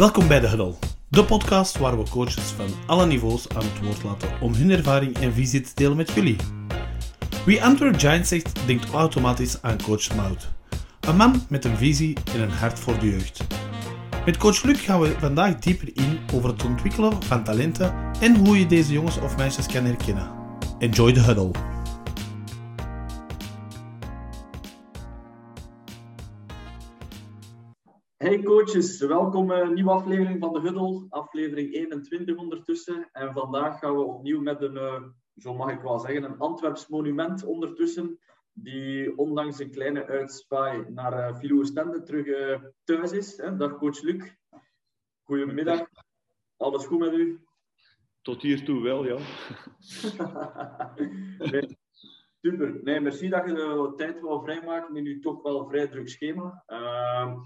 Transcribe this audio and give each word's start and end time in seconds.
Welkom 0.00 0.28
bij 0.28 0.40
De 0.40 0.48
Huddle, 0.48 0.74
de 1.08 1.24
podcast 1.24 1.78
waar 1.78 1.98
we 1.98 2.10
coaches 2.10 2.44
van 2.44 2.66
alle 2.86 3.06
niveaus 3.06 3.48
aan 3.48 3.62
het 3.62 3.82
woord 3.82 4.02
laten 4.02 4.28
om 4.40 4.54
hun 4.54 4.70
ervaring 4.70 5.18
en 5.18 5.32
visie 5.32 5.60
te 5.60 5.70
delen 5.74 5.96
met 5.96 6.10
jullie. 6.10 6.36
Wie 7.44 7.64
Antwerp 7.64 7.98
Giants 7.98 8.28
zegt, 8.28 8.66
denkt 8.66 8.90
automatisch 8.90 9.62
aan 9.62 9.82
coach 9.82 10.14
Mout. 10.16 10.48
Een 11.00 11.16
man 11.16 11.46
met 11.48 11.64
een 11.64 11.76
visie 11.76 12.16
en 12.34 12.40
een 12.40 12.50
hart 12.50 12.78
voor 12.78 12.98
de 12.98 13.10
jeugd. 13.10 13.46
Met 14.24 14.36
coach 14.36 14.62
Luc 14.62 14.84
gaan 14.84 15.00
we 15.00 15.14
vandaag 15.18 15.58
dieper 15.58 15.90
in 15.94 16.18
over 16.34 16.50
het 16.50 16.64
ontwikkelen 16.64 17.22
van 17.22 17.44
talenten 17.44 17.94
en 18.20 18.36
hoe 18.36 18.58
je 18.58 18.66
deze 18.66 18.92
jongens 18.92 19.18
of 19.18 19.36
meisjes 19.36 19.66
kan 19.66 19.84
herkennen. 19.84 20.30
Enjoy 20.78 21.12
the 21.12 21.20
huddle. 21.20 21.69
Hey 28.30 28.42
coaches, 28.42 29.00
welkom 29.00 29.46
bij 29.46 29.60
een 29.60 29.74
nieuwe 29.74 29.90
aflevering 29.90 30.40
van 30.40 30.52
de 30.52 30.60
Huddle, 30.60 31.06
aflevering 31.08 31.74
21 31.74 32.36
ondertussen. 32.36 33.08
En 33.12 33.32
vandaag 33.32 33.78
gaan 33.78 33.96
we 33.96 34.02
opnieuw 34.02 34.40
met 34.40 34.62
een, 34.62 34.74
uh, 34.74 35.02
zo 35.36 35.54
mag 35.54 35.70
ik 35.70 35.80
wel 35.80 35.98
zeggen, 35.98 36.22
een 36.22 36.38
Antwerps 36.38 36.88
monument 36.88 37.44
ondertussen, 37.44 38.18
die 38.52 39.18
ondanks 39.18 39.58
een 39.58 39.70
kleine 39.70 40.06
uitspaai 40.06 40.84
naar 40.88 41.12
uh, 41.12 41.38
Philo 41.38 41.58
Oostende 41.58 42.02
terug 42.02 42.60
thuis 42.84 43.12
is. 43.12 43.36
Hè? 43.36 43.56
Dag 43.56 43.78
coach 43.78 44.02
Luc. 44.02 44.34
Goedemiddag. 45.22 45.88
Alles 46.56 46.86
goed 46.86 46.98
met 46.98 47.12
u? 47.12 47.44
Tot 48.22 48.42
hiertoe 48.42 48.82
wel, 48.82 49.06
ja. 49.06 49.16
nee, 51.50 51.78
super. 52.40 52.80
Nee, 52.82 53.00
merci 53.00 53.28
dat 53.28 53.46
je 53.46 53.54
de 53.54 53.92
tijd 53.96 54.20
wil 54.20 54.42
vrijmaken 54.42 54.96
in 54.96 55.06
uw 55.06 55.20
toch 55.20 55.42
wel 55.42 55.68
vrij 55.68 55.88
druk 55.88 56.08
schema. 56.08 56.64
Uh, 56.66 57.36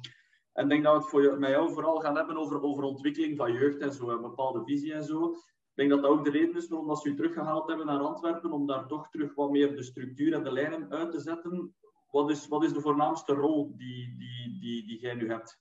en 0.55 0.65
ik 0.65 0.71
denk 0.71 0.85
dat 0.85 0.93
we 0.93 0.99
het 0.99 1.09
voor, 1.09 1.39
met 1.39 1.51
jou 1.51 1.73
vooral 1.73 2.01
gaan 2.01 2.17
hebben 2.17 2.37
over, 2.37 2.63
over 2.63 2.85
ontwikkeling 2.85 3.37
van 3.37 3.53
jeugd 3.53 3.79
en 3.79 3.93
zo, 3.93 4.09
een 4.09 4.21
bepaalde 4.21 4.65
visie 4.65 4.93
en 4.93 5.05
zo. 5.05 5.31
Ik 5.31 5.75
denk 5.75 5.91
dat 5.91 6.03
dat 6.03 6.11
ook 6.11 6.25
de 6.25 6.31
reden 6.31 6.57
is 6.57 6.69
waarom 6.69 6.89
dat 6.89 7.01
ze 7.01 7.09
u 7.09 7.15
teruggehaald 7.15 7.69
hebben 7.69 7.87
naar 7.87 7.99
Antwerpen, 7.99 8.53
om 8.53 8.67
daar 8.67 8.87
toch 8.87 9.11
terug 9.11 9.35
wat 9.35 9.51
meer 9.51 9.77
de 9.77 9.83
structuur 9.83 10.33
en 10.33 10.45
de 10.45 10.53
lijnen 10.53 10.91
uit 10.91 11.13
te 11.13 11.21
zetten. 11.21 11.75
Wat 12.11 12.31
is, 12.31 12.49
wat 12.49 12.65
is 12.65 12.73
de 12.73 12.81
voornaamste 12.81 13.33
rol 13.33 13.77
die, 13.77 14.17
die, 14.19 14.59
die, 14.61 14.87
die 14.87 15.01
jij 15.01 15.15
nu 15.15 15.29
hebt? 15.29 15.61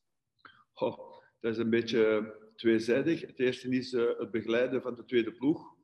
Oh, 0.73 0.97
dat 1.39 1.52
is 1.52 1.57
een 1.57 1.69
beetje 1.69 2.33
tweezijdig. 2.55 3.22
Het 3.22 3.39
eerste 3.39 3.69
is 3.69 3.94
uh, 3.94 4.17
het 4.17 4.31
begeleiden 4.31 4.81
van 4.81 4.95
de 4.95 5.05
tweede 5.05 5.31
ploeg, 5.31 5.75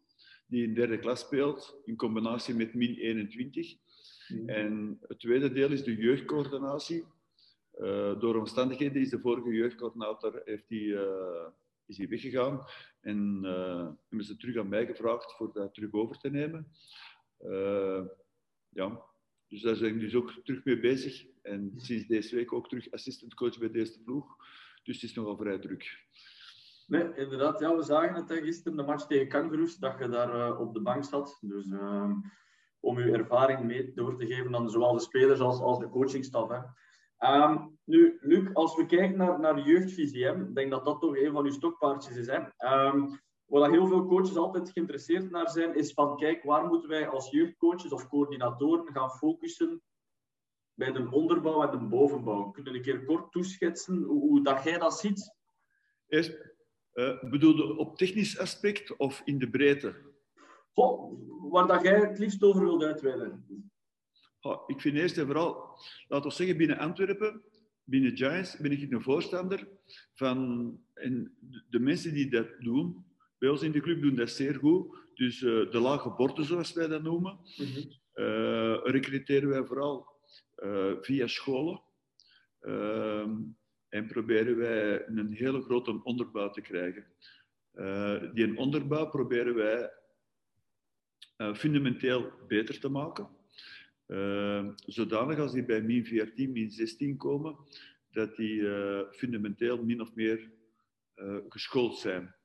die 0.47 0.63
in 0.63 0.73
derde 0.73 0.99
klas 0.99 1.19
speelt, 1.19 1.81
in 1.85 1.95
combinatie 1.95 2.55
met 2.55 2.73
min 2.73 2.95
21. 2.95 3.75
Mm. 4.27 4.49
En 4.49 4.97
het 5.01 5.19
tweede 5.19 5.51
deel 5.51 5.71
is 5.71 5.83
de 5.83 5.95
jeugdcoördinatie. 5.95 7.05
Uh, 7.79 8.19
door 8.19 8.35
omstandigheden 8.35 9.01
is 9.01 9.09
de 9.09 9.19
vorige 9.19 9.49
jeugdcoördinator 9.49 10.41
heeft 10.45 10.67
die, 10.67 10.85
uh, 10.85 11.47
is 11.85 11.95
die 11.95 12.07
weggegaan 12.07 12.65
en 13.01 13.39
uh, 13.43 13.87
hebben 14.07 14.27
ze 14.27 14.37
terug 14.37 14.57
aan 14.57 14.69
mij 14.69 14.85
gevraagd 14.85 15.35
voor 15.35 15.53
dat 15.53 15.73
terug 15.73 15.93
over 15.93 16.17
te 16.17 16.29
nemen. 16.29 16.71
ja, 18.69 19.03
dus 19.47 19.61
daar 19.61 19.75
zijn 19.75 19.93
ik 19.93 19.99
dus 19.99 20.15
ook 20.15 20.33
terug 20.43 20.63
mee 20.63 20.79
bezig. 20.79 21.25
En 21.41 21.73
sinds 21.75 22.07
deze 22.07 22.35
week 22.35 22.53
ook 22.53 22.69
terug 22.69 22.91
assistant 22.91 23.33
coach 23.33 23.57
bij 23.57 23.71
deze 23.71 24.03
ploeg. 24.03 24.35
Dus 24.83 25.01
het 25.01 25.09
is 25.09 25.15
nogal 25.15 25.37
vrij 25.37 25.59
druk. 25.59 26.07
Nee, 26.87 27.15
inderdaad. 27.15 27.59
Ja, 27.59 27.75
we 27.75 27.83
zagen 27.83 28.15
het 28.15 28.31
gisteren, 28.31 28.77
de 28.77 28.83
match 28.83 29.05
tegen 29.05 29.27
Kangaroos, 29.27 29.77
dat 29.77 29.99
je 29.99 30.09
daar 30.09 30.57
op 30.57 30.73
de 30.73 30.81
bank 30.81 31.03
zat. 31.03 31.37
Dus 31.41 31.71
ehm, 31.71 32.13
om 32.79 32.97
uw 32.97 33.13
ervaring 33.13 33.63
mee 33.63 33.93
door 33.93 34.17
te 34.17 34.25
geven 34.25 34.55
aan 34.55 34.69
zowel 34.69 34.93
de 34.93 34.99
spelers 34.99 35.39
als, 35.39 35.59
als 35.59 35.79
de 35.79 35.89
coachingstaf. 35.89 36.49
Hè. 36.49 36.59
Um, 37.19 37.79
nu, 37.83 38.17
Luc, 38.21 38.53
als 38.53 38.75
we 38.75 38.85
kijken 38.85 39.17
naar, 39.17 39.39
naar 39.39 39.59
jeugdvisie, 39.59 40.25
ik 40.25 40.55
denk 40.55 40.71
dat 40.71 40.85
dat 40.85 41.01
toch 41.01 41.17
een 41.17 41.31
van 41.31 41.45
uw 41.45 41.51
stokpaardjes 41.51 42.15
is. 42.15 42.27
Hè. 42.27 42.39
Um, 42.87 43.19
waar 43.45 43.69
heel 43.69 43.87
veel 43.87 44.05
coaches 44.05 44.35
altijd 44.35 44.71
geïnteresseerd 44.71 45.31
naar 45.31 45.49
zijn, 45.49 45.75
is 45.75 45.93
van 45.93 46.17
kijk, 46.17 46.43
waar 46.43 46.65
moeten 46.65 46.89
wij 46.89 47.07
als 47.07 47.29
jeugdcoaches 47.29 47.91
of 47.91 48.07
coördinatoren 48.07 48.93
gaan 48.93 49.09
focussen 49.09 49.81
bij 50.73 50.91
de 50.91 51.07
onderbouw 51.11 51.61
en 51.61 51.79
de 51.79 51.85
bovenbouw? 51.85 52.51
Kunnen 52.51 52.75
een 52.75 52.81
keer 52.81 53.05
kort 53.05 53.31
toeschetsen 53.31 54.03
hoe, 54.03 54.19
hoe 54.19 54.43
dat 54.43 54.63
jij 54.63 54.77
dat 54.77 54.99
ziet? 54.99 55.35
Eerst, 56.07 56.37
uh, 56.93 57.23
bedoel 57.23 57.55
je 57.55 57.77
op 57.77 57.97
technisch 57.97 58.39
aspect 58.39 58.97
of 58.97 59.21
in 59.25 59.39
de 59.39 59.49
breedte? 59.49 59.95
Goh, 60.73 61.13
waar 61.51 61.67
dat 61.67 61.81
jij 61.81 61.99
het 61.99 62.19
liefst 62.19 62.43
over 62.43 62.61
wilt 62.61 62.83
uitweiden. 62.83 63.68
Oh, 64.41 64.63
ik 64.67 64.81
vind 64.81 64.97
eerst 64.97 65.17
en 65.17 65.25
vooral, 65.25 65.79
laten 66.07 66.29
we 66.29 66.35
zeggen, 66.35 66.57
binnen 66.57 66.77
Antwerpen, 66.77 67.41
binnen 67.83 68.17
Giants, 68.17 68.57
ben 68.57 68.71
ik 68.71 68.91
een 68.91 69.01
voorstander 69.01 69.67
van. 70.13 70.79
En 70.93 71.37
de 71.69 71.79
mensen 71.79 72.13
die 72.13 72.29
dat 72.29 72.47
doen, 72.59 73.05
bij 73.37 73.49
ons 73.49 73.61
in 73.61 73.71
de 73.71 73.79
club 73.79 74.01
doen 74.01 74.15
dat 74.15 74.29
zeer 74.29 74.55
goed. 74.55 74.97
Dus 75.13 75.41
uh, 75.41 75.71
de 75.71 75.79
lage 75.79 76.09
borden, 76.09 76.45
zoals 76.45 76.73
wij 76.73 76.87
dat 76.87 77.03
noemen, 77.03 77.39
mm 77.57 77.65
-hmm. 77.65 77.91
uh, 78.13 78.79
recruteren 78.83 79.49
wij 79.49 79.65
vooral 79.65 80.07
uh, 80.57 80.93
via 81.01 81.27
scholen. 81.27 81.81
en 83.89 84.07
proberen 84.07 84.57
wij 84.57 85.07
een 85.07 85.33
hele 85.33 85.61
grote 85.61 86.03
onderbouw 86.03 86.49
te 86.49 86.61
krijgen. 86.61 87.05
die 88.33 88.57
onderbouw 88.57 89.09
proberen 89.09 89.55
wij 89.55 89.91
fundamenteel 91.53 92.31
beter 92.47 92.79
te 92.79 92.89
maken. 92.89 93.38
Uh, 94.09 94.67
zodanig 94.85 95.39
als 95.39 95.51
die 95.51 95.63
bij 95.63 95.81
min 95.81 96.05
14, 96.05 96.51
min 96.51 96.71
16 96.71 97.17
komen, 97.17 97.55
dat 98.11 98.35
die 98.35 98.55
uh, 98.61 99.01
fundamenteel 99.11 99.83
min 99.83 100.01
of 100.01 100.15
meer 100.15 100.51
uh, 101.15 101.37
geschoold 101.49 101.97
zijn. 101.97 102.35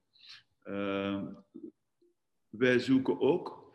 wij 2.48 2.78
zoeken 2.78 3.20
ook 3.20 3.72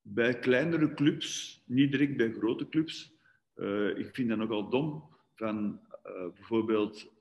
bij 0.00 0.38
kleinere 0.38 0.94
clubs, 0.94 1.62
niet 1.66 1.92
direct 1.92 2.16
bij 2.16 2.32
grote 2.32 2.68
clubs. 2.68 3.14
ik 3.96 4.08
vind 4.12 4.28
dat 4.28 4.38
nogal 4.38 4.70
dom 4.70 5.16
van 5.34 5.80
bijvoorbeeld, 6.34 7.12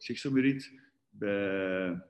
iets, 0.44 0.72
bij 1.10 2.02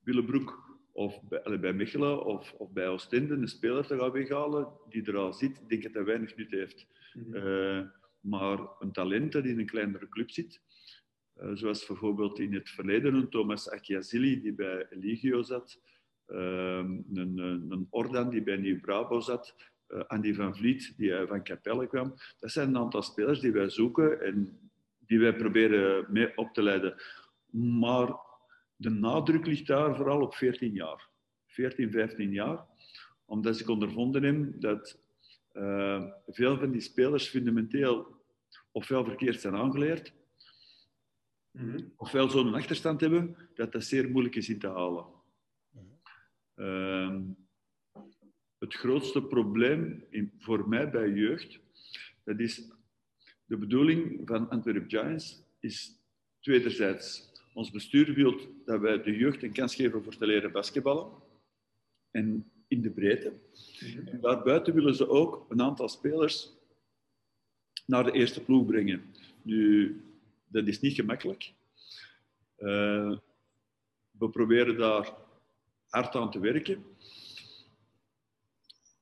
Willebroek 0.00 0.63
of 0.94 1.20
bij, 1.22 1.60
bij 1.60 1.72
Mechelen 1.72 2.24
of, 2.24 2.52
of 2.52 2.72
bij 2.72 2.88
Oostende 2.88 3.34
een 3.34 3.48
speler 3.48 3.86
te 3.86 3.98
gaan 3.98 4.10
weghalen 4.10 4.68
die 4.88 5.06
er 5.06 5.16
al 5.16 5.32
zit, 5.32 5.56
denk 5.56 5.70
ik 5.70 5.82
dat 5.82 5.94
hij 5.94 6.04
weinig 6.04 6.36
nut 6.36 6.50
heeft. 6.50 6.86
Mm 7.12 7.22
-hmm. 7.22 7.34
uh, 7.34 7.80
maar 8.20 8.58
een 8.78 8.92
talent 8.92 9.32
dat 9.32 9.44
in 9.44 9.58
een 9.58 9.66
kleinere 9.66 10.08
club 10.08 10.30
zit, 10.30 10.60
uh, 11.36 11.50
zoals 11.54 11.86
bijvoorbeeld 11.86 12.38
in 12.38 12.54
het 12.54 12.70
verleden 12.70 13.14
een 13.14 13.28
Thomas 13.28 13.70
Akiazili 13.70 14.40
die 14.40 14.52
bij 14.52 14.86
Eligio 14.90 15.42
zat, 15.42 15.80
uh, 16.26 16.38
een, 16.38 17.06
een, 17.14 17.38
een, 17.70 17.86
Ordan 17.90 18.30
die 18.30 18.42
bij 18.42 18.56
Nieuw-Brabo 18.56 19.20
zat, 19.20 19.54
Andy 20.06 20.34
van 20.34 20.56
Vliet 20.56 20.94
die 20.96 21.26
van 21.26 21.44
Capelle 21.44 21.86
kwam. 21.86 22.14
Dat 22.38 22.50
zijn 22.50 22.68
een 22.68 22.76
aantal 22.76 23.02
spelers 23.02 23.40
die 23.40 23.52
wij 23.52 23.68
zoeken 23.68 24.20
en 24.20 24.58
die 24.98 25.18
wij 25.18 25.36
proberen 25.36 26.06
mee 26.08 26.36
op 26.36 26.52
te 26.52 26.62
leiden. 26.62 26.94
Maar 27.52 28.16
de 28.76 28.90
nadruk 28.90 29.46
ligt 29.46 29.66
daar 29.66 29.96
vooral 29.96 30.20
op 30.20 30.34
14 30.34 30.72
jaar. 30.72 31.08
14, 31.46 31.90
15 31.90 32.32
jaar. 32.32 32.66
Omdat 33.24 33.60
ik 33.60 33.68
ondervonden 33.68 34.22
heb 34.22 34.60
dat 34.60 34.98
uh, 35.52 36.04
veel 36.26 36.58
van 36.58 36.70
die 36.70 36.80
spelers 36.80 37.28
fundamenteel 37.28 38.22
ofwel 38.72 39.04
verkeerd 39.04 39.40
zijn 39.40 39.54
aangeleerd, 39.54 40.12
mm 41.50 41.70
-hmm. 41.70 41.92
ofwel 41.96 42.30
zo'n 42.30 42.54
achterstand 42.54 43.00
hebben, 43.00 43.36
dat 43.54 43.72
dat 43.72 43.84
zeer 43.84 44.10
moeilijk 44.10 44.34
is 44.34 44.48
in 44.48 44.58
te 44.58 44.68
halen. 44.68 45.06
Mm 45.70 46.00
-hmm. 46.54 46.64
uh, 46.64 47.20
het 48.58 48.74
grootste 48.74 49.22
probleem 49.22 50.04
in, 50.10 50.32
voor 50.38 50.68
mij 50.68 50.90
bij 50.90 51.10
jeugd, 51.10 51.60
dat 52.24 52.40
is 52.40 52.70
de 53.44 53.56
bedoeling 53.56 54.20
van 54.24 54.48
Antwerp 54.48 54.90
Giants, 54.90 55.42
is 55.60 56.00
tweederzijds 56.40 57.33
ons 57.54 57.70
bestuur 57.70 58.14
wil 58.14 58.40
dat 58.64 58.80
wij 58.80 59.02
de 59.02 59.16
jeugd 59.16 59.42
een 59.42 59.52
kans 59.52 59.74
geven 59.74 60.02
voor 60.02 60.16
te 60.16 60.26
leren 60.26 60.52
basketballen. 60.52 61.10
En 62.10 62.50
in 62.68 62.82
de 62.82 62.90
breedte. 62.90 63.28
Mm 63.30 64.08
En 64.08 64.20
daarbuiten 64.20 64.74
willen 64.74 64.94
ze 64.94 65.08
ook 65.08 65.46
een 65.48 65.62
aantal 65.62 65.88
spelers 65.88 66.52
naar 67.86 68.04
de 68.04 68.12
eerste 68.12 68.44
ploeg 68.44 68.66
brengen. 68.66 69.14
Nu, 69.42 70.00
dat 70.46 70.66
is 70.66 70.80
niet 70.80 70.94
gemakkelijk. 70.94 71.52
Uh, 72.58 73.16
we 74.10 74.28
proberen 74.30 74.76
daar 74.76 75.14
hard 75.88 76.14
aan 76.14 76.30
te 76.30 76.38
werken. 76.38 76.84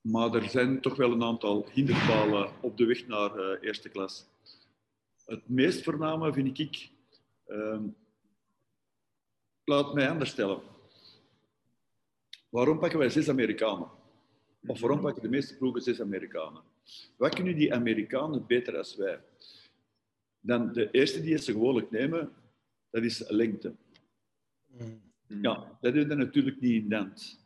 Maar 0.00 0.34
er 0.34 0.48
zijn 0.48 0.80
toch 0.80 0.96
wel 0.96 1.12
een 1.12 1.22
aantal 1.22 1.66
hinderpalen 1.72 2.50
op 2.60 2.76
de 2.76 2.84
weg 2.84 3.06
naar 3.06 3.38
uh, 3.38 3.56
eerste 3.60 3.88
klas. 3.88 4.26
Het 5.24 5.48
meest 5.48 5.82
voorname 5.82 6.32
vind 6.32 6.58
ik 6.58 6.90
uh, 7.46 7.80
laat 9.64 9.94
mij 9.94 10.10
anders 10.10 10.30
stellen. 10.30 10.60
Waarom 12.48 12.78
pakken 12.78 12.98
wij 12.98 13.10
zes 13.10 13.28
Amerikanen? 13.28 13.90
Of 14.66 14.80
waarom 14.80 15.00
pakken 15.00 15.22
de 15.22 15.28
meeste 15.28 15.56
ploegen 15.56 15.82
zes 15.82 16.00
Amerikanen? 16.00 16.62
Wat 17.16 17.34
kunnen 17.34 17.56
die 17.56 17.74
Amerikanen 17.74 18.46
beter 18.46 18.76
als 18.76 18.96
wij? 18.96 19.20
Dan 20.40 20.72
de 20.72 20.90
eerste 20.90 21.20
die 21.20 21.38
ze 21.38 21.52
gewoonlijk 21.52 21.90
nemen, 21.90 22.32
dat 22.90 23.02
is 23.02 23.28
lengte. 23.28 23.74
Mm. 24.66 25.00
Ja, 25.26 25.78
dat 25.80 25.94
is 25.94 26.04
er 26.04 26.16
natuurlijk 26.16 26.60
niet 26.60 26.82
in 26.82 26.88
Dent. 26.88 27.44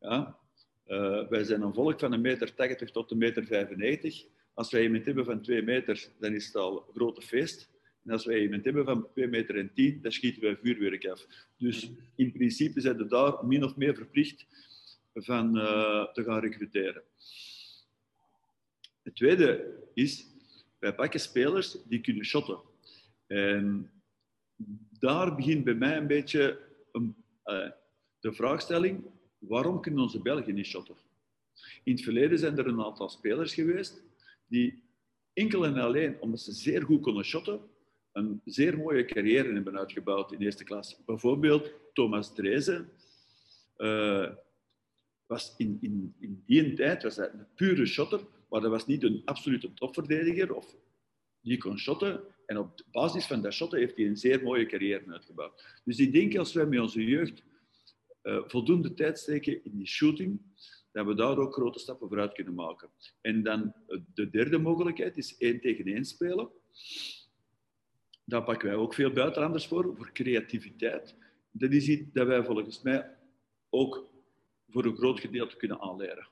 Ja? 0.00 0.38
Uh, 0.86 1.28
wij 1.28 1.44
zijn 1.44 1.62
een 1.62 1.74
volk 1.74 1.98
van 2.00 2.12
een 2.12 2.20
meter 2.20 2.54
80 2.54 2.90
tot 2.90 3.10
een 3.10 3.18
meter 3.18 3.44
95. 3.44 4.26
Als 4.54 4.70
wij 4.70 4.82
iemand 4.82 5.04
hebben 5.04 5.24
van 5.24 5.42
2 5.42 5.62
meter, 5.62 6.08
dan 6.18 6.34
is 6.34 6.46
het 6.46 6.56
al 6.56 6.84
een 6.86 6.94
grote 6.94 7.22
feest. 7.22 7.69
En 8.04 8.10
als 8.10 8.24
wij 8.24 8.42
iemand 8.42 8.64
hebben 8.64 8.84
van 8.84 9.08
2 9.12 9.26
meter 9.26 9.58
en 9.58 9.72
10, 9.74 10.02
dan 10.02 10.12
schieten 10.12 10.42
wij 10.42 10.56
vuurwerk 10.56 11.06
af. 11.06 11.26
Dus 11.56 11.90
in 12.16 12.32
principe 12.32 12.80
zijn 12.80 12.96
we 12.96 13.06
daar 13.06 13.46
min 13.46 13.64
of 13.64 13.76
meer 13.76 13.94
verplicht 13.94 14.46
van 15.14 15.56
uh, 15.56 16.12
te 16.12 16.24
gaan 16.24 16.40
recruteren. 16.40 17.02
Het 19.02 19.16
tweede 19.16 19.78
is, 19.94 20.26
wij 20.78 20.94
pakken 20.94 21.20
spelers 21.20 21.76
die 21.84 22.00
kunnen 22.00 22.24
shotten. 22.24 22.60
En 23.26 23.90
daar 24.98 25.34
begint 25.34 25.64
bij 25.64 25.74
mij 25.74 25.96
een 25.96 26.06
beetje 26.06 26.58
een, 26.92 27.16
uh, 27.44 27.70
de 28.20 28.32
vraagstelling, 28.32 29.04
waarom 29.38 29.80
kunnen 29.80 30.02
onze 30.02 30.22
Belgen 30.22 30.54
niet 30.54 30.66
shotten? 30.66 30.96
In 31.84 31.92
het 31.92 32.02
verleden 32.02 32.38
zijn 32.38 32.58
er 32.58 32.66
een 32.66 32.84
aantal 32.84 33.08
spelers 33.08 33.54
geweest 33.54 34.02
die 34.46 34.82
enkel 35.32 35.64
en 35.64 35.76
alleen 35.76 36.20
omdat 36.20 36.40
ze 36.40 36.52
zeer 36.52 36.82
goed 36.82 37.00
konden 37.00 37.24
shotten, 37.24 37.60
een 38.12 38.40
zeer 38.44 38.78
mooie 38.78 39.04
carrière 39.04 39.52
hebben 39.52 39.78
uitgebouwd 39.78 40.32
in 40.32 40.40
eerste 40.40 40.64
klas. 40.64 41.04
Bijvoorbeeld 41.06 41.72
Thomas 41.92 42.34
Drezen 42.34 42.90
uh, 43.76 44.30
was 45.26 45.54
in, 45.56 45.78
in, 45.80 46.14
in 46.18 46.42
die 46.46 46.74
tijd 46.74 47.02
was 47.02 47.16
hij 47.16 47.30
een 47.32 47.46
pure 47.54 47.86
shotter, 47.86 48.20
maar 48.48 48.60
dat 48.60 48.70
was 48.70 48.86
niet 48.86 49.02
een 49.02 49.22
absolute 49.24 49.74
topverdediger. 49.74 50.54
Of, 50.54 50.76
die 51.40 51.58
kon 51.58 51.78
shotten 51.78 52.20
en 52.46 52.58
op 52.58 52.80
basis 52.90 53.26
van 53.26 53.42
dat 53.42 53.52
shotten 53.52 53.78
heeft 53.78 53.96
hij 53.96 54.06
een 54.06 54.16
zeer 54.16 54.42
mooie 54.42 54.66
carrière 54.66 55.12
uitgebouwd. 55.12 55.80
Dus 55.84 55.98
ik 55.98 56.12
denk 56.12 56.36
als 56.36 56.52
wij 56.52 56.66
met 56.66 56.80
onze 56.80 57.04
jeugd 57.04 57.42
uh, 58.22 58.42
voldoende 58.46 58.94
tijd 58.94 59.18
steken 59.18 59.64
in 59.64 59.76
die 59.76 59.86
shooting, 59.86 60.40
dat 60.92 61.06
we 61.06 61.14
daar 61.14 61.38
ook 61.38 61.54
grote 61.54 61.78
stappen 61.78 62.08
vooruit 62.08 62.32
kunnen 62.32 62.54
maken. 62.54 62.90
En 63.20 63.42
dan 63.42 63.74
uh, 63.88 64.00
de 64.14 64.30
derde 64.30 64.58
mogelijkheid 64.58 65.16
is 65.16 65.36
één 65.36 65.60
tegen 65.60 65.84
één 65.84 66.04
spelen. 66.04 66.50
Daar 68.30 68.42
pakken 68.42 68.68
wij 68.68 68.76
ook 68.76 68.94
veel 68.94 69.12
buitenlanders 69.12 69.66
voor, 69.66 69.96
voor 69.96 70.12
creativiteit. 70.12 71.16
Dat 71.50 71.70
is 71.70 71.88
iets 71.88 72.12
dat 72.12 72.26
wij 72.26 72.44
volgens 72.44 72.82
mij 72.82 73.16
ook 73.70 74.10
voor 74.68 74.84
een 74.84 74.96
groot 74.96 75.20
gedeelte 75.20 75.56
kunnen 75.56 75.80
aanleren. 75.80 76.28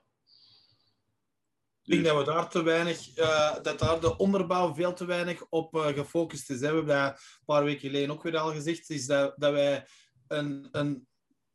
Ik 1.82 1.94
denk 1.94 2.04
dat 2.04 2.18
we 2.18 2.32
daar 2.32 2.50
te 2.50 2.62
weinig, 2.62 3.18
uh, 3.18 3.62
dat 3.62 3.78
daar 3.78 4.00
de 4.00 4.16
onderbouw 4.16 4.74
veel 4.74 4.94
te 4.94 5.04
weinig 5.04 5.46
op 5.48 5.74
uh, 5.74 5.86
gefocust 5.86 6.50
is. 6.50 6.60
Hè. 6.60 6.68
We 6.68 6.76
hebben 6.76 6.96
dat 6.96 7.18
een 7.18 7.44
paar 7.44 7.64
weken 7.64 7.80
geleden 7.80 8.10
ook 8.10 8.22
weer 8.22 8.36
al 8.36 8.52
gezegd, 8.52 8.90
is 8.90 9.06
dat, 9.06 9.34
dat 9.36 9.52
wij 9.52 9.86
een, 10.26 10.68
een, 10.72 11.06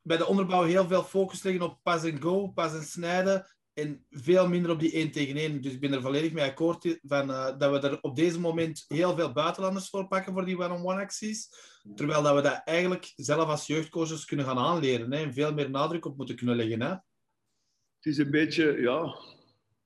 bij 0.01 0.18
de 0.18 0.25
onderbouw 0.25 0.63
heel 0.63 0.88
veel 0.88 1.04
focus 1.04 1.44
leggen 1.44 1.63
op 1.63 1.80
pas 1.84 2.04
en 2.04 2.22
go, 2.22 2.48
pas 2.48 2.74
en 2.74 2.84
snijden 2.84 3.48
en 3.73 4.05
veel 4.09 4.47
minder 4.47 4.71
op 4.71 4.79
die 4.79 4.91
1 4.91 5.11
tegen 5.11 5.35
1. 5.35 5.61
Dus 5.61 5.73
ik 5.73 5.79
ben 5.79 5.93
er 5.93 6.01
volledig 6.01 6.31
mee 6.33 6.49
akkoord 6.49 6.99
van, 7.01 7.29
uh, 7.29 7.57
dat 7.57 7.81
we 7.81 7.87
er 7.87 8.01
op 8.01 8.15
deze 8.15 8.39
moment 8.39 8.85
heel 8.87 9.15
veel 9.15 9.31
buitenlanders 9.31 9.89
voor 9.89 10.07
pakken 10.07 10.33
voor 10.33 10.45
die 10.45 10.57
one-on-one 10.57 11.01
acties. 11.01 11.49
Terwijl 11.95 12.21
dat 12.23 12.35
we 12.35 12.41
dat 12.41 12.61
eigenlijk 12.65 13.13
zelf 13.15 13.47
als 13.47 13.67
jeugdcoaches 13.67 14.25
kunnen 14.25 14.45
gaan 14.45 14.57
aanleren 14.57 15.11
hè, 15.11 15.23
en 15.23 15.33
veel 15.33 15.53
meer 15.53 15.69
nadruk 15.69 16.05
op 16.05 16.17
moeten 16.17 16.35
kunnen 16.35 16.55
leggen. 16.55 16.81
Hè. 16.81 16.89
Het 16.89 18.05
is 18.11 18.17
een 18.17 18.31
beetje, 18.31 18.81
ja, 18.81 19.15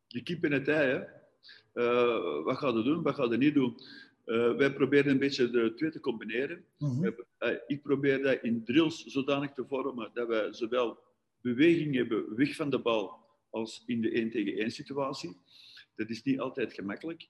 je 0.07 0.23
kip 0.23 0.45
in 0.45 0.51
het 0.51 0.67
ei. 0.67 0.87
Hè. 0.87 1.15
Uh, 1.73 2.43
wat 2.43 2.57
ga 2.57 2.67
je 2.67 2.83
doen, 2.83 3.03
wat 3.03 3.15
ga 3.15 3.23
je 3.23 3.37
niet 3.37 3.53
doen? 3.53 3.75
Uh, 4.25 4.55
wij 4.55 4.73
proberen 4.73 5.11
een 5.11 5.19
beetje 5.19 5.49
de 5.49 5.73
twee 5.73 5.91
te 5.91 5.99
combineren. 5.99 6.65
-hmm. 6.77 7.15
ik 7.67 7.81
probeer 7.81 8.23
dat 8.23 8.39
in 8.41 8.63
drills 8.63 9.03
zodanig 9.05 9.53
te 9.53 9.65
vormen 9.67 10.09
dat 10.13 10.27
wij 10.27 10.53
zowel 10.53 10.99
beweging 11.41 11.95
hebben 11.95 12.35
weg 12.35 12.55
van 12.55 12.69
de 12.69 12.79
bal 12.79 13.26
als 13.57 13.83
in 13.86 14.01
de 14.01 14.12
1 14.12 14.30
tegen 14.30 14.57
1 14.57 14.71
situatie. 14.71 15.38
Dat 15.95 16.09
is 16.09 16.24
niet 16.24 16.39
altijd 16.39 16.74
gemakkelijk. 16.74 17.27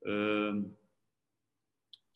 Uh, 0.00 0.56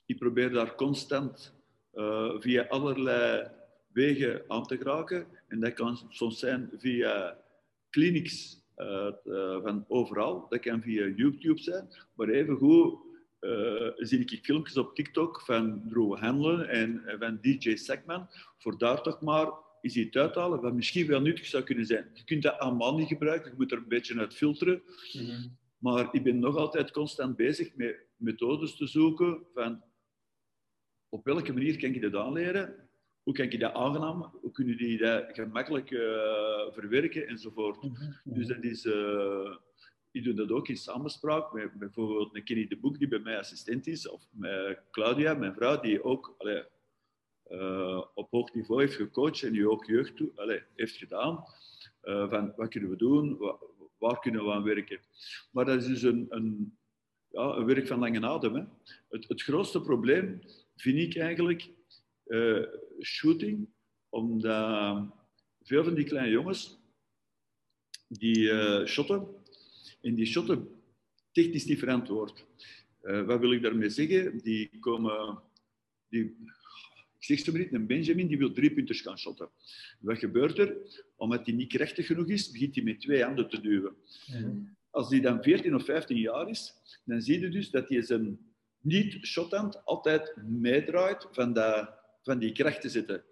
ik 0.06 0.18
probeer 0.18 0.50
daar 0.50 0.74
constant 0.74 1.54
uh, 1.94 2.40
via 2.40 2.66
allerlei 2.68 3.50
wegen 3.92 4.44
aan 4.48 4.66
te 4.66 4.76
geraken. 4.76 5.26
En 5.48 5.60
dat 5.60 5.72
kan 5.72 5.98
soms 6.08 6.38
zijn 6.38 6.70
via 6.76 7.38
clinics 7.90 8.64
uh, 8.76 9.12
van 9.62 9.84
overal. 9.88 10.46
Dat 10.48 10.60
kan 10.60 10.82
via 10.82 11.06
YouTube 11.06 11.60
zijn. 11.60 11.88
Maar 12.14 12.28
evengoed 12.28 12.98
uh, 13.40 13.90
zie 13.96 14.18
ik 14.18 14.44
filmpjes 14.44 14.76
op 14.76 14.94
TikTok 14.94 15.40
van 15.40 15.82
Drew 15.88 16.16
Hanlon 16.16 16.64
en 16.64 17.02
van 17.18 17.38
DJ 17.40 17.76
Sackman. 17.76 18.28
Voor 18.58 18.78
daar 18.78 19.02
toch 19.02 19.20
maar 19.20 19.48
is 19.86 19.96
iets 19.96 20.16
uithalen 20.16 20.60
wat 20.60 20.74
misschien 20.74 21.06
wel 21.06 21.20
nuttig 21.20 21.46
zou 21.46 21.62
kunnen 21.62 21.86
zijn. 21.86 22.10
Je 22.14 22.24
kunt 22.24 22.42
dat 22.42 22.58
allemaal 22.58 22.96
niet 22.96 23.08
gebruiken, 23.08 23.50
je 23.50 23.56
moet 23.56 23.72
er 23.72 23.78
een 23.78 23.88
beetje 23.88 24.18
uit 24.18 24.34
filteren. 24.34 24.82
Mm 25.12 25.26
-hmm. 25.26 25.56
Maar 25.78 26.08
ik 26.12 26.22
ben 26.22 26.38
nog 26.38 26.56
altijd 26.56 26.90
constant 26.90 27.36
bezig 27.36 27.74
met 27.74 27.96
methodes 28.16 28.76
te 28.76 28.86
zoeken 28.86 29.46
van 29.54 29.82
op 31.08 31.24
welke 31.24 31.52
manier 31.52 31.78
kan 31.78 31.92
je 31.92 32.00
dat 32.00 32.14
aanleren? 32.14 32.88
Hoe 33.22 33.34
kan 33.34 33.50
je 33.50 33.58
dat 33.58 33.72
aangenaam? 33.72 34.32
Hoe 34.40 34.50
kunnen 34.50 34.76
die 34.76 34.98
dat 34.98 35.24
gemakkelijk 35.32 35.90
uh, 35.90 36.00
verwerken 36.70 37.26
enzovoort? 37.26 37.82
Mm 37.82 37.94
-hmm. 37.94 38.34
Dus 38.34 38.46
dat 38.46 38.64
is... 38.64 38.84
Uh, 38.84 39.56
ik 40.10 40.24
doe 40.24 40.34
dat 40.34 40.50
ook 40.50 40.68
in 40.68 40.76
samenspraak 40.76 41.52
met 41.52 41.78
bijvoorbeeld 41.78 42.34
een 42.34 42.44
Kenny 42.44 42.66
de 42.66 42.76
Boek, 42.76 42.98
die 42.98 43.08
bij 43.08 43.18
mij 43.18 43.38
assistent 43.38 43.86
is, 43.86 44.08
of 44.08 44.22
met 44.30 44.80
Claudia, 44.90 45.34
mijn 45.34 45.54
vrouw, 45.54 45.80
die 45.80 46.04
ook 46.04 46.34
allee, 46.38 46.64
uh, 47.50 48.04
op 48.14 48.30
hoog 48.30 48.54
niveau 48.54 48.80
heeft 48.80 48.94
gecoacht 48.94 49.42
en 49.42 49.52
die 49.52 49.70
ook 49.70 49.84
jeugd 49.84 50.16
toe, 50.16 50.62
heeft 50.74 50.96
gedaan. 50.96 51.44
Uh, 52.02 52.30
van 52.30 52.52
wat 52.56 52.68
kunnen 52.68 52.90
we 52.90 52.96
doen, 52.96 53.38
waar, 53.98 54.18
kunnen 54.18 54.44
we 54.44 54.52
aan 54.52 54.62
werken. 54.62 55.00
Maar 55.50 55.64
dat 55.64 55.80
is 55.80 55.86
dus 55.86 56.02
een, 56.02 56.26
een, 56.28 56.78
ja, 57.28 57.56
een 57.56 57.64
werk 57.64 57.86
van 57.86 57.98
lange 57.98 58.26
adem. 58.26 58.54
Hè. 58.54 58.64
Het, 59.08 59.28
het 59.28 59.42
grootste 59.42 59.80
probleem 59.80 60.40
vind 60.76 60.98
ik 60.98 61.16
eigenlijk 61.16 61.70
uh, 62.26 62.66
shooting, 63.00 63.68
omdat 64.08 65.04
veel 65.62 65.84
van 65.84 65.94
die 65.94 66.04
kleine 66.04 66.30
jongens 66.30 66.78
die 68.08 68.48
shotten, 68.86 69.26
en 70.02 70.14
die 70.14 70.26
shotten 70.26 70.68
technisch 71.32 71.64
niet 71.64 71.78
verantwoord. 71.78 72.46
wat 73.00 73.40
wil 73.40 73.52
ik 73.52 73.62
daarmee 73.62 73.90
zeggen? 73.90 74.38
Die 74.38 74.78
komen... 74.78 75.42
Die, 76.08 76.36
maar 77.28 77.60
niet, 77.60 77.72
een 77.72 77.86
Benjamin 77.86 78.26
die 78.26 78.38
wil 78.38 78.52
drie 78.52 78.74
punters 78.74 79.00
gaan 79.00 79.18
shotten. 79.18 79.48
Wat 80.00 80.18
gebeurt 80.18 80.58
er? 80.58 80.76
Omdat 81.16 81.46
hij 81.46 81.54
niet 81.54 81.68
krachtig 81.68 82.06
genoeg 82.06 82.28
is, 82.28 82.50
begint 82.50 82.74
hij 82.74 82.84
met 82.84 83.00
twee 83.00 83.22
handen 83.22 83.48
te 83.48 83.60
duwen. 83.60 83.96
Mm. 84.26 84.76
Als 84.90 85.10
hij 85.10 85.20
dan 85.20 85.42
14 85.42 85.74
of 85.74 85.84
15 85.84 86.16
jaar 86.16 86.48
is, 86.48 86.74
dan 87.04 87.20
zie 87.20 87.40
je 87.40 87.48
dus 87.48 87.70
dat 87.70 87.88
hij 87.88 88.02
zijn 88.02 88.38
niet-shothand 88.80 89.84
altijd 89.84 90.34
meedraait 90.46 91.26
van, 91.30 91.52
dat, 91.52 91.90
van 92.22 92.38
die 92.38 92.52
kracht 92.52 92.80
te 92.80 92.88
zetten. 92.88 93.24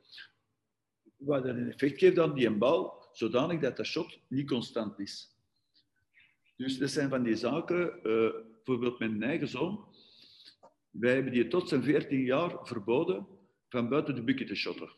Wat 1.16 1.44
een 1.44 1.70
effect 1.70 1.98
geeft 1.98 2.18
aan 2.18 2.34
die 2.34 2.50
bal, 2.50 3.08
zodanig 3.12 3.60
dat 3.60 3.76
de 3.76 3.84
shot 3.84 4.18
niet 4.28 4.48
constant 4.48 4.98
is. 4.98 5.32
Dus 6.56 6.78
dat 6.78 6.90
zijn 6.90 7.08
van 7.08 7.22
die 7.22 7.36
zaken, 7.36 7.86
uh, 8.02 8.30
bijvoorbeeld 8.54 8.98
mijn 8.98 9.22
eigen 9.22 9.48
zoon, 9.48 9.84
wij 10.90 11.14
hebben 11.14 11.32
die 11.32 11.48
tot 11.48 11.68
zijn 11.68 11.82
14 11.82 12.20
jaar 12.20 12.58
verboden 12.62 13.26
van 13.74 13.88
buiten 13.88 14.14
de 14.14 14.22
bukken 14.22 14.46
te 14.46 14.54
shotten. 14.54 14.90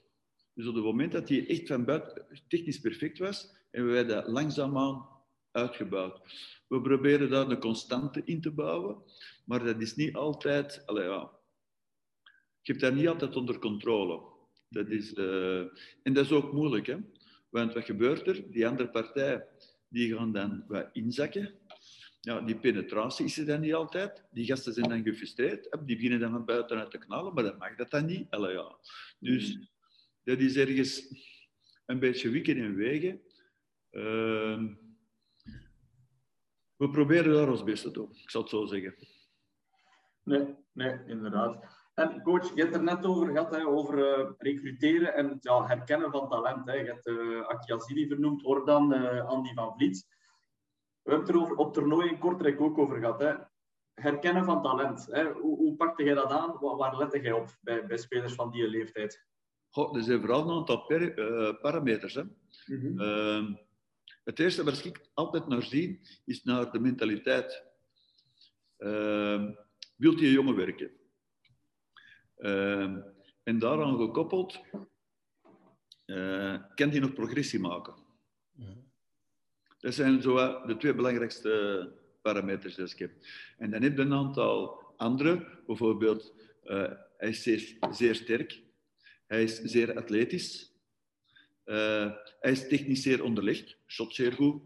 Dus 0.54 0.66
op 0.66 0.74
het 0.74 0.84
moment 0.84 1.12
dat 1.12 1.28
hij 1.28 1.46
echt 1.48 1.66
van 1.66 1.84
buiten 1.84 2.26
technisch 2.48 2.80
perfect 2.80 3.18
was, 3.18 3.54
hebben 3.70 3.92
wij 3.92 4.04
dat 4.04 4.26
langzaamaan 4.26 5.08
uitgebouwd. 5.50 6.20
We 6.68 6.80
proberen 6.80 7.30
daar 7.30 7.50
een 7.50 7.58
constante 7.58 8.22
in 8.24 8.40
te 8.40 8.50
bouwen, 8.50 9.02
maar 9.44 9.64
dat 9.64 9.80
is 9.80 9.94
niet 9.94 10.14
altijd... 10.14 10.82
Allez, 10.86 11.04
ja, 11.04 11.30
je 12.60 12.72
hebt 12.72 12.80
dat 12.80 12.94
niet 12.94 13.08
altijd 13.08 13.36
onder 13.36 13.58
controle. 13.58 14.22
Dat 14.68 14.88
is, 14.88 15.12
uh, 15.14 15.60
en 16.02 16.12
dat 16.12 16.24
is 16.24 16.32
ook 16.32 16.52
moeilijk, 16.52 16.86
hè? 16.86 16.96
want 17.48 17.74
wat 17.74 17.84
gebeurt 17.84 18.26
er? 18.26 18.50
Die 18.50 18.66
andere 18.66 18.88
partij 18.88 19.46
die 19.88 20.14
gaan 20.16 20.32
dan 20.32 20.64
wat 20.68 20.88
inzakken 20.92 21.54
ja, 22.26 22.40
die 22.40 22.56
penetratie 22.56 23.24
is 23.24 23.38
er 23.38 23.46
dan 23.46 23.60
niet 23.60 23.74
altijd. 23.74 24.24
Die 24.30 24.46
gasten 24.46 24.72
zijn 24.72 24.88
dan 24.88 25.02
gefrustreerd. 25.02 25.76
Die 25.84 25.96
beginnen 25.96 26.20
dan 26.20 26.30
van 26.30 26.44
buitenuit 26.44 26.90
te 26.90 26.98
knallen, 26.98 27.34
maar 27.34 27.44
dat 27.44 27.58
mag 27.58 27.76
dat 27.76 27.90
dan 27.90 28.06
niet. 28.06 28.30
Allee, 28.30 28.52
ja. 28.52 28.78
Dus 29.18 29.56
mm. 29.56 29.68
dat 30.24 30.38
is 30.38 30.56
ergens 30.56 31.02
een 31.86 31.98
beetje 31.98 32.30
wikken 32.30 32.56
en 32.56 32.74
wegen. 32.74 33.20
Uh, 33.90 34.64
we 36.76 36.90
proberen 36.90 37.34
daar 37.34 37.48
ons 37.48 37.64
best 37.64 37.82
te 37.82 37.90
doen, 37.90 38.10
ik 38.10 38.30
zal 38.30 38.40
het 38.40 38.50
zo 38.50 38.64
zeggen. 38.64 38.94
Nee, 40.22 40.54
nee, 40.72 40.98
inderdaad. 41.06 41.64
En 41.94 42.22
coach, 42.22 42.54
je 42.54 42.62
hebt 42.62 42.74
er 42.74 42.82
net 42.82 43.04
over 43.04 43.26
gehad, 43.26 43.56
hè, 43.56 43.66
over 43.66 43.98
uh, 43.98 44.30
recruteren 44.38 45.14
en 45.14 45.28
het 45.28 45.44
ja, 45.44 45.66
herkennen 45.66 46.10
van 46.10 46.28
talent. 46.28 46.66
Hè. 46.66 46.72
Je 46.72 46.84
hebt 46.84 47.06
uh, 47.06 47.46
Akiazili 47.46 48.08
vernoemd, 48.08 48.44
Ordan, 48.44 48.92
uh, 48.92 49.26
Andy 49.26 49.54
van 49.54 49.74
Vliet. 49.76 50.15
We 51.06 51.12
hebben 51.12 51.28
het 51.28 51.36
er 51.36 51.42
over, 51.42 51.56
op 51.56 51.72
toernooi 51.72 52.08
in 52.08 52.18
Kortrijk 52.18 52.60
ook 52.60 52.78
over 52.78 52.98
gehad. 52.98 53.20
Hè. 53.20 53.34
herkennen 53.94 54.44
van 54.44 54.62
talent. 54.62 55.06
Hè? 55.10 55.32
Hoe, 55.32 55.56
hoe 55.56 55.76
pakte 55.76 56.04
jij 56.04 56.14
dat 56.14 56.30
aan? 56.30 56.58
Waar, 56.60 56.76
waar 56.76 56.96
lette 56.96 57.20
jij 57.20 57.32
op 57.32 57.56
bij, 57.60 57.86
bij 57.86 57.96
spelers 57.96 58.34
van 58.34 58.50
die 58.50 58.68
leeftijd? 58.68 59.24
Goh, 59.68 59.96
er 59.96 60.02
zijn 60.02 60.20
vooral 60.20 60.42
een 60.42 60.56
aantal 60.56 60.86
per, 60.86 61.18
uh, 61.18 61.60
parameters. 61.60 62.14
Hè. 62.14 62.22
Mm 62.22 62.98
-hmm. 62.98 63.58
het 64.24 64.38
eerste 64.38 64.64
waar 64.64 64.86
ik 64.86 65.10
altijd 65.14 65.46
naar 65.46 65.62
zie, 65.62 66.00
is 66.24 66.42
naar 66.42 66.72
de 66.72 66.78
mentaliteit. 66.78 67.64
Uh, 68.78 69.50
wilt 69.96 70.20
je 70.20 70.32
jongen 70.32 70.56
werken? 70.56 70.90
Uh, 72.38 72.96
en 73.42 73.58
daaraan 73.58 73.96
gekoppeld, 73.96 74.60
uh, 76.06 76.62
kan 76.74 76.90
hij 76.90 76.98
nog 76.98 77.12
progressie 77.12 77.60
maken? 77.60 77.94
Dat 79.78 79.94
zijn 79.94 80.22
zo 80.22 80.34
de 80.66 80.76
twee 80.76 80.94
belangrijkste 80.94 81.92
parameters 82.22 82.74
die 82.74 82.84
ik 82.84 82.98
heb. 82.98 83.12
En 83.58 83.70
dan 83.70 83.82
heb 83.82 83.96
je 83.96 84.02
een 84.02 84.12
aantal 84.12 84.84
andere, 84.96 85.62
bijvoorbeeld, 85.66 86.34
uh, 86.64 86.90
hij 87.16 87.28
is 87.28 87.42
zeer, 87.90 88.14
sterk, 88.14 88.62
hij 89.26 89.42
is 89.42 89.60
zeer 89.60 89.96
atletisch, 89.96 90.72
uh, 91.64 92.12
hij 92.40 92.52
is 92.52 92.68
technisch 92.68 93.02
zeer 93.02 93.22
onderlegd, 93.22 93.76
shot 93.86 94.14
zeer 94.14 94.32
goed, 94.32 94.62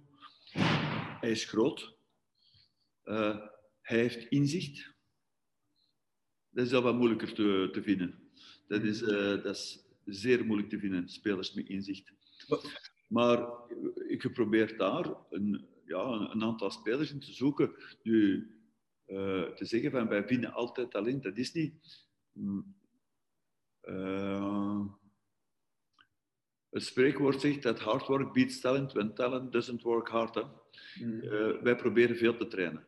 hij 1.21 1.31
is 1.31 1.45
groot, 1.45 1.95
uh, 3.05 3.47
hij 3.83 3.99
heeft 3.99 4.29
inzicht. 4.29 4.95
Dat 6.51 6.67
is 6.67 6.73
al 6.73 6.83
wat 6.83 6.97
moeilijker 6.97 7.35
te, 7.35 7.69
te 7.73 7.83
vinden. 7.83 8.31
Dat 8.67 8.83
is, 8.83 8.99
dat 8.99 9.57
is 9.57 9.85
zeer 10.05 10.45
moeilijk 10.45 10.71
te 10.71 10.79
vinden, 10.79 11.09
spelers 11.09 11.55
met 11.55 11.69
inzicht. 11.69 12.13
Maar 13.11 13.49
ik 14.09 14.21
geprobeerd 14.21 14.79
daar 14.79 15.15
een, 15.31 15.67
ja, 15.85 16.05
een, 16.05 16.43
aantal 16.43 16.71
spelers 16.71 17.13
in 17.13 17.21
te 17.21 17.33
zoeken. 17.33 17.75
Nu, 18.03 18.51
uh, 19.07 19.43
te 19.43 19.65
zeggen 19.65 19.91
van 19.91 20.09
wij 20.09 20.27
vinden 20.27 20.53
altijd 20.53 20.91
talent, 20.91 21.23
dat 21.23 21.37
is 21.37 21.53
niet. 21.53 22.07
Uh, 23.83 24.85
het 26.71 26.83
spreekwoord 26.83 27.41
zegt 27.41 27.63
dat 27.63 27.79
hard 27.79 28.07
work 28.07 28.33
beats 28.33 28.61
talent 28.61 28.93
when 28.93 29.15
talent 29.15 29.53
doesn't 29.53 29.83
work 29.83 30.09
hard. 30.09 30.35
Hè? 30.35 30.43
Mm. 31.05 31.23
Uh, 31.23 31.63
wij 31.63 31.77
proberen 31.77 32.17
veel 32.17 32.37
te 32.37 32.47
trainen. 32.47 32.87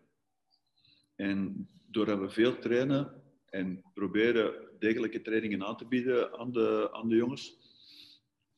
En 1.17 1.69
doordat 1.87 2.19
we 2.19 2.31
veel 2.31 2.59
trainen 2.59 3.23
en 3.45 3.83
proberen 3.95 4.69
degelijke 4.79 5.23
trainingen 5.23 5.65
aan 5.65 5.77
te 5.77 5.87
bieden 5.87 6.39
aan 6.39 6.53
de, 6.53 6.89
aan 6.93 7.09
de 7.09 7.17
jongens 7.17 7.61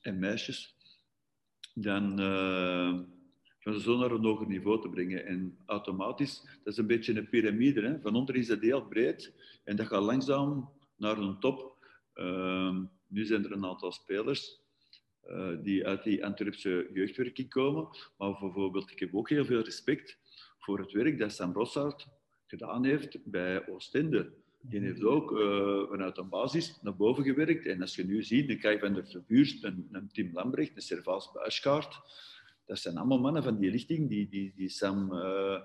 en 0.00 0.18
meisjes, 0.18 0.73
dan 1.74 2.18
gaan 3.64 3.74
ze 3.74 3.80
zo 3.80 3.98
naar 3.98 4.10
een 4.10 4.24
hoger 4.24 4.46
niveau 4.46 4.80
te 4.80 4.88
brengen. 4.88 5.26
En 5.26 5.58
automatisch, 5.66 6.42
dat 6.62 6.72
is 6.72 6.78
een 6.78 6.86
beetje 6.86 7.16
een 7.16 7.28
piramide. 7.28 7.80
Hè? 7.80 8.00
Van 8.00 8.14
onder 8.14 8.36
is 8.36 8.46
dat 8.46 8.60
heel 8.60 8.86
breed 8.86 9.32
en 9.64 9.76
dat 9.76 9.86
gaat 9.86 10.02
langzaam 10.02 10.70
naar 10.96 11.18
een 11.18 11.38
top. 11.38 11.76
Uh, 12.14 12.78
nu 13.06 13.24
zijn 13.24 13.44
er 13.44 13.52
een 13.52 13.64
aantal 13.64 13.92
spelers 13.92 14.60
uh, 15.26 15.62
die 15.62 15.86
uit 15.86 16.02
die 16.02 16.24
Antwerpse 16.24 16.90
jeugdwerking 16.92 17.48
komen. 17.48 17.88
Maar 18.18 18.38
bijvoorbeeld, 18.40 18.90
ik 18.90 18.98
heb 18.98 19.14
ook 19.14 19.28
heel 19.28 19.44
veel 19.44 19.62
respect 19.62 20.18
voor 20.58 20.78
het 20.78 20.92
werk 20.92 21.18
dat 21.18 21.32
Sam 21.32 21.52
Rossard 21.52 22.06
gedaan 22.46 22.84
heeft 22.84 23.18
bij 23.24 23.68
Oostende. 23.68 24.32
Die 24.66 24.80
heeft 24.80 25.04
ook 25.04 25.30
uh, 25.30 25.88
vanuit 25.88 26.18
een 26.18 26.28
basis 26.28 26.78
naar 26.82 26.96
boven 26.96 27.24
gewerkt. 27.24 27.66
En 27.66 27.80
als 27.80 27.96
je 27.96 28.04
nu 28.04 28.22
ziet, 28.22 28.58
krijg 28.58 28.80
je 28.80 28.86
van 28.86 28.94
de 28.94 29.22
Vuurst, 29.26 29.64
een, 29.64 30.08
Tim 30.12 30.30
Lambrecht, 30.32 30.76
een 30.76 30.82
Servaas 30.82 31.32
Buiskaart. 31.32 32.00
Dat 32.66 32.78
zijn 32.78 32.96
allemaal 32.96 33.20
mannen 33.20 33.42
van 33.42 33.58
die 33.58 33.70
lichting, 33.70 34.08
die, 34.08 34.28
die, 34.28 34.52
die 34.56 34.68
Sam, 34.68 35.12
uh, 35.12 35.60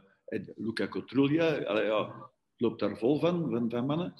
Luca 0.55 0.87
Cotruglia, 0.87 1.81
ja, 1.81 2.29
loopt 2.57 2.79
daar 2.79 2.97
vol 2.97 3.19
van, 3.19 3.69
van, 3.69 3.85
mannen. 3.85 4.13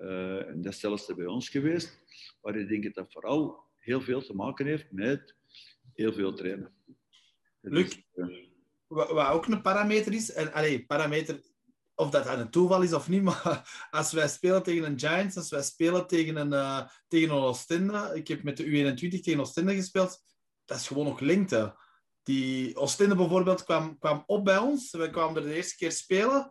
Uh, 0.00 0.48
en 0.48 0.62
dat 0.62 0.72
is 0.72 0.80
zelfs 0.80 1.14
bij 1.14 1.26
ons 1.26 1.48
geweest. 1.48 1.98
Maar 2.42 2.56
ik 2.56 2.68
denk 2.68 2.84
dat 2.84 2.94
dat 2.94 3.12
vooral 3.12 3.64
heel 3.78 4.00
veel 4.00 4.22
te 4.22 4.34
maken 4.34 4.66
heeft 4.66 4.92
met 4.92 5.34
heel 5.94 6.12
veel 6.12 6.34
trainen. 6.34 6.72
Luc, 7.60 8.02
wat 8.86 9.28
ook 9.28 9.46
een 9.46 9.62
parameter 9.62 10.12
is, 10.12 10.32
en 10.32 10.52
allee, 10.52 10.86
parameter 10.86 11.40
of 12.00 12.10
dat 12.10 12.26
een 12.26 12.50
toeval 12.50 12.82
is 12.82 12.92
of 12.92 13.08
niet, 13.08 13.22
maar 13.30 13.86
als 13.90 14.12
wij 14.12 14.28
spelen 14.28 14.62
tegen 14.62 14.84
een 14.84 14.98
Giants, 14.98 15.36
als 15.36 15.50
wij 15.50 15.62
spelen 15.62 16.06
tegen 16.06 16.36
een, 16.36 16.52
uh, 16.52 16.86
tegen 17.08 17.30
een 17.30 17.42
Oostende, 17.42 18.10
ik 18.14 18.28
heb 18.28 18.42
met 18.42 18.56
de 18.56 18.64
U21 18.64 19.20
tegen 19.20 19.40
Oostende 19.40 19.74
gespeeld, 19.74 20.22
dat 20.64 20.78
is 20.78 20.86
gewoon 20.86 21.04
nog 21.04 21.20
lengte. 21.20 21.78
Die 22.22 22.76
Oostende 22.76 23.14
bijvoorbeeld 23.14 23.64
kwam, 23.64 23.98
kwam 23.98 24.22
op 24.26 24.44
bij 24.44 24.58
ons, 24.58 24.90
wij 24.90 25.10
kwamen 25.10 25.36
er 25.36 25.48
de 25.48 25.54
eerste 25.54 25.76
keer 25.76 25.92
spelen. 25.92 26.50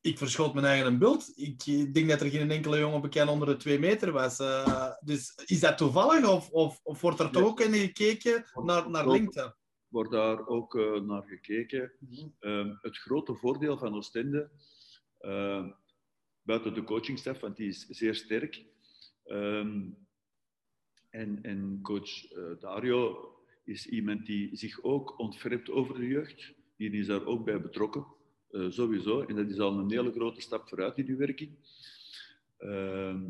Ik 0.00 0.18
verschoot 0.18 0.54
mijn 0.54 0.66
eigen 0.66 0.86
een 0.86 0.98
bult. 0.98 1.32
Ik 1.34 1.64
denk 1.94 2.08
dat 2.08 2.20
er 2.20 2.30
geen 2.30 2.50
enkele 2.50 2.78
jongen 2.78 3.00
bekend 3.00 3.30
onder 3.30 3.48
de 3.48 3.56
twee 3.56 3.78
meter 3.78 4.12
was. 4.12 4.40
Uh, 4.40 4.90
dus 5.00 5.32
is 5.44 5.60
dat 5.60 5.78
toevallig 5.78 6.28
of, 6.28 6.50
of, 6.50 6.80
of 6.82 7.00
wordt 7.00 7.20
er 7.20 7.30
toch 7.30 7.42
ook 7.42 7.60
in 7.60 7.72
gekeken 7.72 8.44
naar, 8.64 8.90
naar 8.90 9.08
lengte? 9.08 9.56
wordt 9.92 10.10
daar 10.10 10.46
ook 10.46 10.74
uh, 10.74 11.00
naar 11.00 11.22
gekeken. 11.22 11.92
Mm 11.98 12.08
-hmm. 12.08 12.34
uh, 12.40 12.74
het 12.80 12.98
grote 12.98 13.34
voordeel 13.34 13.78
van 13.78 13.94
Oostende 13.94 14.50
uh, 15.22 15.66
buiten 16.42 16.74
de 16.74 16.84
coachingstaf, 16.84 17.40
want 17.40 17.56
die 17.56 17.68
is 17.68 17.86
zeer 17.88 18.14
sterk. 18.14 18.64
Um, 19.26 19.96
en, 21.10 21.38
en, 21.42 21.78
coach 21.82 22.32
uh, 22.32 22.60
Dario 22.60 23.30
is 23.64 23.86
iemand 23.86 24.26
die 24.26 24.56
zich 24.56 24.82
ook 24.82 25.18
ontferpt 25.18 25.70
over 25.70 25.94
de 25.94 26.06
jeugd. 26.06 26.54
Die 26.76 26.90
is 26.90 27.06
daar 27.06 27.26
ook 27.26 27.44
bij 27.44 27.60
betrokken, 27.60 28.06
uh, 28.50 28.70
sowieso. 28.70 29.20
En 29.20 29.36
dat 29.36 29.50
is 29.50 29.58
al 29.58 29.78
een 29.78 29.90
hele 29.90 30.12
grote 30.12 30.40
stap 30.40 30.68
vooruit 30.68 30.98
in 30.98 31.06
die 31.06 31.16
werking. 31.16 31.50
Uh, 32.60 33.20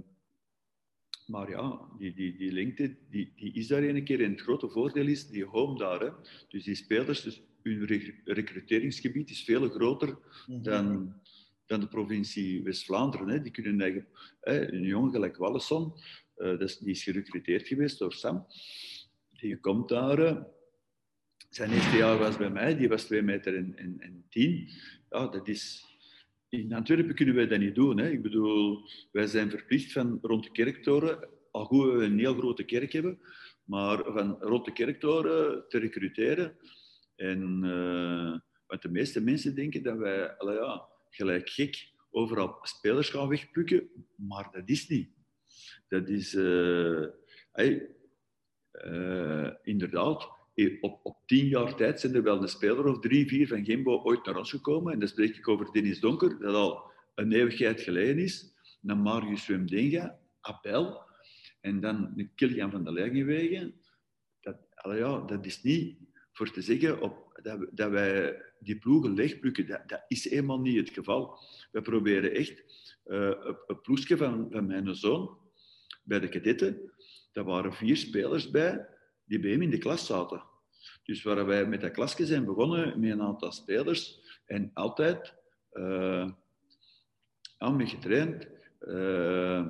maar 1.27 1.51
ja, 1.51 1.81
die, 1.99 2.15
die, 2.15 2.37
die 2.37 2.53
lengte 2.53 2.97
die, 3.11 3.33
die 3.37 3.53
is 3.53 3.67
daar 3.67 3.83
een 3.83 4.05
keer. 4.05 4.23
En 4.23 4.31
het 4.31 4.41
grote 4.41 4.69
voordeel 4.69 5.07
is 5.07 5.29
die 5.29 5.45
home 5.45 5.79
daar. 5.79 6.01
Hè. 6.01 6.11
Dus 6.49 6.65
die 6.65 6.75
spelers, 6.75 7.23
dus 7.23 7.43
hun 7.63 7.85
recruteringsgebied 8.25 9.31
is 9.31 9.45
veel 9.45 9.69
groter 9.69 10.09
mm 10.09 10.17
-hmm. 10.47 10.63
dan 10.63 11.15
dan 11.73 11.81
de 11.81 11.89
provincie 11.89 12.63
West-Vlaanderen. 12.63 13.43
Die 13.43 13.53
kunnen 13.53 13.81
eigenlijk, 13.81 14.11
een 14.41 14.83
jongen 14.83 15.11
gelijk 15.11 15.37
Wallesson, 15.37 15.93
uh, 16.37 16.59
die 16.59 16.91
is 16.91 17.03
gerecruiteerd 17.03 17.67
geweest 17.67 17.99
door 17.99 18.13
Sam. 18.13 18.47
Die 19.31 19.57
komt 19.57 19.89
daar. 19.89 20.19
Uh, 20.19 20.43
zijn 21.51 21.73
eerste 21.73 21.97
jaar 21.97 22.19
was 22.19 22.37
bij 22.37 22.51
mij, 22.51 22.77
die 22.77 22.89
was 22.89 23.05
2 23.05 23.23
meter 23.23 23.57
en, 23.57 23.77
en, 23.77 23.97
en 24.01 24.25
10. 24.29 24.69
Ja, 25.11 25.27
dat 25.27 25.49
is, 25.49 25.85
in 26.49 26.73
Antwerpen 26.73 27.15
kunnen 27.15 27.35
wij 27.35 27.47
dat 27.47 27.59
niet 27.59 27.75
doen. 27.75 27.99
Hè. 27.99 28.11
Ik 28.11 28.23
bedoel, 28.23 28.89
wij 29.13 29.27
zijn 29.27 29.51
verplicht 29.51 29.93
van 29.93 30.19
rond 30.23 30.45
de 30.45 30.51
kerktoren, 30.51 31.29
al 31.51 31.65
goed 31.65 31.93
we 31.93 32.05
een 32.05 32.19
heel 32.19 32.35
grote 32.35 32.65
kerk 32.65 32.93
hebben, 32.93 33.19
maar 33.65 34.03
van 34.05 34.37
rond 34.41 34.65
de 34.65 34.73
kerktoren 34.73 35.65
te 35.69 35.79
recruteren. 35.79 36.57
En 37.17 37.61
uh, 37.65 38.39
wat 38.67 38.83
de 38.83 38.91
meeste 38.91 39.21
mensen 39.21 39.55
denken 39.55 39.83
dat 39.83 39.97
wij, 39.97 40.35
ja, 40.39 40.92
gelijk 41.15 41.49
gek 41.49 41.91
overal 42.11 42.59
spelers 42.63 43.09
gaan 43.09 43.29
wegplukken, 43.29 43.89
maar 44.17 44.49
dat 44.53 44.69
is 44.69 44.89
niet. 44.89 45.11
Dat 45.89 46.09
is 46.09 46.33
hey, 47.53 47.89
uh, 48.73 49.51
inderdaad. 49.63 50.41
Op, 50.81 51.01
op 51.03 51.17
tien 51.27 51.47
jaar 51.47 51.75
tijd 51.75 52.01
zijn 52.01 52.15
er 52.15 52.23
wel 52.23 52.43
een 52.43 52.49
speler 52.49 52.87
of 52.87 52.99
drie, 52.99 53.29
vier 53.29 53.49
van 53.49 53.65
Gembo 53.65 54.03
ooit 54.03 54.25
naar 54.25 54.37
ons 54.37 54.51
gekomen. 54.51 54.93
En 54.93 54.99
dan 54.99 55.09
spreek 55.09 55.37
ik 55.37 55.49
over 55.49 55.73
Dennis 55.73 56.01
Donker, 56.01 56.39
dat 56.39 56.55
al 56.55 56.91
een 57.15 57.33
eeuwigheid 57.33 57.81
geleden 57.81 58.19
is. 58.19 58.53
Dan 58.81 59.03
Marius 59.03 59.47
Wemdenga, 59.47 60.19
Abel. 60.41 61.01
En 61.61 61.81
dan 61.81 62.31
Kilian 62.35 62.71
van 62.71 62.85
der 62.85 62.93
Leyenwegen. 62.93 63.75
Dat, 64.41 64.57
ja, 64.83 65.21
dat 65.21 65.47
is 65.47 65.63
niet 65.63 65.99
voor 66.33 66.51
te 66.51 66.63
zeggen 66.63 67.01
op, 67.01 67.41
dat, 67.43 67.67
dat 67.71 67.91
wij 67.91 68.43
die 68.65 68.79
ploegen 68.79 69.15
leegplukken. 69.15 69.67
Dat, 69.67 69.89
dat 69.89 70.05
is 70.09 70.29
eenmaal 70.29 70.61
niet 70.61 70.77
het 70.77 70.91
geval. 70.91 71.39
We 71.71 71.83
proberen 71.83 72.33
echt 72.33 72.65
uh, 73.07 73.33
een 73.67 73.81
ploegje 73.81 74.17
van, 74.17 74.67
mijn 74.67 74.95
zoon 74.95 75.39
bij 76.05 76.21
de 76.21 76.29
kadetten. 76.29 76.93
Daar 77.33 77.45
waren 77.45 77.73
vier 77.73 77.97
spelers 77.97 78.51
bij 78.51 78.87
die 79.25 79.41
bij 79.41 79.51
hem 79.51 79.63
in 79.63 79.71
de 79.71 79.79
klas 79.79 80.07
zaten. 80.07 80.43
Dus 81.05 81.23
waar 81.23 81.47
wij 81.47 81.67
met 81.67 81.81
dat 81.81 81.91
klasje 81.91 82.27
zijn 82.27 82.45
begonnen 82.45 83.01
met 83.01 83.11
een 83.11 83.23
aantal 83.23 83.53
spelers 83.53 84.21
en 84.47 84.71
altijd 84.75 85.35
uh, 85.73 86.31
aan 87.59 87.89
getraind. 87.89 88.47
Uh, 88.81 89.67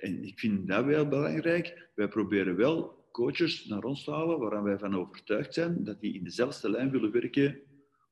en 0.00 0.24
ik 0.24 0.38
vind 0.38 0.68
dat 0.68 0.84
wel 0.84 1.08
belangrijk. 1.08 1.88
Wij 1.94 2.08
proberen 2.08 2.56
wel 2.56 3.04
coaches 3.12 3.64
naar 3.64 3.84
ons 3.84 4.04
te 4.04 4.10
halen 4.10 4.38
waarvan 4.38 4.62
wij 4.62 4.78
van 4.78 4.96
overtuigd 4.96 5.54
zijn 5.54 5.84
dat 5.84 6.00
die 6.00 6.14
in 6.14 6.24
dezelfde 6.24 6.70
lijn 6.70 6.90
willen 6.90 7.12
werken 7.12 7.60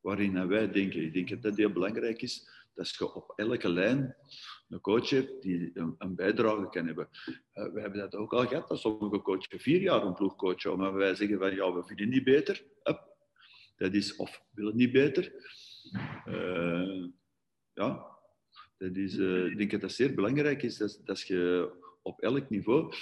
waarin 0.02 0.48
wij 0.48 0.70
denken. 0.70 1.02
Ik 1.02 1.12
denk 1.12 1.28
dat 1.28 1.42
dat 1.42 1.56
heel 1.56 1.72
belangrijk 1.72 2.22
is, 2.22 2.48
dat 2.74 2.90
je 2.90 3.14
op 3.14 3.32
elke 3.36 3.68
lijn 3.68 4.16
een 4.68 4.80
coach 4.80 5.10
hebt 5.10 5.42
die 5.42 5.70
een, 5.74 5.94
een 5.98 6.14
bijdrage 6.14 6.68
kan 6.68 6.86
hebben. 6.86 7.08
Uh, 7.54 7.72
we 7.72 7.80
hebben 7.80 7.98
dat 7.98 8.14
ook 8.14 8.32
al 8.32 8.46
gehad, 8.46 8.68
dat 8.68 8.78
sommige 8.78 9.22
coaches 9.22 9.62
vier 9.62 9.80
jaar 9.80 10.02
een 10.02 10.14
ploeg 10.14 10.36
coachen, 10.36 10.78
maar 10.78 10.94
wij 10.94 11.14
zeggen 11.14 11.38
van 11.38 11.54
ja, 11.54 11.72
we 11.72 11.84
vinden 11.84 12.08
niet 12.08 12.24
beter. 12.24 12.64
Dat 13.76 13.94
is 13.94 14.16
of 14.16 14.42
willen 14.50 14.76
niet 14.76 14.92
beter. 14.92 15.32
Uh, 16.26 17.06
ja, 17.72 18.06
dat 18.78 18.96
is, 18.96 19.16
uh, 19.16 19.46
ik 19.46 19.58
denk 19.58 19.70
dat 19.70 19.80
dat 19.80 19.92
zeer 19.92 20.14
belangrijk 20.14 20.62
is, 20.62 20.76
dat, 20.76 21.00
dat 21.04 21.20
je 21.20 21.72
op 22.02 22.20
elk 22.20 22.50
niveau 22.50 22.94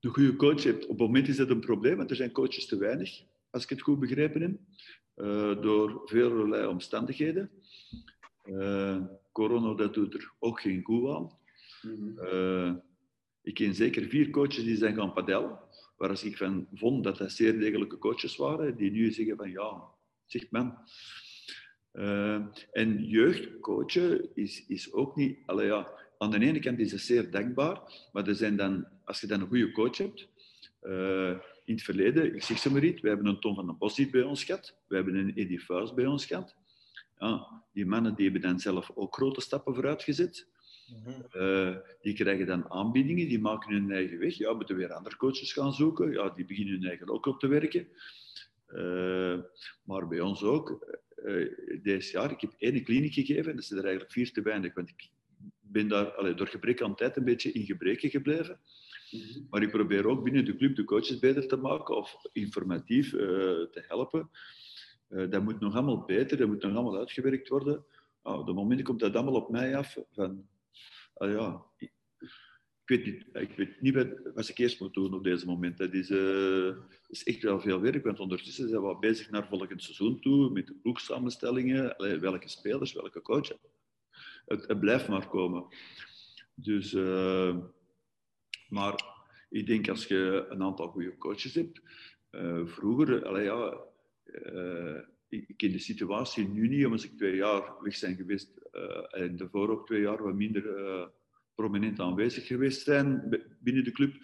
de 0.00 0.08
goede 0.08 0.36
coach 0.36 0.62
hebt. 0.62 0.82
Op 0.82 0.88
het 0.90 0.98
moment 0.98 1.28
is 1.28 1.36
dat 1.36 1.50
een 1.50 1.60
probleem, 1.60 1.96
want 1.96 2.10
er 2.10 2.16
zijn 2.16 2.32
coaches 2.32 2.66
te 2.66 2.78
weinig, 2.78 3.22
als 3.50 3.62
ik 3.62 3.68
het 3.68 3.82
goed 3.82 4.00
begrepen 4.00 4.40
heb, 4.42 4.58
uh, 5.16 5.62
door 5.62 6.02
vele 6.04 6.68
omstandigheden. 6.68 7.50
Uh, 8.44 9.02
corona 9.32 9.74
dat 9.74 9.94
doet 9.94 10.14
er 10.14 10.32
ook 10.38 10.60
geen 10.60 10.82
goed 10.82 11.08
aan. 11.08 11.30
Mm 11.82 12.82
ik 13.44 13.54
ken 13.54 13.74
zeker 13.74 14.08
vier 14.08 14.30
coaches 14.30 14.64
die 14.64 14.76
zijn 14.76 14.94
gaan 14.94 15.12
padellen, 15.12 15.58
waar 15.96 16.24
ik 16.24 16.36
van 16.36 16.66
vond 16.72 17.04
dat 17.04 17.18
dat 17.18 17.32
zeer 17.32 17.58
degelijke 17.58 17.98
coaches 17.98 18.36
waren, 18.36 18.76
die 18.76 18.90
nu 18.90 19.10
zeggen 19.10 19.36
van 19.36 19.50
ja, 19.50 19.82
zegt 20.24 20.50
men. 20.50 20.78
En 22.72 23.04
jeugdcoachen 23.04 24.34
is, 24.34 24.66
is 24.66 24.92
ook 24.92 25.16
niet... 25.16 25.38
Allee, 25.46 25.66
ja, 25.66 25.88
aan 26.18 26.30
de 26.30 26.40
ene 26.40 26.58
kant 26.58 26.78
is 26.78 26.92
het 26.92 27.00
zeer 27.00 27.30
dankbaar, 27.30 27.80
maar 28.12 28.28
er 28.28 28.34
zijn 28.34 28.56
dan, 28.56 28.86
als 29.04 29.20
je 29.20 29.26
dan 29.26 29.40
een 29.40 29.46
goede 29.46 29.72
coach 29.72 29.96
hebt... 29.96 30.28
Uh, 30.82 31.38
in 31.64 31.74
het 31.74 31.82
verleden, 31.82 32.34
ik 32.34 32.42
zeg 32.42 32.58
ze 32.58 32.72
maar 32.72 32.84
iets, 32.84 33.00
we 33.00 33.08
hebben 33.08 33.26
een 33.26 33.40
Tom 33.40 33.54
van 33.54 33.66
den 33.66 33.78
Bos 33.78 34.10
bij 34.10 34.22
ons 34.22 34.44
gehad, 34.44 34.76
we 34.86 34.94
hebben 34.94 35.14
een 35.14 35.36
Eddie 35.36 35.60
Fuis 35.60 35.94
bij 35.94 36.06
ons 36.06 36.26
gehad. 36.26 36.56
Ja, 37.18 37.62
die 37.72 37.86
mannen 37.86 38.14
die 38.14 38.24
hebben 38.24 38.42
dan 38.42 38.60
zelf 38.60 38.90
ook 38.94 39.14
grote 39.14 39.40
stappen 39.40 39.74
vooruit 39.74 40.02
gezet. 40.02 40.48
Uh, 41.32 41.76
die 42.00 42.14
krijgen 42.14 42.46
dan 42.46 42.70
aanbiedingen, 42.70 43.28
die 43.28 43.40
maken 43.40 43.72
hun 43.72 43.90
eigen 43.90 44.18
weg. 44.18 44.34
Ja, 44.34 44.52
moeten 44.52 44.76
weer 44.76 44.92
andere 44.92 45.16
coaches 45.16 45.52
gaan 45.52 45.72
zoeken. 45.72 46.12
Ja, 46.12 46.30
die 46.30 46.44
beginnen 46.44 46.74
hun 46.74 46.84
eigen 46.84 47.08
ook 47.08 47.26
op 47.26 47.40
te 47.40 47.46
werken. 47.46 47.88
Uh, 48.68 49.38
maar 49.82 50.08
bij 50.08 50.20
ons 50.20 50.42
ook. 50.42 50.96
Uh, 51.24 51.52
deze 51.82 52.12
jaar, 52.12 52.30
ik 52.30 52.40
heb 52.40 52.54
één 52.58 52.84
kliniek 52.84 53.14
gegeven, 53.14 53.50
en 53.50 53.56
dat 53.56 53.64
is 53.64 53.70
er 53.70 53.84
eigenlijk 53.84 54.12
vier 54.12 54.32
te 54.32 54.42
weinig. 54.42 54.74
Want 54.74 54.88
ik 54.88 55.10
ben 55.60 55.88
daar 55.88 56.12
allee, 56.12 56.34
door 56.34 56.46
gebrek 56.46 56.82
aan 56.82 56.94
tijd 56.94 57.16
een 57.16 57.24
beetje 57.24 57.52
in 57.52 57.64
gebreken 57.64 58.10
gebleven. 58.10 58.60
Mhm. 59.14 59.40
Maar 59.50 59.62
ik 59.62 59.70
probeer 59.70 60.06
ook 60.06 60.24
binnen 60.24 60.44
de 60.44 60.56
club 60.56 60.76
de 60.76 60.84
coaches 60.84 61.18
beter 61.18 61.48
te 61.48 61.56
maken 61.56 61.96
of 61.96 62.16
informatief 62.32 63.10
te 63.10 63.84
helpen. 63.88 64.30
dat 65.08 65.42
moet 65.42 65.60
nog 65.60 65.74
allemaal 65.74 66.04
beter, 66.04 66.36
dat 66.36 66.48
moet 66.48 66.62
nog 66.62 66.72
allemaal 66.72 66.98
uitgewerkt 66.98 67.48
worden. 67.48 67.84
Nou, 68.22 68.38
op 68.40 68.46
het 68.46 68.56
moment 68.56 68.82
komt 68.82 69.00
dat 69.00 69.14
allemaal 69.14 69.34
op 69.34 69.50
mij 69.50 69.76
af. 69.76 69.96
Van, 70.12 70.48
ah 71.14 71.30
ja, 71.30 71.64
ik, 71.76 71.92
weet 72.84 73.04
niet, 73.04 73.26
ik 73.32 73.56
weet 73.56 73.80
niet 73.80 73.94
wat, 74.34 74.48
ik 74.48 74.58
eerst 74.58 74.80
moet 74.80 74.94
doen 74.94 75.14
op 75.14 75.24
deze 75.24 75.46
moment. 75.46 75.78
Dat 75.78 75.92
is, 75.92 76.10
is 77.08 77.24
echt 77.24 77.42
wel 77.42 77.60
veel 77.60 77.80
werk, 77.80 78.04
want 78.04 78.20
ondertussen 78.20 78.68
zijn 78.68 78.82
we 78.82 78.96
bezig 79.00 79.30
naar 79.30 79.46
volgend 79.48 79.82
seizoen 79.82 80.20
toe, 80.20 80.50
met 80.50 80.66
de 80.66 80.74
ploegsamenstellingen, 80.74 81.94
welke 82.20 82.48
spelers, 82.48 82.92
welke 82.92 83.22
coach. 83.22 83.52
Het, 84.46 84.66
het 84.66 84.80
blijft 84.80 85.08
maar 85.08 85.28
komen. 85.28 85.66
Dus, 86.54 86.92
maar 88.74 89.04
ik 89.50 89.66
denk 89.66 89.88
als 89.88 90.06
je 90.06 90.46
een 90.48 90.62
aantal 90.62 90.88
goede 90.88 91.18
coaches 91.18 91.54
hebt, 91.54 91.80
uh, 92.30 92.66
vroeger, 92.66 93.26
allee, 93.26 93.44
ja, 93.44 93.78
ik 95.28 95.56
ken 95.56 95.72
de 95.72 95.78
situatie 95.78 96.48
nu 96.48 96.68
niet, 96.68 96.84
omdat 96.84 97.02
ik 97.02 97.16
twee 97.16 97.36
jaar 97.36 97.82
weg 97.82 97.96
zijn 97.96 98.16
geweest 98.16 98.50
uh, 98.72 99.22
en 99.22 99.36
daarvoor 99.36 99.68
ook 99.70 99.86
twee 99.86 100.00
jaar 100.00 100.22
wat 100.22 100.34
minder 100.34 100.64
prominent 101.54 102.00
aanwezig 102.00 102.46
geweest 102.46 102.82
zijn 102.82 103.28
binnen 103.60 103.84
de 103.84 103.92
club. 103.92 104.14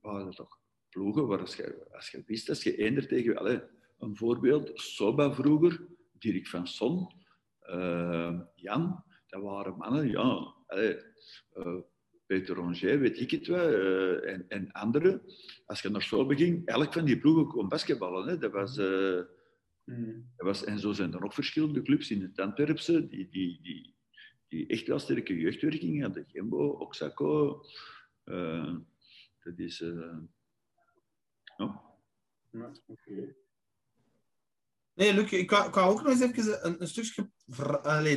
Waren 0.00 0.30
toch 0.30 0.58
ploegen 0.88 1.26
waar 1.26 1.40
als 1.40 1.56
je, 1.56 1.86
als 1.92 2.10
je 2.10 2.22
wist, 2.26 2.48
als 2.48 2.62
je 2.62 2.76
eender 2.76 3.06
tegen... 3.06 3.36
Allez, 3.36 3.60
een 3.98 4.16
voorbeeld, 4.16 4.70
Soba 4.74 5.32
vroeger, 5.32 5.86
Dirk 6.12 6.46
van 6.46 6.66
Son, 6.66 7.12
Jan, 8.54 9.04
dat 9.26 9.42
waren 9.42 9.76
mannen, 9.76 10.10
ja... 10.10 10.54
Peter 12.28 12.54
Ronger, 12.54 12.98
weet 12.98 13.20
ik 13.20 13.30
het 13.30 13.46
wel, 13.46 13.72
uh, 13.72 14.32
en, 14.32 14.44
en 14.48 14.72
anderen. 14.72 15.22
Als 15.66 15.82
je 15.82 15.88
naar 15.88 16.02
school 16.02 16.26
ging, 16.26 16.66
elk 16.66 16.92
van 16.92 17.04
die 17.04 17.18
ploegen 17.18 17.46
kon 17.46 17.68
basketballen. 17.68 18.28
Hè. 18.28 18.38
Dat 18.38 18.52
was, 18.52 18.78
uh, 18.78 19.20
mm. 19.84 20.30
dat 20.36 20.46
was, 20.46 20.64
en 20.64 20.78
zo 20.78 20.92
zijn 20.92 21.12
er 21.12 21.20
nog 21.20 21.34
verschillende 21.34 21.82
clubs 21.82 22.10
in 22.10 22.22
het 22.22 22.38
Antwerpse 22.38 23.08
die, 23.08 23.28
die, 23.30 23.58
die, 23.62 23.94
die 24.48 24.66
echt 24.66 24.86
wel 24.86 24.98
sterke 24.98 25.38
jeugdwerking 25.38 26.02
hadden. 26.02 26.26
Gembo, 26.28 26.68
Oxaco. 26.68 27.62
Uh, 28.24 28.76
dat 29.42 29.58
is... 29.58 29.78
Ja, 31.56 31.92
okay. 32.86 33.36
Nee, 34.98 35.14
Luc, 35.14 35.30
ik 35.30 35.50
wou 35.50 35.90
ook 35.90 36.02
nog 36.02 36.12
eens 36.12 36.20
even 36.20 36.66
een, 36.66 36.82
een 36.82 36.88
stukje 36.88 37.30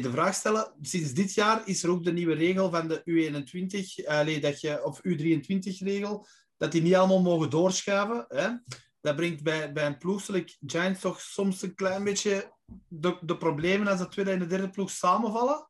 de 0.01 0.09
vraag 0.11 0.33
stellen. 0.33 0.73
Sinds 0.81 1.13
dit 1.13 1.33
jaar 1.33 1.67
is 1.67 1.83
er 1.83 1.89
ook 1.89 2.03
de 2.03 2.13
nieuwe 2.13 2.33
regel 2.33 2.69
van 2.69 2.87
de 2.87 3.01
U21, 3.05 4.07
allee, 4.07 4.39
dat 4.39 4.61
je, 4.61 4.83
of 4.83 4.99
U23-regel, 4.99 6.27
dat 6.57 6.71
die 6.71 6.81
niet 6.81 6.95
allemaal 6.95 7.21
mogen 7.21 7.49
doorschuiven. 7.49 8.25
Hè? 8.27 8.49
Dat 9.01 9.15
brengt 9.15 9.43
bij, 9.43 9.73
bij 9.73 9.85
een 9.85 9.97
ploegelijk 9.97 10.57
Giants 10.65 11.01
toch 11.01 11.21
soms 11.21 11.61
een 11.61 11.75
klein 11.75 12.03
beetje 12.03 12.53
de, 12.87 13.17
de 13.21 13.37
problemen 13.37 13.87
als 13.87 13.99
de 13.99 14.07
tweede 14.07 14.31
en 14.31 14.39
de 14.39 14.47
derde 14.47 14.69
ploeg 14.69 14.89
samenvallen. 14.89 15.69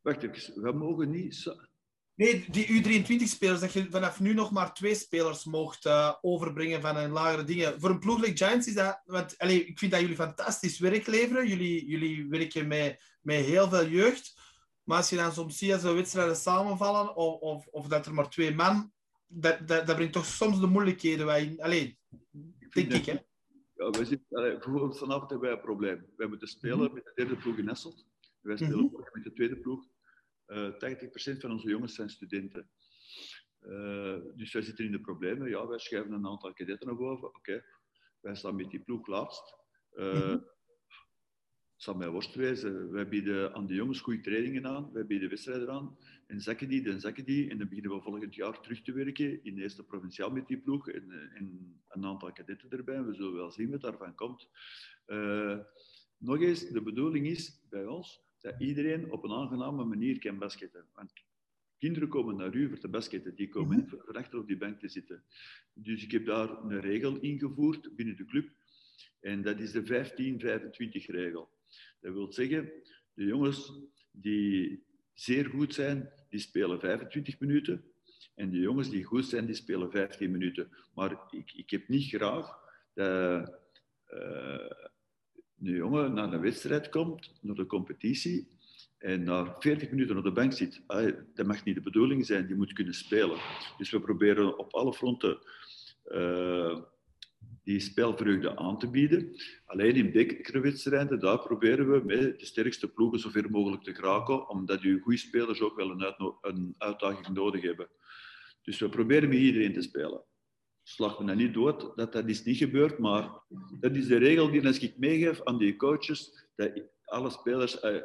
Wacht 0.00 0.22
even, 0.22 0.62
we 0.62 0.72
mogen 0.72 1.10
niet 1.10 1.54
Nee, 2.14 2.44
die 2.50 2.66
U23-spelers, 2.66 3.60
dat 3.60 3.72
je 3.72 3.90
vanaf 3.90 4.20
nu 4.20 4.34
nog 4.34 4.50
maar 4.50 4.74
twee 4.74 4.94
spelers 4.94 5.44
mocht 5.44 5.86
uh, 5.86 6.14
overbrengen 6.20 6.80
van 6.80 6.96
een 6.96 7.10
lagere 7.10 7.44
dingen. 7.44 7.80
Voor 7.80 7.90
een 7.90 7.98
ploeg 7.98 8.20
like 8.20 8.44
Giants 8.44 8.66
is 8.66 8.74
dat... 8.74 9.02
Want, 9.04 9.38
allez, 9.38 9.58
ik 9.58 9.78
vind 9.78 9.92
dat 9.92 10.00
jullie 10.00 10.16
fantastisch 10.16 10.78
werk 10.78 11.06
leveren. 11.06 11.48
Jullie, 11.48 11.86
jullie 11.86 12.28
werken 12.28 12.66
met, 12.66 13.02
met 13.22 13.44
heel 13.44 13.68
veel 13.68 13.86
jeugd. 13.86 14.34
Maar 14.84 14.96
als 14.96 15.10
je 15.10 15.16
dan 15.16 15.32
soms 15.32 15.58
ziet 15.58 15.72
als 15.72 15.82
de 15.82 15.92
wedstrijden 15.92 16.36
samenvallen, 16.36 17.16
of, 17.16 17.40
of, 17.40 17.66
of 17.66 17.86
dat 17.86 18.06
er 18.06 18.14
maar 18.14 18.30
twee 18.30 18.54
man... 18.54 18.92
Dat, 19.26 19.68
dat, 19.68 19.86
dat 19.86 19.96
brengt 19.96 20.12
toch 20.12 20.26
soms 20.26 20.60
de 20.60 20.66
moeilijkheden 20.66 21.26
bij. 21.26 21.54
Allee, 21.58 21.98
denk 22.72 22.92
ik, 22.92 23.06
hè? 23.06 23.16
Ja, 23.74 23.90
wij 23.90 24.04
zitten, 24.04 24.36
allee, 24.36 24.52
bijvoorbeeld 24.52 24.98
vanavond 24.98 25.30
hebben 25.30 25.48
wij 25.48 25.58
een 25.58 25.64
probleem. 25.64 26.06
Wij 26.16 26.26
moeten 26.26 26.48
spelen 26.48 26.78
mm 26.78 26.84
-hmm. 26.84 26.94
met 26.94 27.04
de 27.04 27.12
derde 27.14 27.36
ploeg 27.36 27.56
in 27.56 27.64
Nesselt. 27.64 28.06
Wij 28.40 28.56
spelen 28.56 28.78
mm 28.78 28.90
-hmm. 28.92 29.08
met 29.12 29.24
de 29.24 29.32
tweede 29.32 29.56
ploeg 29.56 29.84
eh, 29.84 29.91
80% 30.52 31.38
van 31.38 31.50
onze 31.50 31.68
jongens 31.68 31.94
zijn 31.94 32.10
studenten. 32.10 32.70
Uh, 33.66 34.16
dus 34.34 34.52
wij 34.52 34.62
zitten 34.62 34.84
in 34.84 34.92
de 34.92 35.00
problemen. 35.00 35.48
Ja, 35.48 35.66
wij 35.66 35.78
schuiven 35.78 36.12
een 36.12 36.26
aantal 36.26 36.52
kadetten 36.52 36.86
naar 36.86 36.96
boven. 36.96 37.28
Oké, 37.28 37.38
okay. 37.38 37.62
wij 38.20 38.34
staan 38.34 38.56
met 38.56 38.70
die 38.70 38.80
ploeg 38.80 39.06
laatst. 39.06 39.54
Mm 39.94 40.10
-hmm. 40.10 40.46
zal 41.76 41.94
mij 41.94 42.08
worst 42.08 42.34
wezen. 42.34 42.92
Wij 42.92 43.08
bieden 43.08 43.54
aan 43.54 43.66
de 43.66 43.74
jongens 43.74 44.00
goede 44.00 44.20
trainingen 44.20 44.66
aan. 44.66 44.92
Wij 44.92 45.06
bieden 45.06 45.28
wedstrijden 45.28 45.70
aan. 45.70 45.98
En 46.26 46.40
zakken 46.40 46.68
die, 46.68 46.82
dan 46.82 47.00
zakken 47.00 47.24
die. 47.24 47.50
En 47.50 47.58
dan 47.58 47.68
beginnen 47.68 47.96
we 47.96 48.02
volgend 48.02 48.34
jaar 48.34 48.60
terug 48.60 48.82
te 48.82 48.92
werken 48.92 49.44
in 49.44 49.54
de 49.54 49.62
eerste 49.62 49.84
provinciaal 49.84 50.30
met 50.30 50.46
die 50.46 50.58
ploeg. 50.58 50.88
En, 50.88 51.10
en 51.10 51.76
een 51.88 52.04
aantal 52.04 52.32
kadetten 52.32 52.70
erbij. 52.70 53.04
We 53.04 53.14
zullen 53.14 53.34
wel 53.34 53.50
zien 53.50 53.70
wat 53.70 53.80
daarvan 53.80 54.14
komt. 54.14 54.48
Uh, 55.06 55.58
nog 56.18 56.40
eens, 56.40 56.68
de 56.68 56.82
bedoeling 56.82 57.26
is 57.26 57.60
bij 57.68 57.86
ons 57.86 58.22
dat 58.42 58.54
iedereen 58.58 59.12
op 59.12 59.24
een 59.24 59.32
aangename 59.32 59.84
manier 59.84 60.18
kan 60.18 60.38
basketten. 60.38 60.86
Want 60.94 61.12
kinderen 61.78 62.08
komen 62.08 62.36
naar 62.36 62.54
u 62.54 62.68
voor 62.68 62.78
te 62.78 62.88
basketten, 62.88 63.34
die 63.34 63.48
komen 63.48 63.76
niet 63.76 63.88
voor 63.88 64.16
achter 64.16 64.38
op 64.38 64.46
die 64.46 64.56
bank 64.56 64.80
te 64.80 64.88
zitten. 64.88 65.24
Dus 65.72 66.02
ik 66.02 66.10
heb 66.10 66.26
daar 66.26 66.50
een 66.50 66.80
regel 66.80 67.20
ingevoerd 67.20 67.96
binnen 67.96 68.16
de 68.16 68.24
club. 68.24 68.50
En 69.20 69.42
dat 69.42 69.58
is 69.58 69.72
de 69.72 69.82
15-25-regel. 69.82 71.50
Dat 72.00 72.12
wil 72.12 72.32
zeggen, 72.32 72.72
de 73.14 73.24
jongens 73.24 73.72
die 74.10 74.84
zeer 75.14 75.44
goed 75.46 75.74
zijn, 75.74 76.12
die 76.28 76.40
spelen 76.40 76.80
25 76.80 77.40
minuten. 77.40 77.84
En 78.34 78.50
de 78.50 78.58
jongens 78.58 78.90
die 78.90 79.04
goed 79.04 79.26
zijn, 79.26 79.46
die 79.46 79.54
spelen 79.54 79.90
15 79.90 80.30
minuten. 80.30 80.70
Maar 80.94 81.26
ik, 81.30 81.52
ik 81.52 81.70
heb 81.70 81.88
niet 81.88 82.08
graag 82.08 82.58
dat, 82.94 83.60
uh, 84.08 84.70
een 85.64 85.76
jongen 85.76 86.14
naar 86.14 86.32
een 86.32 86.40
wedstrijd 86.40 86.88
komt, 86.88 87.32
naar 87.40 87.54
de 87.54 87.66
competitie, 87.66 88.48
en 88.98 89.22
na 89.22 89.56
40 89.58 89.90
minuten 89.90 90.16
op 90.16 90.24
de 90.24 90.32
bank 90.32 90.52
zit, 90.52 90.82
dat 91.34 91.46
mag 91.46 91.64
niet 91.64 91.74
de 91.74 91.80
bedoeling 91.80 92.26
zijn, 92.26 92.46
die 92.46 92.56
moet 92.56 92.72
kunnen 92.72 92.94
spelen. 92.94 93.38
Dus 93.78 93.90
we 93.90 94.00
proberen 94.00 94.58
op 94.58 94.74
alle 94.74 94.92
fronten 94.92 95.38
uh, 96.06 96.78
die 97.64 97.80
spelvreugde 97.80 98.56
aan 98.56 98.78
te 98.78 98.90
bieden. 98.90 99.36
Alleen 99.66 99.94
in 99.94 100.12
bekerwedstrijden, 100.12 101.20
daar 101.20 101.38
proberen 101.38 101.90
we 101.90 102.02
met 102.04 102.40
de 102.40 102.46
sterkste 102.46 102.88
ploegen 102.88 103.18
zoveel 103.18 103.48
mogelijk 103.50 103.82
te 103.82 103.94
geraken, 103.94 104.48
omdat 104.48 104.82
je 104.82 105.00
goede 105.00 105.18
spelers 105.18 105.60
ook 105.60 105.76
wel 105.76 105.90
een, 105.90 106.14
een 106.40 106.74
uitdaging 106.78 107.28
nodig 107.28 107.62
hebben. 107.62 107.88
Dus 108.62 108.78
we 108.78 108.88
proberen 108.88 109.28
met 109.28 109.38
iedereen 109.38 109.72
te 109.72 109.82
spelen 109.82 110.22
slag 110.82 111.20
me 111.20 111.26
dat 111.26 111.36
niet 111.36 111.54
dood 111.54 111.96
dat 111.96 112.12
dat 112.12 112.28
is 112.28 112.44
niet 112.44 112.56
gebeurd, 112.56 112.98
maar 112.98 113.30
dat 113.80 113.96
is 113.96 114.06
de 114.06 114.16
regel 114.16 114.50
die 114.50 114.66
als 114.66 114.78
ik 114.78 114.98
meegeef 114.98 115.42
aan 115.44 115.58
die 115.58 115.76
coaches, 115.76 116.48
dat 116.56 116.82
alle 117.04 117.30
spelers, 117.30 117.84
uh, 117.84 118.00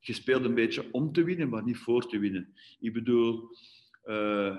je 0.00 0.12
speelt 0.12 0.44
een 0.44 0.54
beetje 0.54 0.92
om 0.92 1.12
te 1.12 1.24
winnen, 1.24 1.48
maar 1.48 1.64
niet 1.64 1.78
voor 1.78 2.08
te 2.08 2.18
winnen. 2.18 2.54
Ik 2.80 2.92
bedoel, 2.92 3.48
uh, 4.04 4.56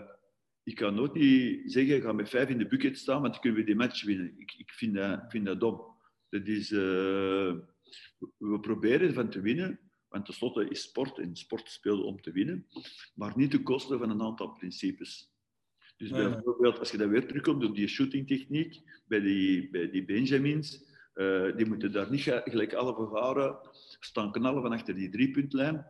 ik 0.63 0.76
kan 0.76 0.95
nooit 0.95 1.13
niet 1.13 1.71
zeggen, 1.71 2.02
ga 2.02 2.12
met 2.12 2.30
vijf 2.30 2.49
in 2.49 2.58
de 2.58 2.67
bucket 2.67 2.97
staan, 2.97 3.21
want 3.21 3.34
dan 3.34 3.41
kunnen 3.41 3.60
we 3.60 3.65
die 3.65 3.76
match 3.76 4.04
winnen. 4.04 4.34
Ik, 4.38 4.54
ik 4.58 4.71
vind, 4.71 4.95
dat, 4.95 5.23
vind 5.28 5.45
dat 5.45 5.60
dom. 5.60 5.82
Dat 6.30 6.47
is, 6.47 6.71
uh, 6.71 6.80
we 8.38 8.60
proberen 8.62 9.13
van 9.13 9.30
te 9.30 9.41
winnen, 9.41 9.80
want 10.08 10.26
tenslotte 10.26 10.69
is 10.69 10.82
sport 10.82 11.17
en 11.17 11.36
sport 11.36 11.69
speelt 11.69 12.04
om 12.04 12.21
te 12.21 12.32
winnen, 12.32 12.67
maar 13.15 13.34
niet 13.36 13.52
ten 13.52 13.63
koste 13.63 13.97
van 13.97 14.10
een 14.10 14.21
aantal 14.21 14.47
principes. 14.47 15.33
Dus 16.09 16.11
bijvoorbeeld, 16.11 16.79
als 16.79 16.91
je 16.91 16.97
dat 16.97 17.09
weer 17.09 17.27
terugkomt 17.27 17.63
op 17.63 17.75
die 17.75 17.87
shootingtechniek, 17.87 18.81
bij 19.07 19.19
die, 19.19 19.69
bij 19.69 19.89
die 19.89 20.05
Benjamins, 20.05 20.83
uh, 21.15 21.55
die 21.55 21.65
moeten 21.65 21.91
daar 21.91 22.11
niet 22.11 22.21
gelijk 22.21 22.73
alle 22.73 22.93
vervaren 22.93 23.57
staan 23.99 24.31
knallen 24.31 24.61
van 24.61 24.71
achter 24.71 24.95
die 24.95 25.09
driepuntlijn. 25.09 25.85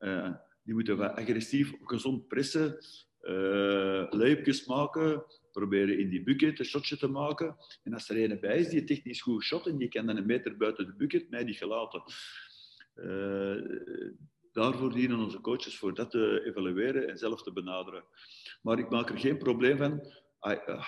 Uh, 0.00 0.32
die 0.62 0.74
moeten 0.74 0.96
wat 0.96 1.16
agressief, 1.16 1.72
gezond 1.84 2.28
pressen, 2.28 2.78
uh, 3.22 4.66
maken, 4.66 5.24
proberen 5.52 5.98
in 5.98 6.08
die 6.08 6.22
bucket 6.22 6.58
een 6.58 6.64
shotje 6.64 6.96
te 6.96 7.08
maken. 7.08 7.56
En 7.82 7.92
als 7.92 8.08
er 8.08 8.30
een 8.30 8.40
bij 8.40 8.58
is 8.58 8.68
die 8.68 8.84
technisch 8.84 9.20
goed 9.20 9.42
shot 9.42 9.66
en 9.66 9.76
die 9.76 9.88
kan 9.88 10.06
dan 10.06 10.16
een 10.16 10.26
meter 10.26 10.56
buiten 10.56 10.86
de 10.86 10.94
bucket, 10.94 11.30
mij 11.30 11.44
die 11.44 11.54
gelaten. 11.54 12.02
Uh, 12.96 14.10
daarvoor 14.52 14.92
dienen 14.92 15.18
onze 15.18 15.40
coaches 15.40 15.78
voor 15.78 15.94
dat 15.94 16.10
te 16.10 16.42
evalueren 16.44 17.08
en 17.08 17.18
zelf 17.18 17.42
te 17.42 17.52
benaderen. 17.52 18.04
Maar 18.62 18.78
ik 18.78 18.90
maak 18.90 19.10
er 19.10 19.18
geen 19.18 19.38
probleem 19.38 19.76
van. 19.76 20.12
Uh, 20.40 20.84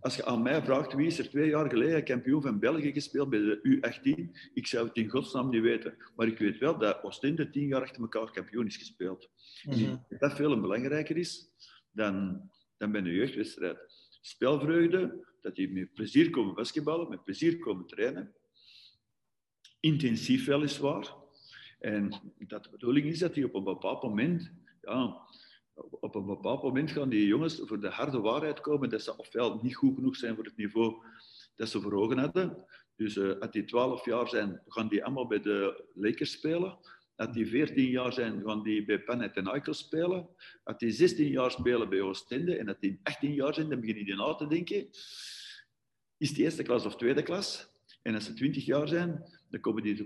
als 0.00 0.16
je 0.16 0.24
aan 0.24 0.42
mij 0.42 0.62
vraagt 0.62 0.94
wie 0.94 1.06
is 1.06 1.18
er 1.18 1.28
twee 1.28 1.48
jaar 1.48 1.70
geleden 1.70 2.04
kampioen 2.04 2.42
van 2.42 2.58
België 2.58 2.92
gespeeld 2.92 3.30
bij 3.30 3.38
de 3.38 3.60
U18, 3.62 4.50
ik 4.54 4.66
zou 4.66 4.86
het 4.86 4.96
in 4.96 5.08
godsnaam 5.08 5.50
niet 5.50 5.62
weten. 5.62 5.96
Maar 6.16 6.26
ik 6.26 6.38
weet 6.38 6.58
wel 6.58 6.78
dat 6.78 7.02
Oostende 7.02 7.50
tien 7.50 7.66
jaar 7.66 7.82
achter 7.82 8.02
elkaar 8.02 8.30
kampioen 8.30 8.66
is 8.66 8.76
gespeeld. 8.76 9.30
Mm 9.62 9.72
-hmm. 9.72 10.06
Dat 10.18 10.34
veel 10.34 10.60
belangrijker 10.60 11.16
is 11.16 11.50
dan, 11.90 12.42
dan 12.76 12.92
bij 12.92 13.00
een 13.00 13.12
jeugdwedstrijd. 13.12 13.78
Spelvreugde, 14.20 15.26
dat 15.40 15.54
die 15.54 15.72
met 15.72 15.92
plezier 15.92 16.30
komen 16.30 16.54
basketballen, 16.54 17.08
met 17.08 17.24
plezier 17.24 17.58
komen 17.58 17.86
trainen. 17.86 18.34
Intensief 19.80 20.46
weliswaar. 20.46 21.14
En 21.86 22.34
dat 22.38 22.64
de 22.64 22.70
bedoeling 22.70 23.06
is 23.06 23.18
dat 23.18 23.34
die 23.34 23.44
op 23.44 23.54
een 23.54 23.64
bepaald 23.64 24.02
moment 24.02 24.52
ja, 24.82 25.26
op 25.74 26.14
een 26.14 26.26
bepaald 26.26 26.62
moment 26.62 26.90
gaan 26.90 27.08
die 27.08 27.26
jongens 27.26 27.60
voor 27.64 27.80
de 27.80 27.88
harde 27.88 28.20
waarheid 28.20 28.60
komen 28.60 28.90
dat 28.90 29.02
ze 29.02 29.16
ofwel 29.16 29.60
niet 29.62 29.76
goed 29.76 29.94
genoeg 29.94 30.16
zijn 30.16 30.34
voor 30.34 30.44
het 30.44 30.56
niveau 30.56 30.94
dat 31.54 31.68
ze 31.68 31.80
voor 31.80 31.92
ogen 31.92 32.18
hadden. 32.18 32.64
Dus 32.96 33.16
uh, 33.16 33.38
als 33.38 33.50
die 33.50 33.64
12 33.64 34.04
jaar 34.04 34.28
zijn, 34.28 34.62
gaan 34.66 34.88
die 34.88 35.04
allemaal 35.04 35.26
bij 35.26 35.40
de 35.40 35.84
Lakers 35.94 36.30
spelen. 36.30 36.78
Als 37.16 37.32
die 37.32 37.46
14 37.46 37.90
jaar 37.90 38.12
zijn, 38.12 38.42
gaan 38.42 38.62
die 38.62 38.84
bij 38.84 39.00
Panathinaikos 39.00 39.78
spelen. 39.78 40.28
Als 40.64 40.78
die 40.78 40.90
16 40.90 41.28
jaar 41.28 41.50
spelen 41.50 41.88
bij 41.88 42.00
Oostende 42.00 42.56
en 42.56 42.68
als 42.68 42.78
die 42.80 43.00
18 43.02 43.32
jaar 43.32 43.54
zijn, 43.54 43.68
dan 43.68 43.80
beginnen 43.80 44.04
die 44.04 44.16
na 44.16 44.34
te 44.34 44.46
denken. 44.46 44.88
Is 46.16 46.28
het 46.28 46.38
eerste 46.38 46.62
klas 46.62 46.86
of 46.86 46.96
tweede 46.96 47.22
klas? 47.22 47.68
En 48.02 48.14
als 48.14 48.24
ze 48.24 48.32
20 48.32 48.64
jaar 48.64 48.88
zijn, 48.88 49.24
dan 49.50 49.60
komen 49.60 49.82
die 49.82 50.04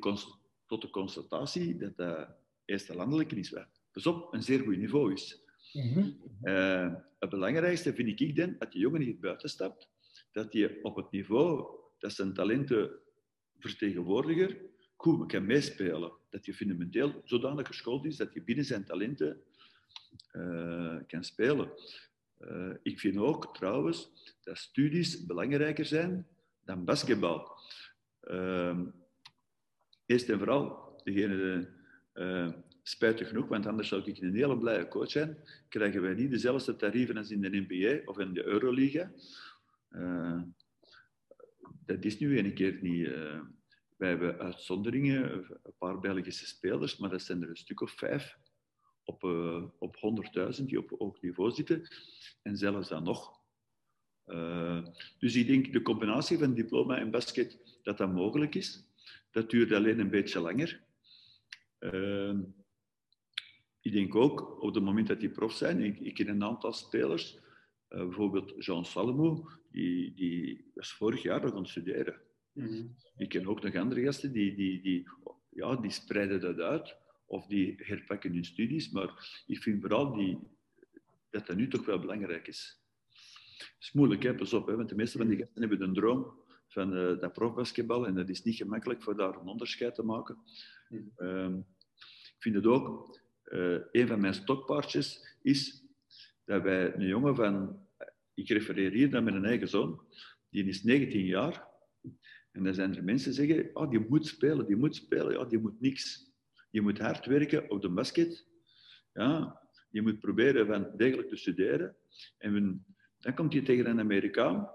tot 0.70 0.83
de 0.83 0.90
constatatie 0.90 1.76
dat 1.76 1.96
de 1.96 2.26
eerste 2.64 2.94
landelijke 2.94 3.37
is. 3.37 3.54
Pas 3.92 4.06
op, 4.06 4.35
een 4.35 4.42
zeer 4.42 4.61
goed 4.61 4.76
niveau 4.76 5.12
is. 5.12 5.40
Mm 5.72 6.18
het 7.18 7.30
belangrijkste 7.30 7.94
vind 7.94 8.20
ik 8.20 8.37
dan, 8.37 8.56
dat 8.59 8.72
die 8.72 8.80
jongen 8.80 9.00
niet 9.00 9.20
buiten 9.20 9.48
stapt, 9.48 9.88
dat 10.33 10.52
hij 10.52 10.78
op 10.83 10.96
het 10.96 11.11
niveau 11.11 11.78
dat 11.98 12.12
zijn 12.12 12.35
talenten 12.35 12.90
vertegenwoordiger 13.59 14.56
goed 14.96 15.26
kan 15.26 15.46
meespelen. 15.46 16.12
Dat 16.30 16.44
hij 16.44 16.54
fundamenteel 16.54 17.22
zodanig 17.24 17.66
geschoold 17.66 18.04
is 18.04 18.16
dat 18.16 18.33
hij 18.35 18.44
binnen 18.44 18.64
zijn 18.64 18.85
talenten 18.85 19.42
uh, 20.33 20.96
kan 21.06 21.24
spelen. 21.24 21.70
Uh, 22.38 22.74
ik 22.83 23.00
vind 23.00 23.16
ook 23.16 23.54
trouwens 23.54 24.11
dat 24.42 24.59
studies 24.59 25.26
belangrijker 25.26 25.85
zijn 25.85 26.26
dan 26.64 26.85
basketbal. 26.85 27.59
Uh, 28.22 28.80
eerst 30.11 30.29
en 30.29 30.38
vooral, 30.38 31.01
degene 31.05 31.68
Spijtig 32.83 33.29
genoeg, 33.29 33.49
want 33.49 33.66
anders 33.66 33.88
zou 33.88 34.03
ik 34.05 34.18
een 34.18 34.35
hele 34.35 34.59
blije 34.59 34.88
coach 34.88 35.11
zijn, 35.11 35.37
krijgen 35.68 36.03
wij 36.03 36.14
niet 36.14 36.31
dezelfde 36.31 36.77
tarieven 36.77 37.16
als 37.16 37.31
in 37.31 37.40
de 37.40 37.66
NBA 37.68 38.11
of 38.11 38.18
in 38.18 38.33
de 38.33 38.44
Euroliga. 38.44 39.12
Uh, 39.90 40.42
dat 41.87 42.05
is 42.05 42.18
nu 42.18 42.38
een 42.38 42.55
keer 42.55 42.79
niet. 42.81 43.07
Uh, 43.07 43.40
wij 43.96 44.09
hebben 44.09 44.38
uitzonderingen, 44.38 45.33
een 45.62 45.75
paar 45.79 46.01
Belgische 46.01 46.46
spelers, 46.46 46.96
maar 46.96 47.11
dat 47.11 47.23
zijn 47.23 47.42
er 47.42 47.49
een 47.49 47.57
stuk 47.57 47.81
of 47.81 47.90
vijf 47.90 48.38
op, 49.05 49.23
uh, 49.25 49.64
op 49.79 49.96
100.000 50.59 50.64
die 50.64 50.79
op 50.79 50.90
hoog 50.99 51.20
niveau 51.20 51.51
zitten. 51.51 51.83
En 52.42 52.57
zelfs 52.57 52.88
dan 52.88 53.03
nog. 53.03 53.38
dus 55.18 55.35
ik 55.35 55.46
denk 55.46 55.73
de 55.73 55.83
combinatie 55.83 56.38
van 56.38 56.55
diploma 56.55 56.99
en 56.99 57.11
basket, 57.11 57.79
dat 57.83 57.99
dat 57.99 58.12
mogelijk 58.12 58.55
is. 58.55 58.89
Dat 59.31 59.51
duurt 59.51 59.73
alleen 59.73 59.99
een 59.99 60.11
beetje 60.11 60.40
langer 60.40 60.88
ik 63.81 63.93
denk 63.93 64.14
ook 64.14 64.62
op 64.62 64.75
het 64.75 64.85
moment 64.85 65.09
dat 65.09 65.21
die 65.21 65.31
prof 65.31 65.53
zijn, 65.53 65.81
ik, 65.81 66.01
ik 66.01 66.14
ken 66.14 66.29
een 66.29 66.45
aantal 66.45 66.73
spelers, 66.73 67.38
uh, 67.88 67.99
bijvoorbeeld 67.99 68.64
Jean 68.64 68.85
Salomo, 68.85 69.49
die, 69.71 70.14
die 70.14 70.71
was 70.75 70.93
vorig 70.93 71.23
jaar 71.23 71.40
nog 71.43 71.53
aan 71.53 71.59
het 71.59 71.69
studeren. 71.69 72.21
Mm 72.53 72.97
Ik 73.16 73.29
ken 73.29 73.47
ook 73.47 73.62
nog 73.62 73.75
andere 73.75 74.03
gasten 74.03 74.33
die, 74.33 74.55
die, 74.55 74.83
die, 74.83 75.09
ja, 75.51 75.77
die 75.77 75.90
spreiden 75.90 76.40
dat 76.40 76.59
uit 76.59 76.97
of 77.27 77.47
die 77.47 77.75
herpakken 77.77 78.33
hun 78.33 78.45
studies, 78.45 78.90
maar 78.90 79.43
ik 79.47 79.62
vind 79.62 79.81
vooral 79.81 80.14
die, 80.14 80.38
dat 81.31 81.47
dat 81.47 81.57
nu 81.57 81.69
toch 81.69 81.85
wel 81.85 81.99
belangrijk 81.99 82.49
is. 82.49 82.81
Het 83.49 83.75
is 83.79 83.93
moeilijk, 83.93 84.23
hè? 84.23 84.35
pas 84.35 84.53
op, 84.53 84.66
hè? 84.66 84.77
want 84.77 84.88
de 84.88 84.95
meeste 84.95 85.19
van 85.19 85.29
die 85.29 85.38
gasten 85.38 85.61
hebben 85.61 85.83
een 85.83 85.95
droom 85.95 86.39
van 86.70 86.96
uh, 86.96 87.20
dat 87.20 87.33
profbasketbal 87.33 88.06
en 88.06 88.14
dat 88.14 88.28
is 88.28 88.42
niet 88.42 88.56
gemakkelijk 88.56 89.02
voor 89.02 89.16
daar 89.16 89.40
een 89.40 89.46
onderscheid 89.46 89.94
te 89.94 90.02
maken. 90.02 90.38
Mm. 90.88 91.12
Uh, 91.18 91.56
ik 92.37 92.42
vind 92.42 92.54
het 92.54 92.66
ook, 92.66 93.18
uh, 93.44 93.78
een 93.90 94.06
van 94.06 94.20
mijn 94.20 94.35
stokpaardjes 94.35 95.37
is 95.42 95.85
dat 96.44 96.62
wij 96.62 96.94
een 96.94 97.06
jongen 97.06 97.35
van, 97.35 97.87
ik 98.35 98.48
refereer 98.48 98.90
hier 98.90 99.09
naar 99.09 99.22
mijn 99.22 99.44
eigen 99.44 99.68
zoon, 99.68 100.00
die 100.50 100.64
is 100.64 100.83
19 100.83 101.24
jaar. 101.24 101.68
En 102.52 102.64
dan 102.64 102.74
zijn 102.74 102.96
er 102.96 103.04
mensen 103.04 103.33
die 103.33 103.46
zeggen, 103.46 103.76
oh, 103.76 103.90
die 103.90 104.06
moet 104.09 104.26
spelen, 104.26 104.66
die 104.66 104.76
moet 104.76 104.96
spelen, 104.96 105.33
ja, 105.33 105.44
die 105.44 105.59
moet 105.59 105.80
niks. 105.80 106.28
Je 106.70 106.80
moet 106.80 106.98
hard 106.98 107.26
werken 107.26 107.70
op 107.70 107.83
de 107.83 107.88
basket. 107.88 108.46
Ja, 109.12 109.61
je 109.90 110.02
moet 110.02 110.18
proberen 110.18 110.66
van 110.66 110.90
degelijk 110.96 111.28
te 111.28 111.37
studeren. 111.37 111.96
En 112.38 112.85
dan 113.18 113.35
komt 113.35 113.52
je 113.52 113.62
tegen 113.62 113.87
een 113.87 114.00
Amerikaan 114.00 114.70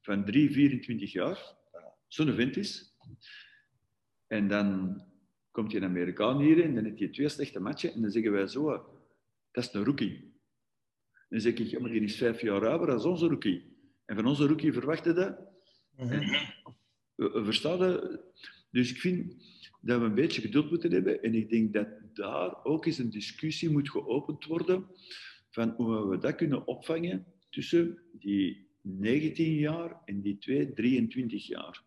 van 0.00 0.24
3, 0.24 0.50
24 0.50 1.12
jaar, 1.12 1.54
zo'n 2.08 2.34
vent 2.34 2.56
is. 2.56 2.96
En 4.26 4.48
dan 4.48 5.02
komt 5.50 5.70
je 5.70 5.76
een 5.76 5.84
Amerikaan 5.84 6.40
hier 6.40 6.62
en 6.62 6.74
dan 6.74 6.84
heb 6.84 6.98
je 6.98 7.10
twee 7.10 7.28
slechte 7.28 7.60
matchen 7.60 7.92
en 7.92 8.00
dan 8.00 8.10
zeggen 8.10 8.32
wij 8.32 8.46
zo, 8.46 8.64
dat 9.50 9.64
is 9.64 9.72
een 9.72 9.84
rookie. 9.84 10.32
Dan 11.28 11.40
zeg 11.40 11.54
ik, 11.54 11.66
ja, 11.66 11.80
maar 11.80 11.90
die 11.90 12.00
is 12.00 12.16
vijf 12.16 12.40
jaar 12.40 12.68
ouder 12.68 12.86
dan 12.86 13.04
onze 13.04 13.26
rookie. 13.26 13.76
En 14.04 14.16
van 14.16 14.26
onze 14.26 14.46
rookie 14.46 14.72
verwachten 14.72 15.14
dat. 15.14 15.38
Mm 15.96 16.08
-hmm. 16.08 17.44
Verstaan 17.44 18.18
Dus 18.70 18.90
ik 18.90 19.00
vind 19.00 19.36
dat 19.80 20.00
we 20.00 20.06
een 20.06 20.14
beetje 20.14 20.40
geduld 20.40 20.70
moeten 20.70 20.92
hebben. 20.92 21.22
En 21.22 21.34
ik 21.34 21.50
denk 21.50 21.72
dat 21.72 21.88
daar 22.12 22.64
ook 22.64 22.86
eens 22.86 22.98
een 22.98 23.10
discussie 23.10 23.70
moet 23.70 23.90
geopend 23.90 24.44
worden 24.44 24.86
van 25.50 25.70
hoe 25.70 26.08
we 26.08 26.18
dat 26.18 26.34
kunnen 26.34 26.66
opvangen 26.66 27.26
tussen 27.50 28.02
die 28.12 28.63
19 28.84 29.54
jaar 29.54 30.00
en 30.04 30.20
die 30.20 30.38
2, 30.38 30.72
23 30.72 31.46
jaar. 31.46 31.82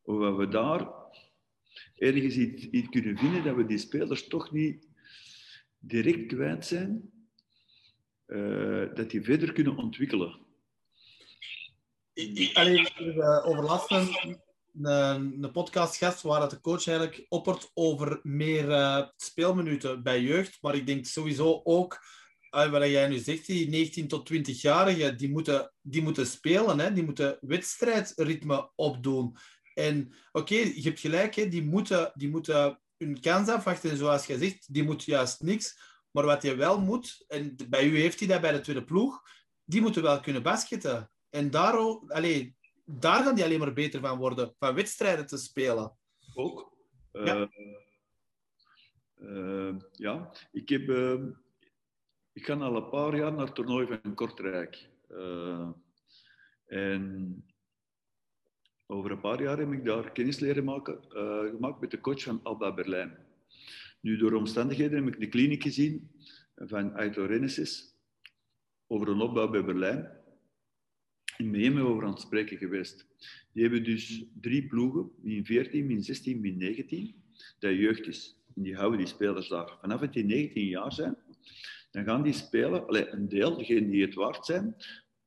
Hoe 0.00 0.36
we 0.36 0.48
daar 0.48 0.88
ergens 1.94 2.36
iets, 2.36 2.88
kunnen 2.88 3.18
vinden 3.18 3.44
dat 3.44 3.56
we 3.56 3.66
die 3.66 3.78
spelers 3.78 4.28
toch 4.28 4.52
niet 4.52 4.88
direct 5.78 6.26
kwijt 6.26 6.66
zijn, 6.66 7.10
uh, 8.26 8.94
dat 8.94 9.10
die 9.10 9.22
verder 9.22 9.52
kunnen 9.52 9.76
ontwikkelen. 9.76 10.38
Alleen, 12.52 12.88
uh, 12.98 13.46
over 13.46 13.64
laatst 13.64 13.90
een, 13.90 14.40
een, 14.82 15.44
een 15.44 15.52
podcastgast 15.52 16.22
waar 16.22 16.40
dat 16.40 16.50
de 16.50 16.60
coach 16.60 16.86
eigenlijk 16.86 17.26
oppert 17.28 17.70
over 17.74 18.20
meer 18.22 18.68
uh, 18.68 19.08
speelminuten 19.16 20.02
bij 20.02 20.20
jeugd, 20.20 20.58
maar 20.60 20.74
ik 20.74 20.86
denk 20.86 21.06
sowieso 21.06 21.60
ook 21.64 22.00
wat 22.54 22.88
jij 22.88 23.08
nu 23.08 23.18
zegt, 23.18 23.46
die 23.46 23.68
19 23.68 24.08
tot 24.08 24.32
20-jarigen, 24.32 25.16
die 25.16 25.30
moeten, 25.30 25.72
die 25.80 26.02
moeten 26.02 26.26
spelen, 26.26 26.78
hè? 26.78 26.92
die 26.92 27.04
moeten 27.04 27.38
wedstrijdritme 27.40 28.70
opdoen. 28.74 29.36
En 29.74 30.14
oké, 30.32 30.54
je 30.54 30.82
hebt 30.82 31.00
gelijk, 31.00 31.34
hè, 31.34 31.48
die, 31.48 31.64
moeten, 31.64 32.12
die 32.14 32.28
moeten 32.28 32.80
hun 32.96 33.20
kans 33.20 33.48
afwachten. 33.48 33.90
En 33.90 33.96
zoals 33.96 34.26
je 34.26 34.38
zegt, 34.38 34.74
die 34.74 34.82
moet 34.82 35.04
juist 35.04 35.42
niks. 35.42 35.92
Maar 36.10 36.24
wat 36.24 36.42
je 36.42 36.54
wel 36.54 36.80
moet, 36.80 37.24
en 37.28 37.56
bij 37.68 37.86
u 37.86 37.98
heeft 37.98 38.18
hij 38.18 38.28
dat 38.28 38.40
bij 38.40 38.52
de 38.52 38.60
tweede 38.60 38.84
ploeg, 38.84 39.22
die 39.64 39.80
moeten 39.80 40.02
wel 40.02 40.20
kunnen 40.20 40.42
basketten. 40.42 41.10
En 41.30 41.50
daar, 41.50 41.74
allee, 42.08 42.56
daar 42.84 43.22
gaan 43.22 43.34
die 43.34 43.44
alleen 43.44 43.58
maar 43.58 43.72
beter 43.72 44.00
van 44.00 44.18
worden, 44.18 44.54
van 44.58 44.74
wedstrijden 44.74 45.26
te 45.26 45.36
spelen. 45.36 45.96
Ook. 46.34 46.76
Ja. 47.12 47.48
Uh, 49.16 49.74
ja, 49.92 50.32
ik 50.52 50.68
heb... 50.68 50.88
Uh, 50.88 51.24
ik 52.34 52.46
ga 52.46 52.54
al 52.54 52.76
een 52.76 52.88
paar 52.88 53.16
jaar 53.16 53.32
naar 53.32 53.46
het 53.46 53.54
toernooi 53.54 53.86
van 53.86 54.14
Kortrijk. 54.14 54.88
Uh, 55.10 55.68
en 56.66 57.44
over 58.86 59.10
een 59.10 59.20
paar 59.20 59.42
jaar 59.42 59.58
heb 59.58 59.72
ik 59.72 59.84
daar 59.84 60.12
kennis 60.12 60.38
leren 60.38 60.64
maken, 60.64 61.00
uh, 61.08 61.50
gemaakt 61.50 61.80
met 61.80 61.90
de 61.90 62.00
coach 62.00 62.22
van 62.22 62.40
Alba 62.42 62.74
Berlijn. 62.74 63.18
Nu, 64.00 64.16
door 64.16 64.32
omstandigheden 64.32 65.04
heb 65.04 65.14
ik 65.14 65.20
de 65.20 65.28
kliniek 65.28 65.62
gezien 65.62 66.10
van 66.54 66.94
Aito 66.94 67.24
Renesis 67.24 67.94
over 68.86 69.08
een 69.08 69.20
opbouw 69.20 69.50
bij 69.50 69.64
Berlijn. 69.64 70.22
En 71.36 71.50
met 71.50 71.60
hem 71.60 71.78
over 71.78 72.04
aan 72.04 72.10
het 72.10 72.20
spreken 72.20 72.58
geweest. 72.58 73.06
Die 73.52 73.62
hebben 73.62 73.84
dus 73.84 74.24
drie 74.40 74.66
ploegen, 74.66 75.10
min 75.22 75.44
14, 75.44 75.86
min 75.86 76.02
16, 76.02 76.40
min 76.40 76.56
19, 76.56 77.22
dat 77.58 77.74
jeugd 77.74 78.06
is. 78.06 78.42
En 78.54 78.62
die 78.62 78.76
houden 78.76 78.98
die 78.98 79.08
spelers 79.08 79.48
daar. 79.48 79.76
Vanaf 79.80 80.00
het 80.00 80.12
die 80.12 80.24
19 80.24 80.66
jaar 80.66 80.92
zijn, 80.92 81.16
dan 81.94 82.04
gaan 82.04 82.22
die 82.22 82.32
spelen, 82.32 82.86
allez, 82.86 83.12
een 83.12 83.28
deel, 83.28 83.56
degenen 83.56 83.90
die 83.90 84.02
het 84.02 84.14
waard 84.14 84.46
zijn, 84.46 84.76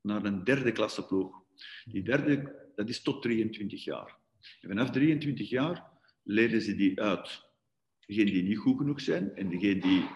naar 0.00 0.24
een 0.24 0.44
derde 0.44 0.72
klasse 0.72 1.06
ploeg. 1.06 1.42
Die 1.84 2.02
derde, 2.02 2.54
dat 2.74 2.88
is 2.88 3.02
tot 3.02 3.22
23 3.22 3.84
jaar. 3.84 4.16
En 4.60 4.68
vanaf 4.68 4.90
23 4.90 5.48
jaar 5.48 5.84
leren 6.22 6.62
ze 6.62 6.74
die 6.74 7.00
uit. 7.00 7.42
Degenen 8.06 8.32
die 8.32 8.42
niet 8.42 8.58
goed 8.58 8.78
genoeg 8.78 9.00
zijn 9.00 9.34
en 9.34 9.48
degenen 9.48 9.80
die 9.80 10.08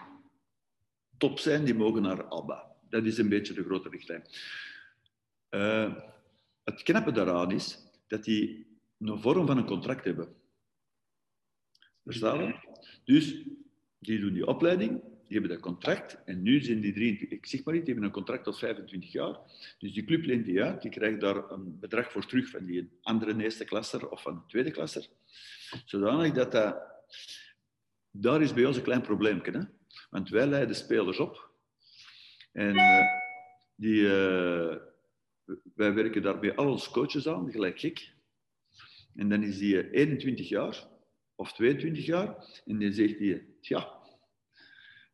top 1.17 1.39
zijn, 1.39 1.65
die 1.65 1.75
mogen 1.75 2.01
naar 2.01 2.23
ABBA. 2.23 2.75
Dat 2.89 3.05
is 3.05 3.17
een 3.17 3.29
beetje 3.29 3.53
de 3.53 3.63
grote 3.63 3.89
richtlijn. 3.89 4.23
Uh, 5.49 5.95
het 6.63 6.83
knappe 6.83 7.11
daaraan 7.11 7.51
is 7.51 7.79
dat 8.07 8.23
die 8.23 8.67
een 8.99 9.21
vorm 9.21 9.47
van 9.47 9.57
een 9.57 9.65
contract 9.65 10.05
hebben. 10.05 10.35
Verstaan 12.03 12.37
we? 12.37 12.55
Dus 13.03 13.43
die 13.99 14.19
doen 14.19 14.33
die 14.33 14.47
opleiding, 14.47 15.01
die 15.33 15.41
hebben 15.41 15.61
dat 15.61 15.71
contract 15.71 16.23
en 16.25 16.41
nu 16.41 16.61
zijn 16.61 16.79
die 16.79 16.93
drie, 16.93 17.27
ik 17.27 17.45
zeg 17.45 17.63
maar 17.63 17.73
niet, 17.73 17.85
die 17.85 17.93
hebben 17.93 18.09
een 18.09 18.15
contract 18.15 18.43
tot 18.43 18.57
25 18.57 19.11
jaar. 19.11 19.39
Dus 19.79 19.93
die 19.93 20.03
club 20.03 20.25
leent 20.25 20.45
die 20.45 20.63
uit, 20.63 20.81
die 20.81 20.91
krijgt 20.91 21.21
daar 21.21 21.51
een 21.51 21.79
bedrag 21.79 22.11
voor 22.11 22.25
terug 22.25 22.49
van 22.49 22.65
die 22.65 22.89
andere 23.01 23.43
eerste 23.43 23.65
klasser 23.65 24.09
of 24.09 24.21
van 24.21 24.35
een 24.35 24.47
tweede 24.47 24.71
klasser. 24.71 25.07
Zodanig 25.85 26.33
dat 26.33 26.51
dat... 26.51 26.91
Daar 28.11 28.41
is 28.41 28.53
bij 28.53 28.65
ons 28.65 28.77
een 28.77 28.83
klein 28.83 29.01
probleempje. 29.01 29.51
Hè? 29.51 29.63
Want 30.09 30.29
wij 30.29 30.47
leiden 30.47 30.75
spelers 30.75 31.19
op. 31.19 31.51
En 32.51 32.75
uh, 32.75 33.01
die, 33.75 34.01
uh, 34.01 34.75
wij 35.75 35.93
werken 35.93 36.21
daarbij 36.21 36.55
al 36.55 36.71
onze 36.71 36.91
coaches 36.91 37.27
aan, 37.27 37.51
gelijk 37.51 37.79
gek. 37.79 38.13
En 39.15 39.29
dan 39.29 39.43
is 39.43 39.57
die 39.57 39.91
21 39.91 40.49
jaar 40.49 40.87
of 41.35 41.53
22 41.53 42.05
jaar 42.05 42.61
en 42.65 42.79
dan 42.79 42.93
zegt 42.93 43.17
hij, 43.19 43.45
ja, 43.61 44.01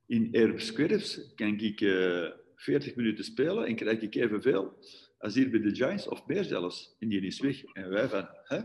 in 0.10 0.60
Squares 0.60 1.34
kan 1.36 1.60
ik 1.60 1.82
uh, 1.82 2.26
eh, 2.26 2.32
40 2.56 2.95
minuten 2.95 3.24
spelen 3.24 3.65
en 3.65 3.76
krijg 3.76 4.02
ik 4.02 4.15
evenveel 4.15 4.78
als 5.17 5.36
hier 5.36 5.50
bij 5.50 5.62
de 5.62 5.76
Giants 5.76 6.08
of 6.08 6.28
meer 6.28 6.43
zelfs. 6.43 6.95
En 7.00 7.10
die 7.10 7.22
is 7.22 7.39
weg. 7.39 7.63
En 7.63 7.89
wij 7.89 8.10
van, 8.10 8.28
hè? 8.43 8.62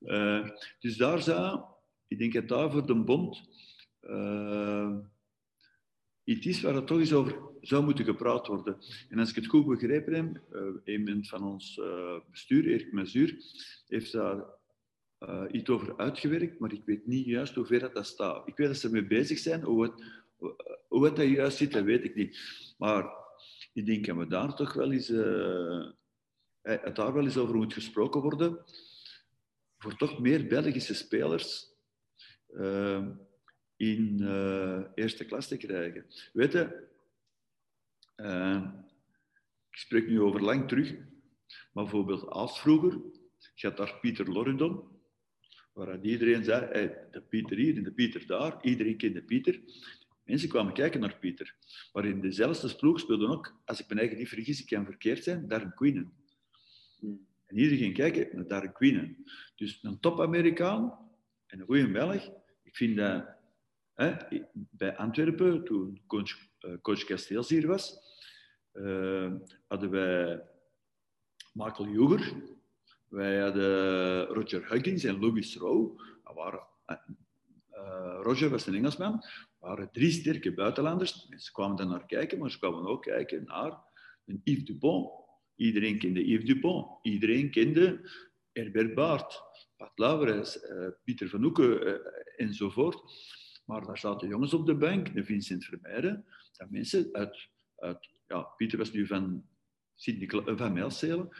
Uh, 0.00 0.48
dus 0.80 0.96
daar 0.96 1.22
zou, 1.22 1.60
ik 2.08 2.18
denk 2.18 2.32
dat 2.32 2.48
daar 2.48 2.70
voor 2.70 2.86
de 2.86 2.94
bond 2.94 3.42
uh, 4.02 4.96
iets 6.24 6.46
is 6.46 6.60
waar 6.60 6.74
het 6.74 6.86
toch 6.86 6.98
eens 6.98 7.12
over 7.12 7.38
zou 7.60 7.84
moeten 7.84 8.04
gepraat 8.04 8.46
worden. 8.46 8.78
En 9.08 9.18
als 9.18 9.30
ik 9.30 9.34
het 9.34 9.46
goed 9.46 9.66
begrepen 9.66 10.14
heb, 10.14 10.40
een 10.84 11.24
van 11.24 11.44
ons 11.44 11.80
bestuur, 12.30 12.66
Erik 12.66 12.92
Mazuur, 12.92 13.36
heeft 13.88 14.12
daar 14.12 14.44
iets 15.50 15.70
over 15.70 15.96
uitgewerkt, 15.96 16.58
maar 16.58 16.72
ik 16.72 16.84
weet 16.84 17.06
niet 17.06 17.26
juist 17.26 17.54
hoe 17.54 17.66
ver 17.66 17.92
dat, 17.92 18.06
staat. 18.06 18.48
Ik 18.48 18.56
weet 18.56 18.66
dat 18.66 18.76
ze 18.76 18.86
ermee 18.86 19.06
bezig 19.06 19.38
zijn, 19.38 19.62
hoe 19.62 19.82
het, 19.82 20.23
hoe 20.88 21.04
het 21.04 21.16
dat 21.16 21.28
juist 21.28 21.56
zit, 21.56 21.72
dat 21.72 21.84
weet 21.84 22.04
ik 22.04 22.14
niet. 22.14 22.38
Maar 22.78 23.10
ik 23.72 23.86
denk 23.86 24.06
dat 24.06 24.16
we 24.16 24.26
daar 24.26 24.54
toch 24.54 24.72
wel 24.72 24.92
eens, 24.92 25.08
het 26.62 26.96
daar 26.96 27.12
wel 27.12 27.24
eens 27.24 27.36
over 27.36 27.54
moet 27.54 27.72
gesproken 27.72 28.20
worden. 28.20 28.64
Voor 29.78 29.96
toch 29.96 30.20
meer 30.20 30.46
Belgische 30.46 30.94
spelers 30.94 31.72
uh, 32.50 33.08
in 33.76 34.18
uh, 34.20 34.84
eerste 34.94 35.24
klas 35.24 35.48
te 35.48 35.56
krijgen. 35.56 36.06
Weet 36.32 36.52
je, 36.52 36.88
ik 39.70 39.78
spreek 39.78 40.08
nu 40.08 40.20
over 40.20 40.42
lang 40.42 40.68
terug, 40.68 40.94
maar 41.72 41.84
bijvoorbeeld 41.84 42.26
als 42.26 42.60
vroeger, 42.60 43.00
had 43.54 43.76
daar 43.76 43.98
Pieter 44.00 44.32
Lorendon, 44.32 44.82
waar 45.72 46.00
iedereen 46.00 46.44
zei, 46.44 46.90
de 47.10 47.20
Pieter 47.20 47.56
hier 47.56 47.76
en 47.76 47.82
de 47.82 47.92
Pieter 47.92 48.26
daar, 48.26 48.62
iedereen 48.62 48.96
kende 48.96 49.22
Pieter. 49.22 49.60
Mensen 50.24 50.48
kwamen 50.48 50.72
kijken 50.72 51.00
naar 51.00 51.18
Pieter. 51.18 51.54
Maar 51.92 52.04
in 52.04 52.20
dezelfde 52.20 52.74
ploeg 52.76 53.00
speelden 53.00 53.28
ook, 53.28 53.60
als 53.64 53.80
ik 53.80 53.86
mijn 53.86 53.98
eigen 53.98 54.18
niet 54.18 54.28
vergis, 54.28 54.60
ik 54.60 54.66
kan 54.66 54.84
verkeerd 54.84 55.24
zijn, 55.24 55.48
Darren 55.48 55.74
Queenen. 55.74 56.12
Hmm. 56.98 57.26
En 57.46 57.56
iedereen 57.56 57.78
ging 57.78 57.94
kijken 57.94 58.36
naar 58.36 58.46
Darren 58.46 58.72
Queenen. 58.72 59.24
Dus 59.56 59.78
een 59.82 60.00
top-Amerikaan 60.00 60.98
en 61.46 61.60
een 61.60 61.66
goede 61.66 61.90
Belg. 61.90 62.30
Ik 62.62 62.76
vind 62.76 62.96
dat 62.96 63.26
hè, 63.94 64.14
bij 64.52 64.96
Antwerpen, 64.96 65.64
toen 65.64 66.02
coach, 66.06 66.30
uh, 66.60 66.80
coach 66.80 67.48
hier 67.48 67.66
was, 67.66 67.98
uh, 68.72 69.32
hadden 69.66 69.90
wij 69.90 70.42
Michael 71.52 71.88
Juger, 71.88 72.32
wij 73.08 73.40
hadden 73.40 74.24
Roger 74.26 74.70
Huggins 74.72 75.04
en 75.04 75.20
Louis 75.20 75.56
Rowe. 75.56 76.02
Dat 76.24 76.34
waren, 76.34 76.66
uh, 76.86 78.18
Roger 78.22 78.50
was 78.50 78.66
een 78.66 78.74
Engelsman, 78.74 79.24
waren 79.64 79.90
drie 79.92 80.10
sterke 80.10 80.54
buitenlanders. 80.54 81.28
Ze 81.28 81.52
kwamen 81.52 81.76
daar 81.76 81.86
naar 81.86 82.06
kijken, 82.06 82.38
maar 82.38 82.50
ze 82.50 82.58
kwamen 82.58 82.86
ook 82.86 83.02
kijken 83.02 83.44
naar 83.44 83.78
een 84.24 84.40
Yves 84.44 84.64
Dupont. 84.64 85.10
Iedereen 85.56 85.98
kende 85.98 86.28
Yves 86.28 86.44
Dupont. 86.44 86.86
Iedereen 87.02 87.50
kende 87.50 88.10
Herbert 88.52 88.94
Baart, 88.94 89.42
Pat 89.76 89.92
Lauwers, 89.94 90.62
uh, 90.62 90.88
Pieter 91.04 91.28
van 91.28 91.42
Hoeken 91.42 91.86
uh, 91.86 91.94
enzovoort. 92.36 93.02
Maar 93.64 93.86
daar 93.86 93.98
zaten 93.98 94.28
jongens 94.28 94.54
op 94.54 94.66
de 94.66 94.74
bank, 94.74 95.14
de 95.14 95.24
Vincent 95.24 95.64
Vermeijden, 95.64 96.24
dat 96.52 96.70
mensen 96.70 97.08
uit, 97.12 97.48
ja, 98.26 98.42
Pieter 98.42 98.78
was 98.78 98.92
nu 98.92 99.06
van, 99.06 99.46
Sydney, 99.94 100.28
uh, 100.46 100.56
van 100.56 101.30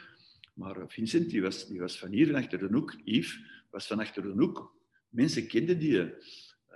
maar 0.53 0.75
Vincent 0.87 1.29
die 1.29 1.41
was, 1.41 1.67
die 1.67 1.79
was 1.79 1.99
van 1.99 2.11
hier, 2.11 2.25
van 2.25 2.35
achter 2.35 2.59
de 2.59 2.67
hoek. 2.71 2.95
Yves 3.03 3.39
was 3.69 3.87
van 3.87 3.99
achter 3.99 4.21
de 4.21 4.29
hoek. 4.29 4.75
Mensen 5.09 5.47
kenden 5.47 5.79
die. 5.79 6.13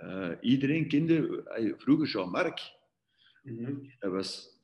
Uh, 0.02 0.30
iedereen 0.40 0.88
kende 0.88 1.44
uh, 1.58 1.74
vroeger 1.76 2.06
Jean-Marc. 2.06 2.58
Mm 3.42 3.90
Dat 3.98 4.12
was 4.12 4.58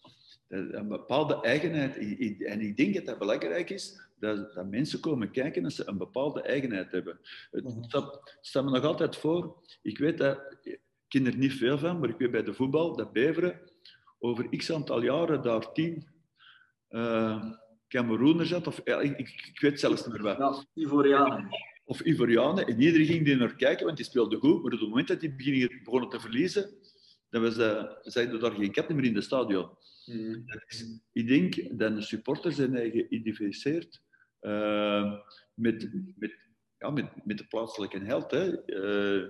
een 0.48 0.88
bepaalde 0.88 1.40
eigenheid. 1.40 1.96
En 2.42 2.60
ik 2.60 2.76
denk 2.76 2.94
dat 2.94 3.06
dat 3.06 3.18
belangrijk 3.18 3.70
is, 3.70 4.00
dat, 4.18 4.54
dat 4.54 4.70
mensen 4.70 5.00
komen 5.00 5.30
kijken 5.30 5.64
als 5.64 5.74
ze 5.74 5.88
een 5.88 5.98
bepaalde 5.98 6.42
eigenheid 6.42 6.92
hebben. 6.92 7.18
Het 7.50 7.64
mm 7.64 7.84
staat 8.40 8.64
me 8.64 8.70
nog 8.70 8.84
altijd 8.84 9.16
voor. 9.16 9.56
Ik 9.82 9.98
weet 9.98 10.18
dat, 10.18 10.56
ik 10.62 10.80
ken 11.08 11.26
er 11.26 11.36
niet 11.36 11.52
veel 11.52 11.78
van, 11.78 11.98
maar 12.00 12.08
ik 12.08 12.18
weet 12.18 12.30
bij 12.30 12.42
de 12.42 12.54
voetbal 12.54 12.96
dat 12.96 13.12
Beveren 13.12 13.60
over 14.18 14.56
x 14.56 14.72
aantal 14.72 15.02
jaren 15.02 15.42
daar 15.42 15.72
tien 15.72 16.06
uh, 16.90 17.44
Cameroeners 17.88 18.50
had. 18.50 18.66
Of, 18.66 18.80
ja, 18.84 19.00
ik, 19.00 19.18
ik, 19.18 19.60
weet 19.60 19.80
zelfs 19.80 20.06
niet 20.06 20.12
meer 20.12 20.22
wat. 20.22 20.38
Ja, 20.38 20.82
Ivorianen 20.82 21.48
of 21.86 22.00
Ivorianen. 22.00 22.66
En 22.66 22.80
iedereen 22.80 23.06
ging 23.06 23.28
er 23.28 23.36
naar 23.36 23.56
kijken, 23.56 23.84
want 23.84 23.96
die 23.96 24.06
speelde 24.06 24.36
goed. 24.36 24.62
Maar 24.62 24.72
op 24.72 24.80
het 24.80 24.88
moment 24.88 25.08
dat 25.08 25.20
die 25.20 25.80
begonnen 25.84 26.08
te 26.08 26.20
verliezen, 26.20 26.70
dan 27.30 27.42
was, 27.42 27.58
uh, 27.58 27.84
zeiden 28.02 28.40
daar 28.40 28.50
geen 28.50 28.72
kat 28.72 28.88
meer 28.88 29.04
in 29.04 29.14
de 29.14 29.20
stadion. 29.20 29.68
Mm. 30.04 30.44
ik 31.12 31.28
denk 31.28 31.78
dat 31.78 31.96
de 31.96 32.02
supporters 32.02 32.56
zijn 32.56 32.76
geïdentificeerd 32.76 34.02
uh, 34.40 35.12
met, 35.54 35.90
met, 36.16 36.34
ja, 36.78 36.90
met, 36.90 37.24
met 37.24 37.38
de 37.38 37.46
plaatselijke 37.46 37.98
held. 37.98 38.30
Hè. 38.30 38.66
Uh, 38.66 39.28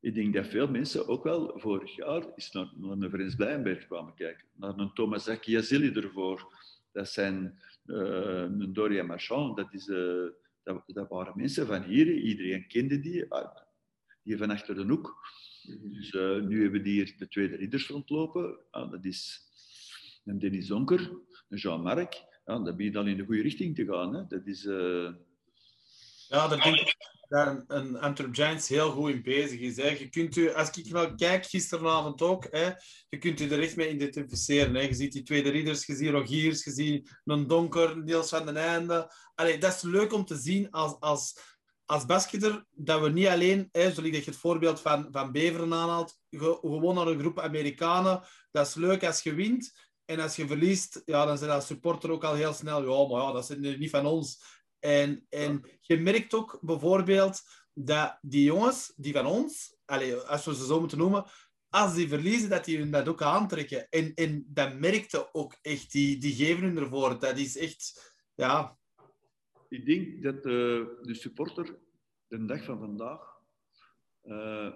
ik 0.00 0.14
denk 0.14 0.34
dat 0.34 0.46
veel 0.46 0.68
mensen 0.68 1.08
ook 1.08 1.24
wel 1.24 1.52
vorig 1.58 1.96
jaar 1.96 2.24
is 2.34 2.52
naar, 2.52 2.72
naar 2.76 2.90
een 2.90 3.10
Frans 3.10 3.34
Blijenberg 3.34 3.86
kwamen 3.86 4.14
kijken. 4.14 4.46
Naar 4.52 4.78
een 4.78 4.92
Thomas 4.92 5.28
Akiazili 5.28 5.92
ervoor. 5.92 6.54
Dat 6.92 7.08
zijn 7.08 7.58
uh, 7.86 8.40
een 8.40 8.72
Doria 8.72 9.02
Marchand. 9.02 9.56
Dat 9.56 9.74
is... 9.74 9.90
dat, 10.86 11.08
waren 11.08 11.36
mensen 11.36 11.66
van 11.66 11.82
hier, 11.82 12.14
iedereen 12.14 12.66
kende 12.66 13.00
die, 13.00 13.32
ah, 13.32 13.56
die 14.22 14.36
van 14.36 14.50
achter 14.50 14.74
de 14.74 14.84
hoek. 14.84 15.16
Dus 15.82 16.12
uh, 16.12 16.40
nu 16.42 16.62
hebben 16.62 16.82
we 16.82 16.88
hier 16.88 17.14
de 17.18 17.28
tweede 17.28 17.56
ridders 17.56 17.88
rondlopen. 17.88 18.58
Uh, 18.72 18.90
dat 18.90 19.04
is 19.04 19.40
een 20.24 20.38
Denis 20.38 20.66
Zonker, 20.66 21.10
een 21.48 21.58
Jean-Marc. 21.58 22.14
Ja, 22.44 22.58
dat 22.58 22.74
je 22.78 22.90
dan 22.90 23.08
in 23.08 23.16
de 23.16 23.24
goede 23.24 23.42
richting 23.42 23.74
te 23.74 23.84
gaan. 23.84 24.14
Hè. 24.14 24.26
Dat 24.26 24.46
is... 24.46 24.64
Uh... 24.64 25.14
Ja, 26.28 26.48
dat 26.48 26.62
denk 26.62 26.76
ik 26.76 26.96
dat 27.28 27.64
een 27.66 27.98
Antwerp 27.98 28.34
Giants 28.34 28.68
heel 28.68 28.90
goed 28.90 29.10
in 29.10 29.22
bezig 29.22 29.60
is. 29.60 29.76
Hè. 29.76 29.88
Je 29.88 30.08
kunt 30.08 30.36
u, 30.36 30.52
als 30.52 30.70
ik 30.70 30.90
nou 30.90 31.14
kijk, 31.14 31.46
gisteravond 31.46 32.22
ook, 32.22 32.46
hè, 32.50 32.70
je 33.08 33.18
kunt 33.18 33.40
u 33.40 33.48
er 33.48 33.62
echt 33.62 33.76
mee 33.76 33.92
identificeren. 33.92 34.74
Hè. 34.74 34.80
Je 34.80 34.94
ziet 34.94 35.12
die 35.12 35.22
tweede 35.22 35.50
ridders, 35.50 35.86
je 35.86 35.94
ziet 35.94 36.10
Rogiers, 36.10 36.64
je 36.64 36.70
ziet 36.70 37.20
een 37.24 37.46
donker, 37.46 38.02
Niels 38.02 38.28
van 38.28 38.46
den 38.46 38.56
Einde. 38.56 39.12
Allee, 39.34 39.58
dat 39.58 39.74
is 39.74 39.82
leuk 39.82 40.12
om 40.12 40.24
te 40.24 40.36
zien 40.36 40.70
als, 40.70 40.96
als, 41.00 41.38
als 41.84 42.06
basketter, 42.06 42.64
dat 42.70 43.00
we 43.00 43.08
niet 43.08 43.26
alleen, 43.26 43.68
hè, 43.72 43.92
zoals 43.92 44.08
je 44.10 44.22
het 44.24 44.36
voorbeeld 44.36 44.80
van, 44.80 45.08
van 45.10 45.32
Beveren 45.32 45.74
aanhaalt, 45.74 46.18
gewoon 46.30 46.94
naar 46.94 47.06
een 47.06 47.18
groep 47.18 47.40
Amerikanen. 47.40 48.22
Dat 48.50 48.66
is 48.66 48.74
leuk 48.74 49.04
als 49.04 49.22
je 49.22 49.34
wint. 49.34 49.84
En 50.04 50.20
als 50.20 50.36
je 50.36 50.46
verliest, 50.46 51.02
ja, 51.04 51.26
dan 51.26 51.38
zijn 51.38 51.50
dat 51.50 51.64
supporter 51.64 52.10
ook 52.10 52.24
al 52.24 52.34
heel 52.34 52.52
snel. 52.52 52.82
Ja, 52.82 53.08
maar 53.08 53.22
ja, 53.22 53.32
dat 53.32 53.50
is 53.50 53.76
niet 53.78 53.90
van 53.90 54.06
ons 54.06 54.42
En, 54.86 55.26
en 55.28 55.64
je 55.80 55.96
merkt 55.96 56.34
ook 56.34 56.58
bijvoorbeeld 56.62 57.42
dat 57.74 58.18
die 58.22 58.44
jongens, 58.44 58.92
die 58.96 59.12
van 59.12 59.26
ons, 59.26 59.76
allez, 59.84 60.14
als 60.14 60.44
we 60.44 60.54
ze 60.54 60.66
zo 60.66 60.80
moeten 60.80 60.98
noemen, 60.98 61.24
als 61.68 61.94
die 61.94 62.08
verliezen, 62.08 62.48
dat 62.48 62.64
die 62.64 62.78
hun 62.78 62.90
dat 62.90 63.08
ook 63.08 63.22
aantrekken. 63.22 63.88
En, 63.88 64.14
en 64.14 64.44
dat 64.48 64.78
merkte 64.78 65.34
ook 65.34 65.58
echt, 65.62 65.92
die, 65.92 66.18
die 66.18 66.34
geven 66.34 66.64
hun 66.64 66.76
ervoor. 66.76 67.18
Dat 67.18 67.38
is 67.38 67.56
echt, 67.56 68.14
ja... 68.34 68.78
Ik 69.68 69.86
denk 69.86 70.22
dat 70.22 70.42
de, 70.42 70.98
de 71.02 71.14
supporter 71.14 71.78
de 72.28 72.44
dag 72.44 72.64
van 72.64 72.78
vandaag 72.78 73.40
uh, 74.24 74.72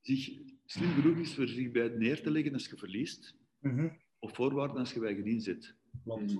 zich 0.00 0.30
slim 0.64 0.92
genoeg 0.92 1.18
is 1.18 1.34
voor 1.34 1.48
zich 1.48 1.70
bij 1.70 1.82
het 1.82 1.98
neer 1.98 2.22
te 2.22 2.30
leggen 2.30 2.52
als 2.52 2.66
je 2.66 2.76
verliest. 2.76 3.36
Mm 3.58 3.76
-hmm. 3.76 4.00
Of 4.18 4.34
voorwaarden 4.34 4.76
als 4.76 4.92
je 4.92 5.00
bij 5.00 5.14
je 5.14 5.40
zit. 5.40 5.76
Want 6.04 6.38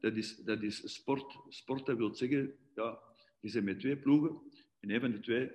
dat, 0.00 0.16
is, 0.16 0.36
dat 0.36 0.62
is 0.62 0.94
sport. 0.94 1.38
Sport 1.48 1.86
dat 1.86 1.96
wil 1.96 2.14
zeggen, 2.14 2.54
ja, 2.74 2.98
je 3.40 3.48
zit 3.48 3.64
met 3.64 3.80
twee 3.80 3.96
ploegen 3.96 4.40
en 4.80 4.90
een 4.90 5.00
van 5.00 5.10
de 5.10 5.20
twee 5.20 5.50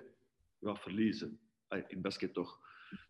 gaat 0.60 0.82
verliezen. 0.82 1.40
In 1.88 2.00
basket 2.00 2.34
toch. 2.34 2.60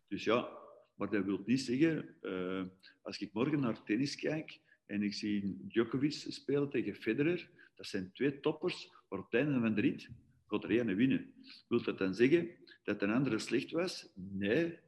Dus 0.07 0.23
ja, 0.23 0.49
maar 0.95 1.09
dat 1.09 1.25
wil 1.25 1.43
niet 1.45 1.61
zeggen, 1.61 2.15
uh, 2.21 2.63
als 3.01 3.19
ik 3.19 3.33
morgen 3.33 3.59
naar 3.59 3.83
tennis 3.83 4.15
kijk 4.15 4.59
en 4.85 5.03
ik 5.03 5.13
zie 5.13 5.57
Djokovic 5.67 6.11
spelen 6.11 6.69
tegen 6.69 6.95
Federer, 6.95 7.49
dat 7.75 7.85
zijn 7.85 8.11
twee 8.11 8.39
toppers, 8.39 8.91
maar 9.09 9.19
op 9.19 9.31
het 9.31 9.41
einde 9.41 9.59
van 9.59 9.73
de 9.73 9.81
rit 9.81 10.09
gaat 10.47 10.63
er 10.63 10.95
winnen. 10.95 11.33
Wil 11.67 11.83
dat 11.83 11.97
dan 11.97 12.15
zeggen 12.15 12.49
dat 12.83 13.01
een 13.01 13.11
andere 13.11 13.39
slecht 13.39 13.71
was? 13.71 14.11
Nee. 14.13 14.79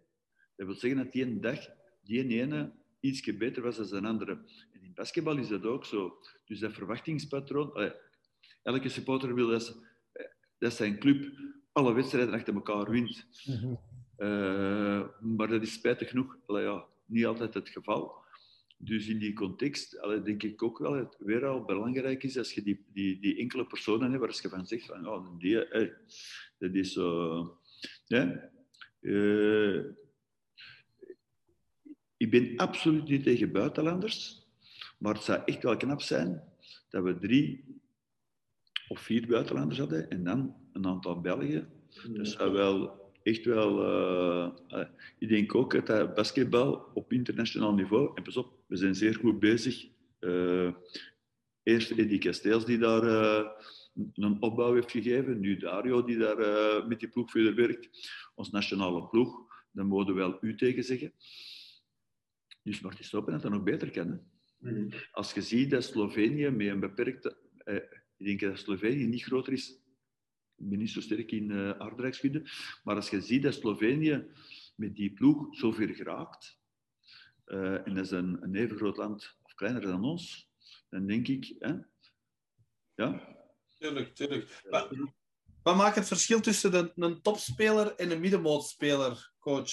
Dat 0.55 0.67
wil 0.67 0.75
zeggen 0.75 1.03
dat 1.03 1.11
die 1.11 1.25
ene 1.25 1.39
dag 1.39 1.67
die 2.03 2.41
ene 2.41 2.71
iets 2.99 3.37
beter 3.37 3.61
was 3.61 3.77
dan 3.77 3.93
een 3.93 4.05
andere. 4.05 4.39
Basketbal 4.99 5.37
is 5.37 5.47
dat 5.47 5.65
ook 5.65 5.85
zo. 5.85 6.17
Dus 6.45 6.59
dat 6.59 6.73
verwachtingspatroon... 6.73 7.93
elke 8.63 8.89
supporter 8.89 9.33
wil 9.33 9.47
dat, 9.47 9.77
dat 10.57 10.73
zijn 10.73 10.99
club 10.99 11.31
alle 11.71 11.93
wedstrijden 11.93 12.33
achter 12.33 12.53
elkaar 12.53 12.89
wint. 12.89 13.25
Mhm. 13.45 13.75
Uh, 14.17 15.07
maar 15.19 15.47
dat 15.47 15.61
is 15.61 15.73
spijtig 15.73 16.09
genoeg 16.09 16.37
allee, 16.45 16.63
ja, 16.63 16.85
niet 17.05 17.25
altijd 17.25 17.53
het 17.53 17.69
geval. 17.69 18.15
Dus 18.77 19.07
in 19.07 19.19
die 19.19 19.33
context 19.33 19.99
allee, 19.99 20.21
denk 20.21 20.43
ik 20.43 20.63
ook 20.63 20.77
wel 20.77 20.91
dat 20.91 21.13
het 21.13 21.15
weer 21.19 21.45
al 21.45 21.63
belangrijk 21.63 22.23
is 22.23 22.37
als 22.37 22.53
je 22.53 22.61
die, 22.63 22.85
die, 22.93 23.19
die 23.19 23.37
enkele 23.37 23.65
personen 23.65 24.11
hebt 24.11 24.23
waar 24.23 24.39
je 24.41 24.49
van 24.49 24.67
zegt 24.67 24.85
van 24.85 25.07
oh, 25.07 25.39
die, 25.39 25.57
hey, 25.57 25.93
dat 26.57 26.73
is 26.73 26.93
zo. 26.93 27.59
Uh, 28.99 29.85
ik 32.17 32.31
ben 32.31 32.57
absoluut 32.57 33.07
niet 33.07 33.23
tegen 33.23 33.51
buitenlanders, 33.51 34.48
maar 34.99 35.13
het 35.13 35.23
zou 35.23 35.41
echt 35.45 35.63
wel 35.63 35.77
knap 35.77 36.01
zijn 36.01 36.43
dat 36.89 37.03
we 37.03 37.17
drie 37.17 37.63
of 38.87 38.99
vier 38.99 39.27
buitenlanders 39.27 39.79
hadden 39.79 40.09
en 40.09 40.23
dan 40.23 40.55
een 40.73 40.85
aantal 40.85 41.21
Belgen. 41.21 41.69
Dat 42.13 42.27
zou 42.27 42.51
wel 42.51 42.99
echt 43.23 43.45
wel. 43.45 43.85
Uh, 44.69 44.85
ik 45.17 45.29
denk 45.29 45.55
ook 45.55 45.85
dat 45.85 46.13
basketbal 46.13 46.91
op 46.93 47.13
internationaal 47.13 47.73
niveau, 47.73 48.11
en 48.15 48.23
pas 48.23 48.37
op, 48.37 48.53
we 48.67 48.75
zijn 48.77 48.95
zeer 48.95 49.15
goed 49.15 49.39
bezig. 49.39 49.87
Uh, 50.19 50.73
eerst 51.63 51.91
Eddie 51.91 52.17
Casteels 52.17 52.65
die 52.65 52.77
daar 52.77 53.03
uh, 53.03 53.47
een 54.13 54.41
opbouw 54.41 54.73
heeft 54.73 54.91
gegeven, 54.91 55.39
nu 55.39 55.57
Dario 55.57 56.03
die 56.03 56.17
daar 56.17 56.87
met 56.87 56.99
die 56.99 57.09
ploeg 57.09 57.31
verder 57.31 57.55
werkt, 57.55 57.89
ons 58.35 58.49
nationale 58.49 59.07
ploeg, 59.07 59.47
dan 59.71 59.85
mogen 59.85 60.05
we 60.05 60.13
wel 60.13 60.37
u 60.41 60.55
tegen 60.55 60.83
zeggen. 60.83 61.13
Dus 62.63 62.81
is 62.99 63.11
hopen 63.11 63.31
dat 63.31 63.41
dat 63.41 63.51
nog 63.51 63.63
beter 63.63 63.91
kan. 63.91 64.21
Mm. 64.59 64.89
Als 65.11 65.33
je 65.33 65.41
ziet 65.41 65.69
dat 65.69 65.83
Slovenië 65.83 66.49
met 66.49 66.67
een 66.67 66.79
beperkte. 66.79 67.37
ik 68.17 68.25
denk 68.25 68.39
dat 68.39 68.59
Slovenië 68.59 69.05
niet 69.05 69.23
groter 69.23 69.53
is 69.53 69.79
ik 70.59 70.69
ben 70.69 70.77
niet 70.77 70.89
zo 70.89 71.01
sterk 71.01 71.31
in 71.31 71.49
uh, 71.49 71.69
aardrijkskunde. 71.69 72.43
Maar 72.83 72.95
als 72.95 73.09
je 73.09 73.21
ziet 73.21 73.43
dat 73.43 73.53
Slovenië 73.53 74.25
met 74.75 74.95
die 74.95 75.13
ploeg 75.13 75.55
zo 75.55 75.71
ver 75.71 75.95
geraakt, 75.95 76.59
uh, 77.45 77.87
en 77.87 77.95
dat 77.95 78.05
is 78.05 78.11
een, 78.11 78.43
een, 78.43 78.55
even 78.55 78.77
groot 78.77 78.97
land, 78.97 79.37
of 79.43 79.53
kleiner 79.53 79.81
dan 79.81 80.03
ons, 80.03 80.49
dan 80.89 81.07
denk 81.07 81.27
ik... 81.27 81.55
Hè, 81.59 81.73
ja. 82.95 83.37
Tuurlijk, 83.77 84.15
tuurlijk. 84.15 84.63
wat 85.63 85.75
maakt 85.75 85.95
het 85.95 86.07
verschil 86.07 86.39
tussen 86.41 86.73
een, 86.73 86.91
een 86.95 87.21
topspeler 87.21 87.95
en 87.95 88.11
een 88.11 88.19
middenmootspeler, 88.19 89.31
coach? 89.39 89.71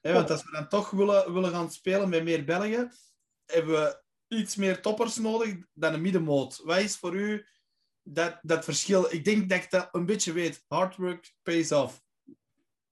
want 0.00 0.30
als 0.30 0.44
we 0.44 0.50
dan 0.50 0.68
toch 0.68 0.90
willen, 0.90 1.32
willen 1.32 1.50
gaan 1.50 1.70
spelen 1.70 2.08
met 2.08 2.24
meer 2.24 2.44
Belgen, 2.44 2.92
hebben 3.46 3.72
we 3.72 4.01
iets 4.32 4.56
meer 4.56 4.80
toppers 4.80 5.16
nodig 5.16 5.56
dan 5.72 5.94
een 5.94 6.02
middenmoot. 6.02 6.60
Wat 6.64 6.78
is 6.78 6.96
voor 6.96 7.14
u 7.14 7.46
dat, 8.02 8.38
dat 8.42 8.64
verschil, 8.64 9.12
ik 9.12 9.24
denk 9.24 9.48
dat 9.48 9.62
ik 9.62 9.70
dat 9.70 9.88
een 9.92 10.06
beetje 10.06 10.32
weet. 10.32 10.64
Hard 10.68 10.96
work 10.96 11.34
pays 11.42 11.72
off. 11.72 12.02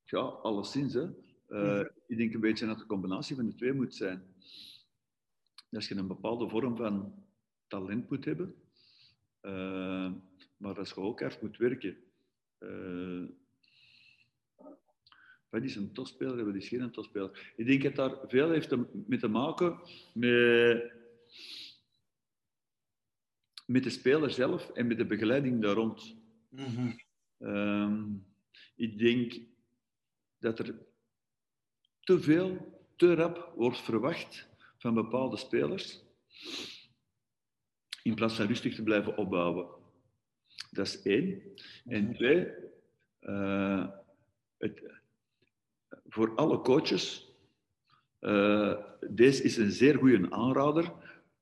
Ja, 0.04 0.20
alleszins. 0.20 0.94
Hè. 0.94 1.08
Uh, 1.48 1.86
Ik 2.06 2.16
denk 2.16 2.34
een 2.34 2.40
beetje 2.40 2.66
dat 2.66 2.78
de 2.78 2.86
combinatie 2.86 3.36
van 3.36 3.46
de 3.46 3.54
twee 3.54 3.72
moet 3.72 3.94
zijn. 3.94 4.34
Als 5.70 5.88
je 5.88 5.94
een 5.94 6.06
bepaalde 6.06 6.48
vorm 6.48 6.76
van 6.76 7.24
talent 7.66 8.10
moet 8.10 8.24
hebben, 8.24 8.54
uh, 9.42 10.12
maar 10.56 10.78
als 10.78 10.88
je 10.88 10.96
ook 10.96 11.20
hard 11.20 11.42
moet 11.42 11.56
werken. 11.56 11.96
Uh, 12.58 13.28
wat 15.48 15.62
is 15.62 15.76
een 15.76 15.92
topspeler 15.92 16.38
en 16.38 16.46
wat 16.46 16.54
is 16.54 16.68
geen 16.68 16.90
topspeler? 16.90 17.52
Ik 17.56 17.66
denk 17.66 17.82
dat 17.82 17.94
daar 17.94 18.28
veel 18.28 18.50
heeft 18.50 18.76
mee 19.06 19.18
te 19.18 19.28
maken 19.28 19.80
met 20.14 20.92
met 23.66 23.82
de 23.82 23.90
speler 23.90 24.30
zelf 24.30 24.70
en 24.70 24.86
met 24.86 24.96
de 24.96 25.06
begeleiding 25.06 25.62
daar 25.62 25.74
rond. 25.74 26.16
Mhm. 26.48 26.92
Ehm, 27.38 28.04
ik 28.76 28.98
denk 28.98 29.38
dat 30.38 30.58
er 30.58 30.86
te 32.00 32.20
veel, 32.20 32.78
te 32.96 33.14
rap 33.14 33.52
wordt 33.56 33.80
verwacht 33.80 34.48
van 34.78 34.94
bepaalde 34.94 35.36
spelers, 35.36 36.02
in 38.02 38.14
plaats 38.14 38.34
van 38.34 38.46
rustig 38.46 38.74
te 38.74 38.82
blijven 38.82 39.16
opbouwen. 39.16 39.68
Dat 40.70 40.86
is 40.86 41.02
één. 41.02 41.42
En 41.84 42.04
mhm. 42.04 42.14
twee, 42.14 42.46
uh, 43.20 43.88
het, 44.58 44.82
voor 46.08 46.34
alle 46.34 46.60
coaches, 46.60 47.32
uh, 48.20 48.76
deze 49.10 49.42
is 49.42 49.56
een 49.56 49.70
zeer 49.70 49.98
goede 49.98 50.30
aanrader. 50.30 50.92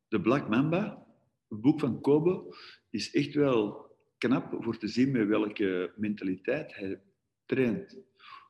De 0.08 0.20
Black 0.20 0.48
Mamba, 0.48 1.06
het 1.48 1.60
boek 1.60 1.80
van 1.80 2.00
Kobe 2.00 2.56
is 2.90 3.10
echt 3.10 3.34
wel 3.34 3.86
knap 4.18 4.56
voor 4.58 4.78
te 4.78 4.88
zien 4.88 5.10
met 5.10 5.26
welke 5.26 5.92
mentaliteit 5.96 6.74
hij 6.74 7.00
traint. 7.46 7.96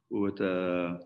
Hoe, 0.07 0.27
het, 0.27 0.41
uh, 0.41 1.01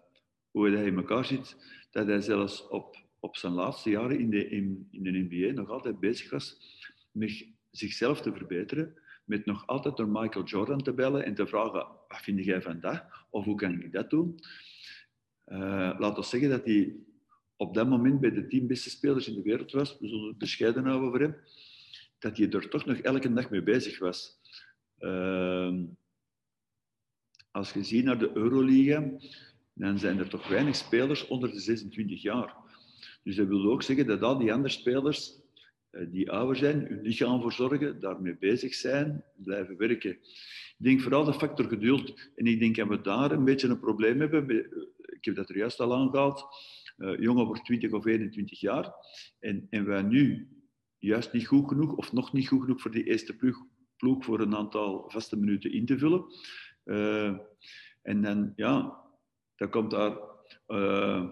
hoe 0.51 0.71
hij 0.71 0.85
in 0.85 0.97
elkaar 0.97 1.25
zit. 1.25 1.57
Dat 1.91 2.07
hij 2.07 2.21
zelfs 2.21 2.69
op, 2.69 2.97
op 3.21 3.37
zijn 3.37 3.53
laatste 3.53 3.91
jaren 3.91 4.19
in 4.19 4.31
de, 4.31 4.49
in, 4.49 4.88
in 4.91 5.03
de 5.03 5.27
NBA 5.29 5.53
nog 5.53 5.69
altijd 5.69 6.01
bezig 6.01 6.31
was 6.31 6.59
met 7.11 7.47
zichzelf 7.71 8.21
te 8.21 8.33
verbeteren. 8.33 9.01
Met 9.25 9.45
nog 9.47 9.67
altijd 9.67 9.97
door 9.97 10.09
Michael 10.09 10.45
Jordan 10.45 10.83
te 10.83 10.95
bellen 10.95 11.25
en 11.25 11.35
te 11.35 11.47
vragen: 11.47 11.87
wat 12.09 12.21
vind 12.23 12.45
jij 12.45 12.62
van 12.62 12.81
dat? 12.81 13.05
Of 13.31 13.45
hoe 13.45 13.57
kan 13.57 13.83
ik 13.83 13.93
dat 13.93 14.11
doen? 14.11 14.38
Uh, 15.47 15.95
laat 15.99 16.17
ons 16.17 16.31
zeggen 16.31 16.51
dat 16.51 16.65
hij 16.65 16.97
op 17.57 17.75
dat 17.75 17.88
moment 17.88 18.21
bij 18.21 18.31
de 18.31 18.47
tien 18.47 18.67
beste 18.67 18.91
spelers 18.91 19.29
in 19.29 19.35
de 19.35 19.43
wereld 19.43 19.73
was. 19.73 19.99
We 19.99 20.09
zullen 20.09 20.29
het 20.29 20.38
bescheiden 20.38 20.85
houden 20.85 21.11
voor 21.11 21.21
hem 21.21 21.37
dat 22.19 22.37
hij 22.37 22.51
er 22.51 22.69
toch 22.69 22.85
nog 22.85 22.99
elke 22.99 23.33
dag 23.33 23.51
mee 23.51 23.62
bezig 23.62 23.99
was. 23.99 24.41
Uh, 25.01 25.75
als 27.51 27.73
je 27.73 27.83
ziet 27.83 28.05
naar 28.05 28.19
de 28.19 28.31
Euroliga, 28.35 29.11
dan 29.73 29.99
zijn 29.99 30.19
er 30.19 30.29
toch 30.29 30.49
weinig 30.49 30.77
spelers 30.77 31.27
onder 31.27 31.51
de 31.51 31.61
26 31.61 32.23
jaar. 32.23 32.55
Dus 33.23 33.37
dat 33.37 33.47
wil 33.47 33.71
ook 33.71 33.83
zeggen 33.83 34.07
dat 34.07 34.22
al 34.22 34.39
die 34.39 34.53
andere 34.53 34.72
spelers 34.74 35.41
uh, 35.91 36.07
die 36.11 36.31
ouder 36.31 36.57
zijn, 36.57 36.87
hun 36.87 37.03
lichaam 37.03 37.43
verzorgen, 37.43 38.01
daarmee 38.01 38.37
bezig 38.37 38.74
zijn, 38.74 39.24
blijven 39.37 39.76
werken. 39.76 40.11
Ik 40.11 40.89
denk 40.89 41.01
vooral 41.01 41.24
de 41.24 41.35
factor 41.35 41.64
geduld. 41.68 42.31
En 42.37 42.47
ik 42.47 42.61
denk 42.61 42.76
dat 42.76 42.89
we 42.89 43.01
daar 43.01 43.31
een 43.31 43.45
beetje 43.45 43.68
een 43.68 43.81
probleem 43.81 44.20
hebben. 44.20 44.51
Eh, 44.51 44.57
ik 45.07 45.24
heb 45.24 45.35
dat 45.35 45.49
er 45.49 45.57
juist 45.57 45.81
al 45.81 45.95
aangehaald. 45.95 46.47
Uh, 47.03 47.18
jongen 47.18 47.46
wordt 47.46 47.64
20 47.64 47.92
of 47.92 48.07
21 48.07 48.61
jaar. 48.61 48.92
En, 49.38 49.66
en 49.70 49.84
wij 49.84 50.03
nu 50.03 50.48
juist 50.98 51.32
niet 51.32 51.46
goed 51.46 51.68
genoeg 51.68 51.92
of 51.92 52.12
nog 52.12 52.32
niet 52.32 52.48
goed 52.48 52.61
genoeg 52.61 52.80
voor 52.80 52.90
die 52.90 53.05
eerste 53.05 53.36
ploeg, 53.36 53.66
ploeg 53.96 54.24
voor 54.24 54.40
een 54.40 54.57
aantal 54.57 55.11
vaste 55.11 55.36
minuten 55.36 55.72
in 55.72 55.86
te 55.86 55.98
vullen. 55.98 56.24
Uh, 56.84 57.38
en 58.03 58.22
dan, 58.22 58.53
ja, 58.57 59.00
dan 59.57 59.70
komt 59.70 59.90
daar 59.90 60.18
uh, 60.68 61.30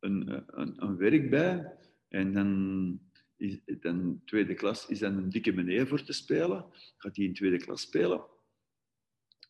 een, 0.00 0.44
een, 0.60 0.82
een, 0.82 0.96
werk 0.96 1.30
bij. 1.30 1.72
En 2.08 2.32
dan 2.32 3.00
is 3.36 3.60
dan 3.80 4.20
tweede 4.24 4.54
klas 4.54 4.86
is 4.86 4.98
dan 4.98 5.16
een 5.16 5.30
dikke 5.30 5.52
meneer 5.52 5.86
voor 5.86 6.02
te 6.02 6.12
spelen. 6.12 6.66
Gaat 6.96 7.16
hij 7.16 7.24
in 7.24 7.34
tweede 7.34 7.58
klas 7.58 7.80
spelen. 7.80 8.24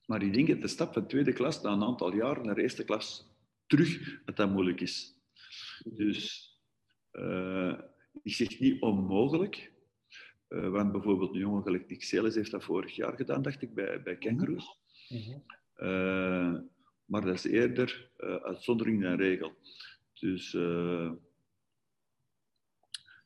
Maar 0.06 0.22
ik 0.22 0.34
denk 0.34 0.48
dat 0.48 0.60
de 0.60 0.68
stap 0.68 0.92
van 0.92 1.06
tweede 1.06 1.32
klas 1.32 1.62
na 1.62 1.72
een 1.72 1.82
aantal 1.82 2.14
jaar 2.14 2.44
naar 2.44 2.56
eerste 2.56 2.84
klas 2.84 3.32
terug, 3.66 4.20
dat 4.24 4.36
dat 4.36 4.50
moeilijk 4.50 4.80
is. 4.80 5.13
Dus 5.84 6.52
uh, 7.12 7.78
ik 8.22 8.32
zeg 8.34 8.60
niet 8.60 8.80
onmogelijk, 8.80 9.72
Uh, 10.48 10.68
want 10.68 10.92
bijvoorbeeld 10.92 11.34
een 11.34 11.40
jongen 11.40 11.62
gelijk 11.62 11.88
Nick 11.88 12.02
Celis 12.02 12.34
heeft 12.34 12.50
dat 12.50 12.64
vorig 12.64 12.96
jaar 12.96 13.16
gedaan, 13.16 13.42
dacht 13.42 13.62
ik, 13.62 13.74
bij, 13.74 14.02
bij 14.02 14.16
Kangaroos. 14.16 14.78
Mm 15.08 16.72
maar 17.04 17.20
dat 17.20 17.34
is 17.34 17.44
eerder 17.44 18.10
uitzondering 18.42 19.02
dan 19.02 19.16
regel. 19.16 19.52
Dus 20.12 20.52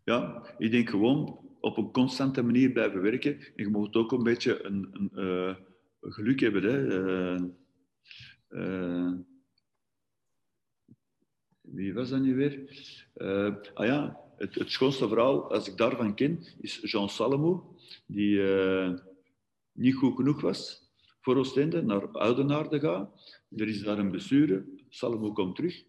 ja, 0.05 0.43
ik 0.59 0.71
denk 0.71 0.91
gewoon 0.91 1.41
op 1.61 1.77
een 1.77 1.93
constante 1.93 2.43
manier 2.43 2.73
blijven 2.73 3.03
werken. 3.03 3.33
En 3.33 3.65
je 3.65 3.69
moet 3.69 3.95
ook 3.95 4.13
een 4.13 4.23
beetje 4.23 4.65
een, 4.65 5.09
een 6.01 6.13
geluk 6.13 6.41
hebben. 6.41 6.63
Hè. 6.63 7.37
Wie 11.73 11.95
was 11.95 12.09
dat 12.09 12.21
nu 12.21 12.35
weer? 12.35 12.87
ah 13.75 13.87
ja, 13.87 14.21
het, 14.37 14.55
het 14.55 14.71
schoonste 14.71 15.09
verhaal, 15.09 15.53
als 15.53 15.69
ik 15.69 15.77
daarvan 15.77 16.15
ken, 16.15 16.45
is 16.61 16.81
Jean 16.83 17.09
Salomo, 17.09 17.77
die 18.07 18.37
uh, 18.37 18.93
niet 19.73 19.95
goed 19.95 20.17
genoeg 20.17 20.41
was 20.41 20.89
voor 21.21 21.37
Oostende, 21.37 21.83
naar 21.83 22.09
Oudenaarde 22.09 22.81
gaan. 22.81 23.11
Er 23.57 23.69
is 23.69 23.83
daar 23.83 23.99
een 23.99 24.11
blessure. 24.11 24.65
Salomo 24.89 25.33
komt 25.33 25.57
terug. 25.57 25.85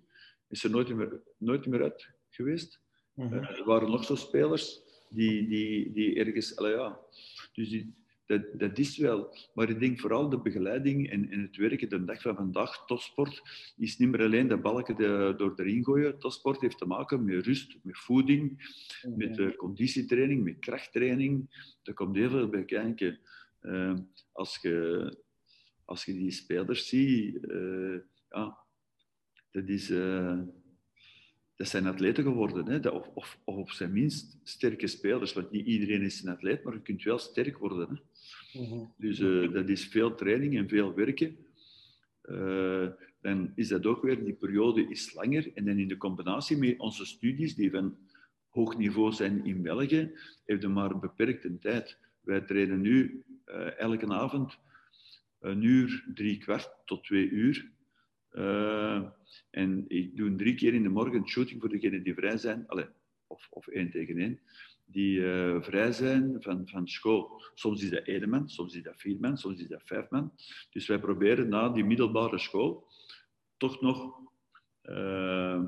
Is 0.50 0.64
er 0.64 0.70
nooit 0.70 0.96
meer, 0.96 1.22
nooit 1.38 1.66
meer 1.66 1.82
uit 1.82 2.10
geweest. 2.30 2.82
Mm 3.14 3.28
-hmm. 3.28 3.38
uh, 3.38 3.60
er 3.60 3.66
waren 3.66 3.90
nog 3.90 4.04
zo 4.04 4.16
spelers 4.16 4.82
die, 5.10 5.48
die, 5.48 5.92
die 5.92 6.16
ergens... 6.16 6.54
Ja, 6.58 7.00
dus 7.54 7.70
die, 7.70 7.94
dat, 8.30 8.60
dat 8.60 8.78
is 8.78 8.98
wel. 8.98 9.36
Maar 9.54 9.70
ik 9.70 9.80
denk 9.80 10.00
vooral 10.00 10.30
de 10.30 10.42
begeleiding 10.42 11.10
en, 11.10 11.30
en 11.30 11.42
het 11.42 11.56
werken 11.56 11.90
de 11.90 12.04
dag 12.04 12.22
van 12.22 12.36
vandaag. 12.36 12.86
Topsport 12.86 13.42
is 13.78 13.98
niet 13.98 14.10
meer 14.10 14.22
alleen 14.22 14.48
de 14.48 14.58
balken 14.58 14.96
de, 14.96 15.34
door 15.38 15.54
erin 15.56 15.84
gooien. 15.84 16.20
Topsport 16.20 16.62
heeft 16.62 16.78
te 16.78 16.86
maken 16.86 17.26
met 17.26 17.46
rust, 17.46 17.78
met 17.82 17.98
voeding, 17.98 18.74
met 19.16 19.38
uh, 19.38 19.56
conditietraining, 19.56 20.44
met 20.44 20.60
krachttraining. 20.60 21.50
Daar 21.84 21.96
komt 21.96 22.16
heel 22.16 22.30
veel 22.30 22.50
bij 22.50 22.66
kijken. 22.66 23.20
Uh, 23.62 23.98
als, 24.32 24.60
je, 24.62 25.18
als 25.86 26.06
je 26.06 26.14
die 26.14 26.32
spelers 26.32 26.88
ziet, 26.88 27.38
uh, 27.42 27.98
ja, 28.30 28.58
dat 29.52 29.68
is 29.68 29.90
dat 31.60 31.68
zijn 31.68 31.88
atleten 31.88 32.24
geworden. 32.24 32.68
Hè? 32.68 32.90
Of, 32.90 33.10
of, 33.14 33.40
of, 33.44 33.56
op 33.56 33.72
zijn 33.72 33.94
minst 33.94 34.38
sterke 34.44 34.88
spelers. 34.88 35.34
Want 35.34 35.52
niet 35.52 35.66
iedereen 35.66 36.02
is 36.02 36.24
een 36.24 36.32
atleet, 36.32 36.64
maar 36.64 36.74
je 36.74 36.82
kunt 36.82 37.04
wel 37.04 37.18
sterk 37.18 37.58
worden. 37.58 38.02
Hè? 38.52 38.62
Mhm. 38.62 38.86
Dus 38.98 39.20
uh, 39.20 39.54
dat 39.54 39.70
is 39.70 39.88
veel 39.88 40.16
training 40.16 40.58
en 40.58 40.70
veel 40.70 40.94
werken. 40.94 41.38
Uh, 42.24 42.88
dan 43.22 43.52
is 43.56 43.68
dat 43.68 43.86
ook 43.86 44.02
weer, 44.02 44.24
die 44.24 44.34
periode 44.34 44.90
is 44.90 45.14
langer. 45.14 45.52
En 45.54 45.66
dan 45.66 45.78
in 45.78 45.88
de 45.88 45.98
combinatie 45.98 46.58
met 46.58 46.80
onze 46.80 47.06
studies, 47.06 47.56
die 47.56 47.72
van 47.72 47.98
hoog 48.50 48.78
niveau 48.78 49.12
zijn 49.12 49.46
in 49.46 49.62
België, 49.62 50.12
hebben 50.46 50.68
we 50.68 50.74
maar 50.74 50.92
een 50.92 51.00
beperkte 51.00 51.60
tijd. 51.60 51.98
Wij 52.22 52.42
trainen 52.42 52.82
nu 52.82 53.24
uh, 53.46 53.80
elke 53.80 54.08
avond 54.08 54.58
een 55.40 55.64
uur, 55.64 56.06
drie 56.14 56.38
kwart 56.38 56.76
tot 56.86 57.04
twee 57.04 57.30
uur. 57.30 57.72
En 59.50 59.86
ik 59.88 60.16
doe 60.16 60.36
drie 60.36 60.56
keer 60.56 60.74
in 60.74 60.84
de 60.84 60.90
morgen 60.90 61.28
shooting 61.28 61.60
voor 61.60 61.70
degenen 61.70 62.04
die 62.04 62.14
vrij 62.14 62.38
zijn. 62.38 62.68
Allez, 62.68 62.88
of, 63.28 63.48
of 63.50 63.68
één 63.68 63.92
tegen 63.92 64.18
één 64.18 64.40
die 64.92 65.20
uh, 65.20 65.62
vrij 65.62 65.92
zijn 65.92 66.36
van, 66.40 66.68
van 66.68 66.88
school. 66.88 67.42
Soms 67.54 67.84
is 67.84 67.90
dat 67.90 68.04
één 68.04 68.30
man, 68.30 68.50
soms 68.50 68.76
is 68.76 68.84
dat 68.84 69.02
vier 69.02 69.18
man, 69.20 69.38
soms 69.38 69.62
is 69.62 69.68
dat 69.68 69.82
vijf 69.86 70.10
man. 70.10 70.32
Dus 70.70 70.88
wij 70.88 71.00
proberen 71.00 71.50
na 71.50 71.70
die 71.70 71.84
middelbare 71.84 72.38
school 72.38 72.88
toch 73.58 73.82
nog 73.82 74.20
uh, 74.84 75.68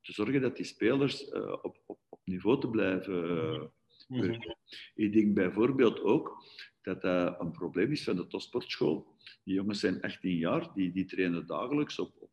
te 0.00 0.12
zorgen 0.12 0.40
dat 0.40 0.56
die 0.56 0.64
spelers 0.64 1.30
op, 1.62 1.82
op, 1.86 1.98
op, 2.08 2.20
niveau 2.24 2.60
te 2.60 2.68
blijven 2.68 3.22
werken. 3.22 3.72
Mm 4.08 4.52
Ik 4.94 5.12
denk 5.12 5.34
bijvoorbeeld 5.34 6.00
ook 6.02 6.44
dat 6.84 7.02
dat 7.02 7.40
een 7.40 7.50
probleem 7.50 7.90
is 7.90 8.04
van 8.04 8.16
de 8.16 8.26
topsportschool. 8.26 9.06
Die 9.44 9.54
jongens 9.54 9.80
zijn 9.80 10.02
18 10.02 10.36
jaar, 10.36 10.70
die, 10.74 10.92
die 10.92 11.04
trainen 11.04 11.46
dagelijks 11.46 11.98
op, 11.98 12.12
op 12.18 12.30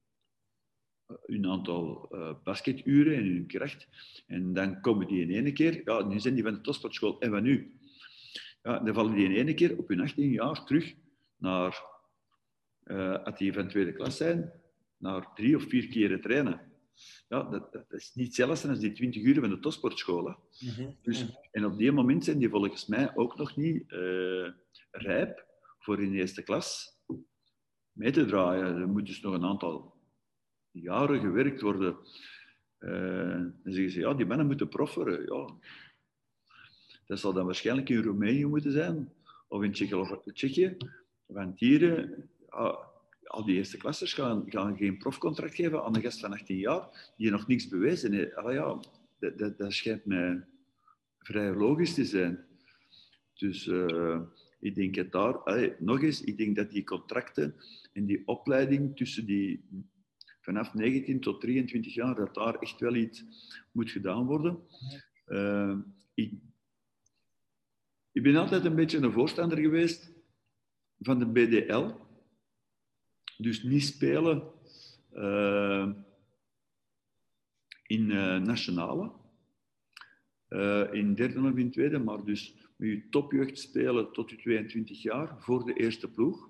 hun 1.26 1.48
aantal 1.48 2.10
uh, 2.12 2.34
basketuren 2.44 3.16
en 3.16 3.26
hun 3.26 3.48
kracht. 3.48 3.88
En 4.28 4.54
dan 4.54 4.82
komen 4.82 5.08
die 5.08 5.22
in 5.22 5.30
ene 5.30 5.52
keer, 5.52 5.82
ja, 5.86 6.04
nu 6.04 6.20
zijn 6.20 6.34
die 6.34 6.44
van 6.44 6.54
de 6.54 6.62
topsportschool, 6.62 7.20
en 7.20 7.32
wat 7.32 7.42
nu? 7.42 7.80
Ja, 8.64 8.80
dan 8.80 8.94
vallen 8.94 9.16
die 9.16 9.26
in 9.26 9.32
ene 9.32 9.54
keer 9.54 9.78
op 9.78 9.88
hun 9.88 10.00
18 10.00 10.30
jaar 10.30 10.66
terug 10.66 10.96
naar, 11.38 11.84
uh, 12.86 13.24
als 13.24 13.38
die 13.38 13.54
van 13.54 13.68
tweede 13.68 13.94
klas 13.94 14.18
zijn, 14.18 14.52
naar 14.98 15.34
drie 15.34 15.56
of 15.56 15.64
vier 15.64 15.88
keren 15.88 16.22
trainen. 16.22 16.71
Ja, 17.28 17.44
dat, 17.44 17.74
dat 17.74 17.94
is 17.94 18.14
niet 18.14 18.26
hetzelfde 18.26 18.68
als 18.68 18.80
die 18.80 18.92
20 18.92 19.22
uur 19.22 19.40
van 19.40 19.50
de 19.50 19.60
topsportschool. 19.60 20.24
Mm 20.60 20.70
-hmm. 20.70 20.98
dus, 21.02 21.26
en 21.52 21.66
op 21.66 21.78
die 21.78 21.92
moment 21.92 22.24
zijn 22.24 22.38
die 22.38 22.50
volgens 22.50 22.86
mij 22.86 23.16
ook 23.16 23.38
nog 23.38 23.56
niet 23.56 23.92
uh, 23.92 24.50
rijp 24.92 25.46
voor 25.80 26.04
in 26.04 26.12
de 26.12 26.18
eerste 26.18 26.44
klas 26.44 27.00
mee 27.92 28.12
te 28.12 28.26
draaien. 28.26 28.78
Er 28.78 28.88
moet 28.88 29.06
dus 29.06 29.22
nog 29.22 29.34
een 29.34 29.46
aantal 29.46 29.96
jaren 30.72 31.20
gewerkt 31.20 31.62
worden. 31.62 31.98
Uh, 32.80 33.46
dan 33.64 33.74
zeggen 33.74 33.92
ze, 33.92 34.00
ja, 34.00 34.14
die 34.14 34.26
mannen 34.26 34.48
moeten 34.48 34.70
profferen. 34.70 35.22
Ja. 35.22 35.56
Dat 37.06 37.20
zal 37.20 37.34
dan 37.34 37.46
waarschijnlijk 37.46 37.90
in 37.90 38.04
Roemenië 38.04 38.46
moeten 38.46 38.72
zijn, 38.72 39.14
of 39.48 39.64
in 39.64 39.72
Tsjechië. 40.34 40.78
Want 41.26 41.60
hier, 41.60 42.10
ja, 42.50 42.91
al 43.32 43.46
die 43.46 43.56
eerste 43.56 43.78
klassers 43.78 44.14
gaan, 44.14 44.44
gaan 44.46 44.78
geen 44.78 44.98
profcontract 44.98 45.56
geven 45.56 45.84
aan 45.84 45.96
een 45.96 46.02
gast 46.02 46.20
van 46.20 46.34
18 46.34 46.58
jaar 46.58 47.14
die 47.18 47.32
nog 47.32 47.48
niks 47.48 47.68
bewezen 47.68 48.14
heeft. 48.14 48.32
Ja, 48.34 48.80
dat, 49.20 49.38
dat, 49.38 49.58
dat, 49.58 49.74
schijnt 49.74 50.06
mij 50.06 50.46
vrij 51.20 51.54
logisch 51.54 51.94
te 51.94 52.06
zijn. 52.06 52.46
Dus 53.34 53.66
uh, 53.66 54.22
ik 54.60 54.76
denk 54.76 54.96
het 54.96 55.12
daar, 55.12 55.76
nog 55.80 56.02
eens, 56.02 56.24
ik 56.24 56.38
denk 56.38 56.56
dat 56.56 56.72
die 56.72 56.84
contracten 56.84 57.56
en 57.94 58.06
die 58.06 58.28
opleiding 58.28 58.98
tussen 58.98 59.26
die 59.26 59.64
vanaf 60.42 60.74
19 60.74 61.20
tot 61.20 61.42
23 61.42 61.94
jaar 61.94 62.16
dat 62.16 62.34
daar 62.34 62.56
echt 62.56 62.80
wel 62.80 62.96
iets 62.96 63.26
moet 63.72 63.92
gedaan 63.92 64.26
worden. 64.26 64.60
Uh, 65.28 65.78
ik, 66.14 66.34
ik, 68.12 68.24
ben 68.24 68.36
altijd 68.36 68.66
een 68.66 68.76
beetje 68.76 68.98
een 68.98 69.12
voorstander 69.12 69.58
geweest 69.58 70.12
van 71.00 71.20
de 71.20 71.26
BDL. 71.26 72.10
Dus 73.42 73.64
niet 73.64 73.84
spelen 73.84 74.44
uh, 75.14 75.90
in 77.88 78.10
uh, 78.10 78.38
nationale, 78.38 79.12
in 80.92 81.16
derde 81.16 81.42
of 81.42 81.56
in 81.56 81.72
tweede, 81.72 82.00
maar 82.00 82.24
dus 82.24 82.56
met 82.76 82.90
je 82.90 83.10
topjeugd 83.10 83.60
spelen 83.60 84.12
tot 84.12 84.30
je 84.30 84.36
22 84.36 85.02
jaar 85.02 85.36
voor 85.40 85.66
de 85.66 85.74
eerste 85.74 86.10
ploeg. 86.10 86.50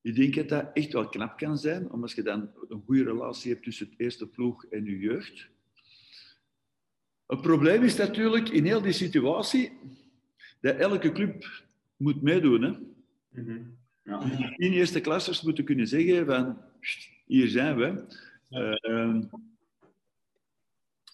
Ik 0.00 0.14
denk 0.14 0.34
dat 0.34 0.48
dat 0.48 0.70
echt 0.74 0.92
wel 0.92 1.08
knap 1.08 1.36
kan 1.36 1.58
zijn, 1.58 1.90
omdat 1.90 2.12
je 2.12 2.22
dan 2.22 2.50
een 2.68 2.82
goede 2.86 3.04
relatie 3.04 3.52
hebt 3.52 3.64
tussen 3.64 3.86
het 3.86 4.00
eerste 4.00 4.26
ploeg 4.26 4.64
en 4.64 4.84
je 4.84 4.98
jeugd. 4.98 5.48
Het 7.26 7.40
probleem 7.40 7.82
is 7.82 7.96
natuurlijk 7.96 8.48
in 8.48 8.64
heel 8.64 8.82
die 8.82 8.92
situatie 8.92 9.72
dat 10.60 10.76
elke 10.76 11.12
club 11.12 11.64
moet 11.96 12.22
meedoen. 12.22 12.62
Hè? 12.62 12.72
Mm 13.42 13.79
ja. 14.02 14.22
In 14.56 14.72
eerste 14.72 15.00
klassers 15.00 15.42
moeten 15.42 15.64
kunnen 15.64 15.86
zeggen 15.86 16.26
van 16.26 16.58
hier 17.26 17.48
zijn 17.48 17.76
we. 17.76 18.04
Uh, 18.50 19.22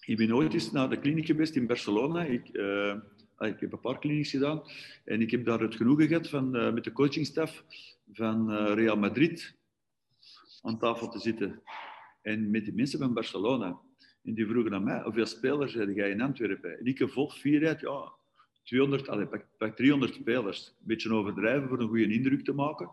ik 0.04 0.16
ben 0.16 0.34
ooit 0.34 0.52
eens 0.52 0.72
naar 0.72 0.90
de 0.90 0.98
kliniek 0.98 1.26
geweest 1.26 1.56
in 1.56 1.66
Barcelona. 1.66 2.24
Ik, 2.24 2.48
uh, 2.52 2.94
ik 3.38 3.60
heb 3.60 3.72
een 3.72 3.80
paar 3.80 3.98
klinieks 3.98 4.30
gedaan 4.30 4.62
en 5.04 5.20
ik 5.20 5.30
heb 5.30 5.44
daar 5.44 5.60
het 5.60 5.74
genoegen 5.74 6.06
gehad 6.06 6.28
van, 6.28 6.56
uh, 6.56 6.72
met 6.72 6.84
de 6.84 6.92
coachingstaf 6.92 7.64
van 8.12 8.52
uh, 8.52 8.74
Real 8.74 8.96
Madrid 8.96 9.56
aan 10.62 10.78
tafel 10.78 11.08
te 11.08 11.18
zitten. 11.18 11.62
En 12.22 12.50
met 12.50 12.64
de 12.64 12.72
mensen 12.72 12.98
van 12.98 13.14
Barcelona. 13.14 13.78
En 14.24 14.34
die 14.34 14.46
vroegen 14.46 14.74
aan 14.74 14.84
mij, 14.84 15.02
hoeveel 15.02 15.26
spelers 15.26 15.74
heb 15.74 15.94
jij 15.94 16.10
in 16.10 16.20
Antwerpen? 16.20 16.78
En 16.78 16.86
ik 16.86 17.08
volg 17.08 17.38
vierheid, 17.38 17.80
ja, 17.80 18.12
200, 18.66 19.08
allez, 19.08 19.28
pak, 19.28 19.46
pak 19.58 19.76
300 19.76 20.14
spelers. 20.14 20.68
Een 20.68 20.86
beetje 20.86 21.12
overdrijven 21.12 21.68
voor 21.68 21.80
een 21.80 21.88
goede 21.88 22.12
indruk 22.12 22.44
te 22.44 22.52
maken. 22.52 22.90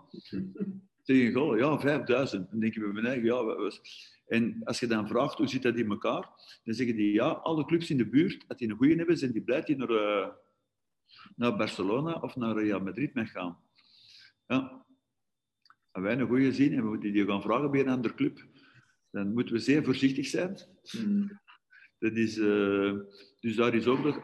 Tegen 1.03 1.33
goal, 1.33 1.57
ja, 1.57 1.79
5000. 1.79 2.49
Dan 2.49 2.59
denk 2.59 2.73
je 2.73 2.79
bij 2.79 2.89
mijn 2.89 3.05
eigen, 3.05 3.25
ja, 3.25 3.43
wat 3.43 3.81
En 4.27 4.61
als 4.63 4.79
je 4.79 4.87
dan 4.87 5.07
vraagt, 5.07 5.37
hoe 5.37 5.47
zit 5.47 5.61
dat 5.61 5.77
in 5.77 5.89
elkaar? 5.89 6.29
Dan 6.63 6.73
zeggen 6.73 6.95
die, 6.95 7.13
ja, 7.13 7.27
alle 7.27 7.65
clubs 7.65 7.89
in 7.89 7.97
de 7.97 8.09
buurt, 8.09 8.45
als 8.47 8.57
die 8.57 8.69
een 8.69 8.77
goede 8.77 8.95
hebben, 8.95 9.17
zijn 9.17 9.31
die 9.31 9.41
blij 9.41 9.61
die 9.61 9.75
naar, 9.75 9.89
uh, 9.89 10.27
naar 11.35 11.55
Barcelona 11.55 12.13
of 12.13 12.35
naar 12.35 12.57
Real 12.57 12.79
Madrid 12.79 13.13
mee 13.13 13.25
gaan. 13.25 13.57
Ja 14.47 14.83
als 15.93 16.03
wij 16.03 16.19
een 16.19 16.27
goede 16.27 16.53
zien 16.53 16.73
en 16.73 16.81
we 16.81 16.89
moeten 16.89 17.13
die 17.13 17.25
gaan 17.25 17.41
vragen 17.41 17.71
bij 17.71 17.79
een 17.79 17.89
andere 17.89 18.13
club, 18.13 18.45
dan 19.11 19.33
moeten 19.33 19.53
we 19.53 19.59
zeer 19.59 19.83
voorzichtig 19.83 20.27
zijn. 20.27 20.57
Mm. 20.97 21.39
Dat 21.99 22.15
is, 22.15 22.37
uh, 22.37 22.93
dus 23.39 23.55
daar 23.55 23.75
is 23.75 23.87
ook 23.87 24.03
nog, 24.03 24.21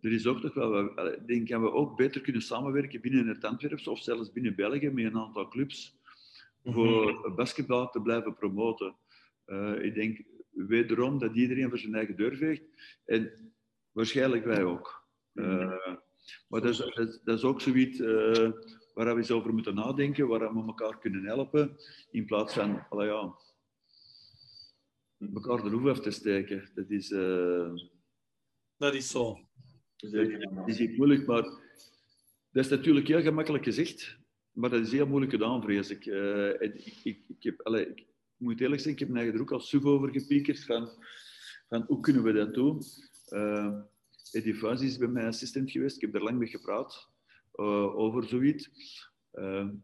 er 0.00 0.12
is 0.12 0.26
ook 0.26 0.42
nog 0.42 0.54
wel, 0.54 0.94
denk 1.26 1.48
dat 1.48 1.60
we 1.60 1.72
ook 1.72 1.96
beter 1.96 2.20
kunnen 2.20 2.42
samenwerken 2.42 3.00
binnen 3.00 3.26
het 3.26 3.44
Antwerps 3.44 3.88
of 3.88 4.02
zelfs 4.02 4.32
binnen 4.32 4.54
België 4.54 4.90
met 4.90 5.04
een 5.04 5.18
aantal 5.18 5.48
clubs 5.48 5.96
voor 6.64 7.12
mm-hmm. 7.12 7.34
basketbal 7.34 7.90
te 7.90 8.02
blijven 8.02 8.34
promoten. 8.34 8.96
Uh, 9.46 9.84
ik 9.84 9.94
denk 9.94 10.22
wederom 10.50 11.18
dat 11.18 11.34
iedereen 11.34 11.68
voor 11.68 11.78
zijn 11.78 11.94
eigen 11.94 12.16
deur 12.16 12.36
veegt 12.36 12.62
en 13.04 13.52
waarschijnlijk 13.92 14.44
wij 14.44 14.64
ook. 14.64 15.06
Uh, 15.34 15.96
maar 16.48 16.60
dat 16.60 16.70
is, 16.70 16.76
dat, 17.24 17.38
is, 17.38 17.44
ook 17.44 17.60
zoiets 17.60 17.98
uh, 17.98 18.50
waar 18.94 19.14
we 19.14 19.20
eens 19.20 19.30
over 19.30 19.52
moeten 19.54 19.74
nadenken, 19.74 20.28
waar 20.28 20.54
we 20.54 20.66
elkaar 20.66 20.98
kunnen 20.98 21.24
helpen, 21.24 21.76
in 22.10 22.24
plaats 22.24 22.54
van, 22.54 22.86
ja, 22.90 23.34
elkaar 25.34 25.62
de 25.62 25.70
roef 25.70 25.86
af 25.86 26.00
te 26.00 26.10
steken. 26.10 26.70
Dat 26.74 26.90
is... 26.90 27.08
Dat 28.76 28.94
is 28.94 29.10
zo. 29.10 29.47
Dat 29.98 30.68
is 30.68 30.78
niet 30.78 30.96
moeilijk, 30.96 31.26
maar 31.26 31.42
dat 32.52 32.64
is 32.64 32.68
natuurlijk 32.68 33.08
heel 33.08 33.20
gemakkelijk 33.20 33.64
gezegd, 33.64 34.18
maar 34.52 34.70
dat 34.70 34.80
is 34.80 34.92
heel 34.92 35.06
moeilijk 35.06 35.32
gedaan, 35.32 35.62
vrees 35.62 35.90
ik. 35.90 36.06
Uh, 36.06 36.60
ik, 36.60 37.00
ik, 37.02 37.20
ik, 37.28 37.42
heb, 37.42 37.60
allez, 37.60 37.86
ik 37.86 38.06
moet 38.36 38.60
eerlijk 38.60 38.80
zijn, 38.80 38.94
ik 38.94 39.00
heb 39.00 39.08
mij 39.08 39.26
er 39.26 39.40
ook 39.40 39.52
al 39.52 39.60
suf 39.60 39.84
over 39.84 40.10
gepiekerd 40.10 40.64
van, 40.64 40.88
van 41.68 41.84
hoe 41.86 42.00
kunnen 42.00 42.22
we 42.22 42.32
dat 42.32 42.54
doen. 42.54 42.82
Uh, 43.28 43.78
Eddie 44.32 44.86
is 44.86 44.98
bij 44.98 45.08
mij 45.08 45.26
assistent 45.26 45.70
geweest, 45.70 45.96
ik 45.96 46.02
heb 46.02 46.14
er 46.14 46.22
lang 46.22 46.38
mee 46.38 46.48
gepraat 46.48 47.08
uh, 47.54 47.96
over 47.96 48.24
zoiets. 48.24 48.70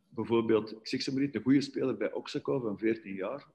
Bijvoorbeeld, 0.08 0.72
ik 0.72 0.88
zeg 0.88 1.02
ze 1.02 1.12
maar 1.12 1.22
niet, 1.22 1.34
een 1.34 1.42
goede 1.42 1.60
speler 1.60 1.96
bij 1.96 2.12
Oxaco 2.12 2.60
van 2.60 2.78
14 2.78 3.14
jaar, 3.14 3.46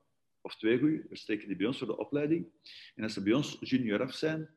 of 0.41 0.55
twee 0.55 0.79
goede, 0.79 1.05
we 1.09 1.17
steken 1.17 1.47
die 1.47 1.57
bij 1.57 1.67
ons 1.67 1.77
voor 1.77 1.87
de 1.87 1.97
opleiding. 1.97 2.47
En 2.95 3.03
als 3.03 3.13
ze 3.13 3.23
bij 3.23 3.33
ons 3.33 3.57
junior 3.59 4.01
af 4.01 4.13
zijn, 4.13 4.49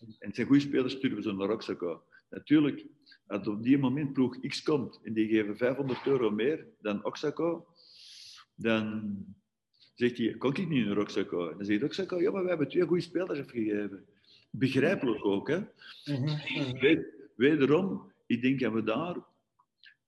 en 0.00 0.26
het 0.26 0.34
zijn 0.34 0.46
goede 0.46 0.62
spelers, 0.62 0.92
sturen 0.92 1.16
we 1.16 1.22
ze 1.22 1.32
naar 1.32 1.50
Oxaco. 1.50 2.02
Natuurlijk, 2.30 2.86
als 3.26 3.46
op 3.46 3.62
die 3.62 3.78
moment 3.78 4.12
ploeg 4.12 4.40
X 4.40 4.62
komt 4.62 5.00
en 5.02 5.12
die 5.12 5.28
geven 5.28 5.56
500 5.56 6.06
euro 6.06 6.30
meer 6.30 6.66
dan 6.80 7.04
Oxaco, 7.04 7.66
dan 8.54 9.16
zegt 9.94 10.18
hij, 10.18 10.34
kon 10.34 10.56
ik 10.56 10.68
niet 10.68 10.86
naar 10.86 10.98
Oxaco? 10.98 11.56
Dan 11.56 11.64
zegt 11.64 11.82
Oxaco, 11.82 12.20
ja, 12.20 12.30
maar 12.30 12.42
we 12.42 12.48
hebben 12.48 12.68
twee 12.68 12.86
goede 12.86 13.02
spelers 13.02 13.40
afgegeven. 13.40 14.04
Begrijpelijk 14.50 15.24
ook, 15.24 15.48
hè. 15.48 15.60
Mhm. 16.04 17.02
Wederom, 17.36 18.12
ik 18.26 18.42
denk 18.42 18.60
dat 18.60 18.72
we 18.72 18.82
daar 18.82 19.16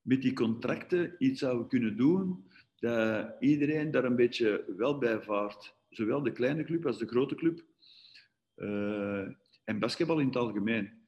met 0.03 0.23
die 0.23 0.33
contracten 0.33 1.15
iets 1.19 1.41
zouden 1.41 1.69
kunnen 1.69 1.97
doen 1.97 2.45
dat 2.79 3.35
iedereen 3.41 3.91
daar 3.91 4.05
een 4.05 4.17
beetje 4.17 4.65
wel 4.77 4.99
bij 4.99 5.21
vaart. 5.21 5.75
Zowel 5.91 6.23
de 6.23 6.33
kleine 6.33 6.65
club 6.65 6.87
als 6.87 6.99
de 6.99 7.07
grote 7.07 7.35
club. 7.35 7.65
Uh, 8.57 9.29
en 9.71 9.79
basketbal 9.79 10.19
in 10.19 10.27
het 10.27 10.37
algemeen. 10.37 10.99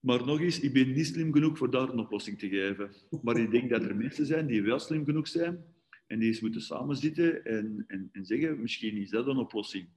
Maar 0.00 0.26
nog 0.26 0.40
eens, 0.40 0.60
ik 0.60 0.72
ben 0.72 0.92
niet 0.92 1.06
slim 1.06 1.32
genoeg 1.32 1.58
voor 1.58 1.70
daar 1.70 1.88
een 1.88 1.98
oplossing 1.98 2.38
te 2.38 2.48
geven. 2.48 2.90
Maar 3.22 3.36
ik 3.36 3.50
denk 3.50 3.70
dat 3.70 3.82
er 3.82 3.96
mensen 3.96 4.26
zijn 4.26 4.46
die 4.46 4.62
wel 4.62 4.78
slim 4.78 5.04
genoeg 5.04 5.28
zijn 5.28 5.64
en 6.06 6.18
die 6.18 6.28
eens 6.28 6.40
moeten 6.40 6.60
samenzitten 6.60 7.44
en, 7.44 7.84
en, 7.86 8.08
en 8.12 8.24
zeggen, 8.24 8.60
misschien 8.60 8.96
is 8.96 9.10
dat 9.10 9.26
een 9.26 9.36
oplossing. 9.36 9.88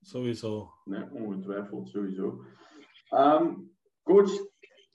Sowieso. 0.00 0.72
Nee, 0.84 1.10
ongetwijfeld, 1.10 1.88
sowieso. 1.88 2.44
Um, 3.10 3.76
coach, 4.02 4.30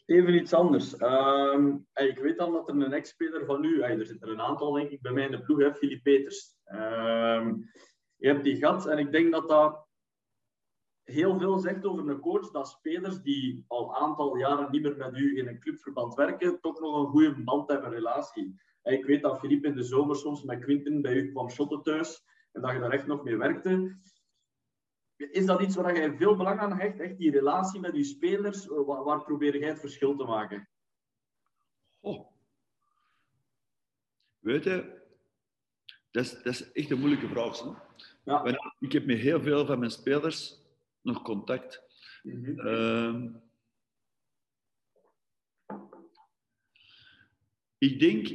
even 0.05 0.33
iets 0.33 0.53
anders. 0.53 1.01
Um, 1.01 1.87
ik 1.93 2.17
weet 2.17 2.37
dan 2.37 2.51
dat 2.51 2.69
er 2.69 2.75
een 2.75 2.93
ex-speler 2.93 3.45
van 3.45 3.63
u, 3.63 3.81
er 3.81 4.05
zitten 4.05 4.27
er 4.27 4.33
een 4.33 4.41
aantal 4.41 4.71
denk 4.71 4.89
ik 4.89 5.01
bij 5.01 5.11
mij 5.11 5.25
in 5.25 5.31
de 5.31 5.41
ploeg, 5.41 5.59
hè, 5.59 5.73
Filip 5.73 6.03
Peters. 6.03 6.55
Um, 6.65 7.69
je 8.15 8.27
hebt 8.27 8.43
die 8.43 8.55
gehad 8.55 8.87
en 8.87 8.97
ik 8.97 9.11
denk 9.11 9.31
dat 9.31 9.49
dat 9.49 9.89
heel 11.11 11.39
veel 11.39 11.57
zegt 11.57 11.85
over 11.85 12.09
een 12.09 12.19
coach 12.19 12.51
dat 12.51 12.67
spelers 12.67 13.21
die 13.21 13.65
al 13.67 13.89
een 13.89 13.95
aantal 13.95 14.35
jaren 14.35 14.71
niet 14.71 14.81
meer 14.81 14.97
met 14.97 15.17
u 15.17 15.37
in 15.37 15.47
een 15.47 15.59
clubverband 15.59 16.13
werken, 16.13 16.61
toch 16.61 16.79
nog 16.79 16.99
een 16.99 17.11
goede 17.11 17.43
band 17.43 17.69
hebben, 17.69 17.89
relatie. 17.89 18.55
Ik 18.83 19.05
weet 19.05 19.21
dat 19.21 19.39
Filip 19.39 19.65
in 19.65 19.75
de 19.75 19.83
zomer 19.83 20.15
soms 20.15 20.43
met 20.43 20.59
Quinten 20.59 21.01
bij 21.01 21.13
u 21.13 21.31
kwam 21.31 21.49
shotten 21.49 21.81
thuis 21.81 22.23
en 22.51 22.61
dat 22.61 22.71
je 22.71 22.79
daar 22.79 22.91
echt 22.91 23.07
nog 23.07 23.23
mee 23.23 23.37
werkte. 23.37 23.97
Is 25.15 25.45
dat 25.45 25.61
iets 25.61 25.75
waar 25.75 25.95
jij 25.95 26.17
veel 26.17 26.35
belang 26.35 26.59
aan 26.59 26.79
hecht? 26.79 26.99
Echt 26.99 27.17
die 27.17 27.31
relatie 27.31 27.79
met 27.79 27.95
je 27.95 28.03
spelers? 28.03 28.65
Waar, 28.65 29.03
waar 29.03 29.23
probeer 29.23 29.57
jij 29.59 29.67
het 29.69 29.79
verschil 29.79 30.15
te 30.15 30.23
maken? 30.23 30.69
Oh. 31.99 32.27
Weet 34.39 34.63
je, 34.63 35.01
dat 36.11 36.23
is, 36.23 36.31
dat 36.31 36.53
is 36.53 36.71
echt 36.71 36.89
een 36.89 36.99
moeilijke 36.99 37.27
vraag. 37.27 37.61
Ja. 38.23 38.59
Ik 38.79 38.91
heb 38.91 39.05
met 39.05 39.17
heel 39.17 39.41
veel 39.41 39.65
van 39.65 39.79
mijn 39.79 39.91
spelers 39.91 40.60
nog 41.01 41.21
contact. 41.21 41.81
Mm 42.23 42.45
-hmm. 42.45 43.41
ik 47.77 47.99
denk, 47.99 48.27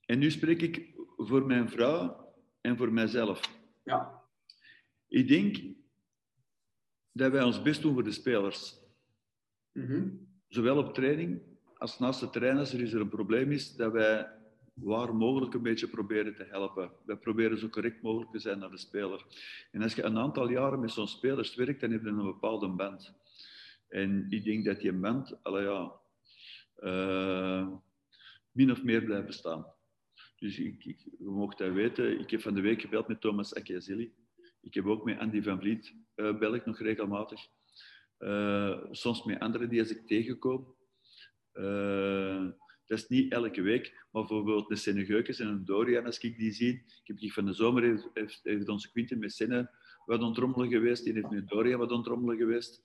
en 0.00 0.18
nu 0.18 0.30
spreek 0.30 0.62
ik 0.62 0.94
voor 1.16 1.46
mijn 1.46 1.68
vrouw 1.68 2.34
en 2.60 2.76
voor 2.76 2.92
mijzelf. 2.92 3.58
Ja. 3.84 4.22
Ik 5.08 5.28
denk 5.28 5.76
dat 7.12 7.32
wij 7.32 7.42
ons 7.42 7.62
best 7.62 7.82
doen 7.82 7.94
voor 7.94 8.04
de 8.04 8.12
spelers. 8.12 8.80
Mm 9.72 9.86
-hmm. 9.86 10.28
Zowel 10.48 10.78
op 10.78 10.94
training 10.94 11.42
als 11.78 11.98
naast 11.98 12.20
de 12.20 12.30
terrein, 12.30 12.58
als 12.58 12.72
er 12.72 12.80
is 12.80 12.92
er 12.92 13.00
een 13.00 13.08
probleem 13.08 13.52
is, 13.52 13.76
dat 13.76 13.92
wij 13.92 14.30
waar 14.76 15.14
mogelijk 15.14 15.54
een 15.54 15.62
beetje 15.62 15.88
proberen 15.88 16.34
te 16.34 16.44
helpen. 16.44 16.90
We 17.04 17.16
proberen 17.16 17.58
zo 17.58 17.68
correct 17.68 18.02
mogelijk 18.02 18.30
te 18.30 18.38
zijn 18.38 18.58
naar 18.58 18.70
de 18.70 18.78
speler. 18.78 19.24
En 19.70 19.82
als 19.82 19.94
je 19.94 20.02
een 20.02 20.18
aantal 20.18 20.50
jaren 20.50 20.80
met 20.80 20.90
zo'n 20.90 21.08
spelers 21.08 21.54
werkt, 21.54 21.80
dan 21.80 21.90
heb 21.90 22.02
je 22.02 22.08
een 22.08 22.16
bepaalde 22.16 22.68
band. 22.68 23.14
En 23.88 24.26
ik 24.28 24.44
denk 24.44 24.64
dat 24.64 24.80
die 24.80 24.92
band, 24.92 25.42
alle 25.42 25.62
ja, 25.62 25.92
uh, 26.78 27.68
min 28.52 28.70
of 28.70 28.82
meer 28.82 29.04
blijft 29.04 29.26
bestaan. 29.26 29.66
Dus 30.38 30.58
ik, 30.58 30.84
ik, 30.84 30.98
we 31.18 31.30
mogen 31.30 31.56
dat 31.56 31.72
weten. 31.72 32.20
Ik 32.20 32.30
heb 32.30 32.40
van 32.40 32.54
de 32.54 32.60
week 32.60 32.80
gebeld 32.80 33.08
met 33.08 33.20
Thomas 33.20 33.54
Akiazili. 33.54 34.12
Ik 34.60 34.74
heb 34.74 34.86
ook 34.86 35.04
met 35.04 35.18
Andy 35.18 35.42
van 35.42 35.58
Vliet 35.58 35.94
uh, 36.16 36.38
bel 36.38 36.54
ik 36.54 36.66
nog 36.66 36.78
regelmatig. 36.78 37.40
Uh, 38.18 38.84
soms 38.90 39.24
met 39.24 39.38
anderen 39.40 39.68
die 39.68 39.80
als 39.80 39.90
ik 39.90 40.06
tegenkom. 40.06 40.74
Dat 42.86 42.98
is 42.98 43.08
niet 43.08 43.32
elke 43.32 43.62
week, 43.62 44.06
maar 44.10 44.22
bijvoorbeeld 44.22 44.68
de 44.68 44.76
Senegeukes 44.76 45.38
en 45.38 45.46
een 45.46 45.64
Dorian, 45.64 46.04
als 46.04 46.18
ik 46.18 46.38
die 46.38 46.52
zie. 46.52 46.72
Ik 46.72 47.06
heb 47.06 47.18
die 47.18 47.32
van 47.32 47.44
de 47.44 47.52
zomer, 47.52 48.10
heeft, 48.42 48.68
onze 48.68 48.90
Quinten 48.90 49.18
met 49.18 49.32
Senne 49.32 49.70
wat 50.04 50.22
ontrommelen 50.22 50.68
geweest. 50.68 51.04
Die 51.04 51.12
heeft 51.12 51.30
met 51.30 51.48
Dorian 51.48 51.78
wat 51.78 51.92
ontrommelen 51.92 52.36
geweest. 52.36 52.82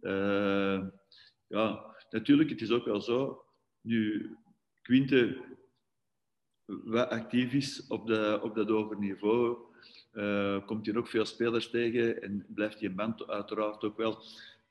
Uh, 0.00 0.86
ja, 1.46 1.94
natuurlijk, 2.10 2.50
het 2.50 2.60
is 2.60 2.70
ook 2.70 2.84
wel 2.84 3.00
zo. 3.00 3.44
Nu, 3.80 4.30
Quinte 4.82 5.42
wat 6.66 7.08
actief 7.08 7.52
is 7.52 7.86
op, 7.86 8.06
de, 8.06 8.38
op 8.42 8.54
dat 8.54 8.68
hoger 8.68 8.98
niveau, 8.98 9.58
uh, 10.12 10.66
komt 10.66 10.86
hij 10.86 10.96
ook 10.96 11.08
veel 11.08 11.24
spelers 11.24 11.70
tegen 11.70 12.22
en 12.22 12.46
blijft 12.48 12.78
die 12.78 12.90
band 12.90 13.28
uiteraard 13.28 13.84
ook 13.84 13.96
wel 13.96 14.22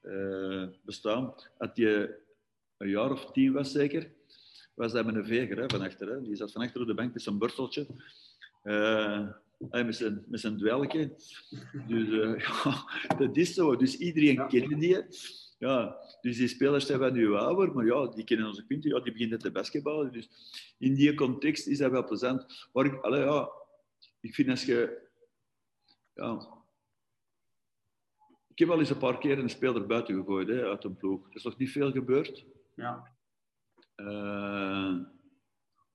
uh, 0.01 0.67
bestaan. 0.81 1.33
Had 1.57 1.77
je 1.77 2.21
een 2.77 2.89
jaar 2.89 3.11
of 3.11 3.31
tien 3.31 3.53
was 3.53 3.71
zeker, 3.71 4.11
was 4.73 4.91
dat 4.91 5.05
met 5.05 5.15
een 5.15 5.25
veger 5.25 5.57
hè, 5.57 5.69
van 5.69 5.81
achter. 5.81 6.07
Hè. 6.07 6.21
Die 6.21 6.35
zat 6.35 6.51
van 6.51 6.61
achter 6.61 6.81
op 6.81 6.87
de 6.87 6.93
bank 6.93 7.13
met 7.13 7.21
zijn 7.21 7.37
borsteltje. 7.37 7.87
Uh, 8.63 9.27
met 9.59 9.95
zijn, 9.95 10.23
met 10.27 10.39
zijn 10.39 10.57
dwelke. 10.57 11.15
Dus 11.87 12.07
uh, 12.07 12.39
ja, 12.63 12.85
dat 13.17 13.37
is 13.37 13.53
zo. 13.53 13.75
Dus 13.75 13.97
iedereen 13.97 14.33
ja. 14.33 14.45
kende 14.45 14.75
die. 14.75 15.05
Ja, 15.57 15.97
dus 16.21 16.37
die 16.37 16.47
spelers 16.47 16.85
zijn 16.85 16.99
wat 16.99 17.13
nu 17.13 17.33
ouder, 17.33 17.73
maar 17.73 17.85
ja, 17.85 18.07
die 18.07 18.23
kennen 18.23 18.47
onze 18.47 18.65
punten. 18.65 18.89
Ja, 18.89 18.99
die 18.99 19.11
beginnen 19.11 19.39
te 19.39 19.51
basketballen. 19.51 20.11
Dus 20.11 20.29
in 20.77 20.95
die 20.95 21.13
context 21.13 21.67
is 21.67 21.77
dat 21.77 21.91
wel 21.91 22.05
plezant. 22.05 22.67
Maar 22.73 22.85
ik, 22.85 23.01
allee, 23.01 23.23
ja, 23.23 23.49
ik 24.19 24.33
vind 24.33 24.49
als 24.49 24.65
je... 24.65 25.01
Ja, 26.13 26.47
ik 28.47 28.59
heb 28.59 28.67
wel 28.67 28.79
eens 28.79 28.89
een 28.89 28.97
paar 28.97 29.17
keer 29.17 29.39
een 29.39 29.49
speler 29.49 29.85
buiten 29.85 30.15
gegooid 30.15 30.47
hè, 30.47 30.65
uit 30.65 30.83
een 30.83 30.95
ploeg. 30.95 31.29
Er 31.29 31.35
is 31.35 31.43
nog 31.43 31.57
niet 31.57 31.71
veel 31.71 31.91
gebeurd. 31.91 32.45
Ja. 32.75 33.11
Uh, 33.95 34.99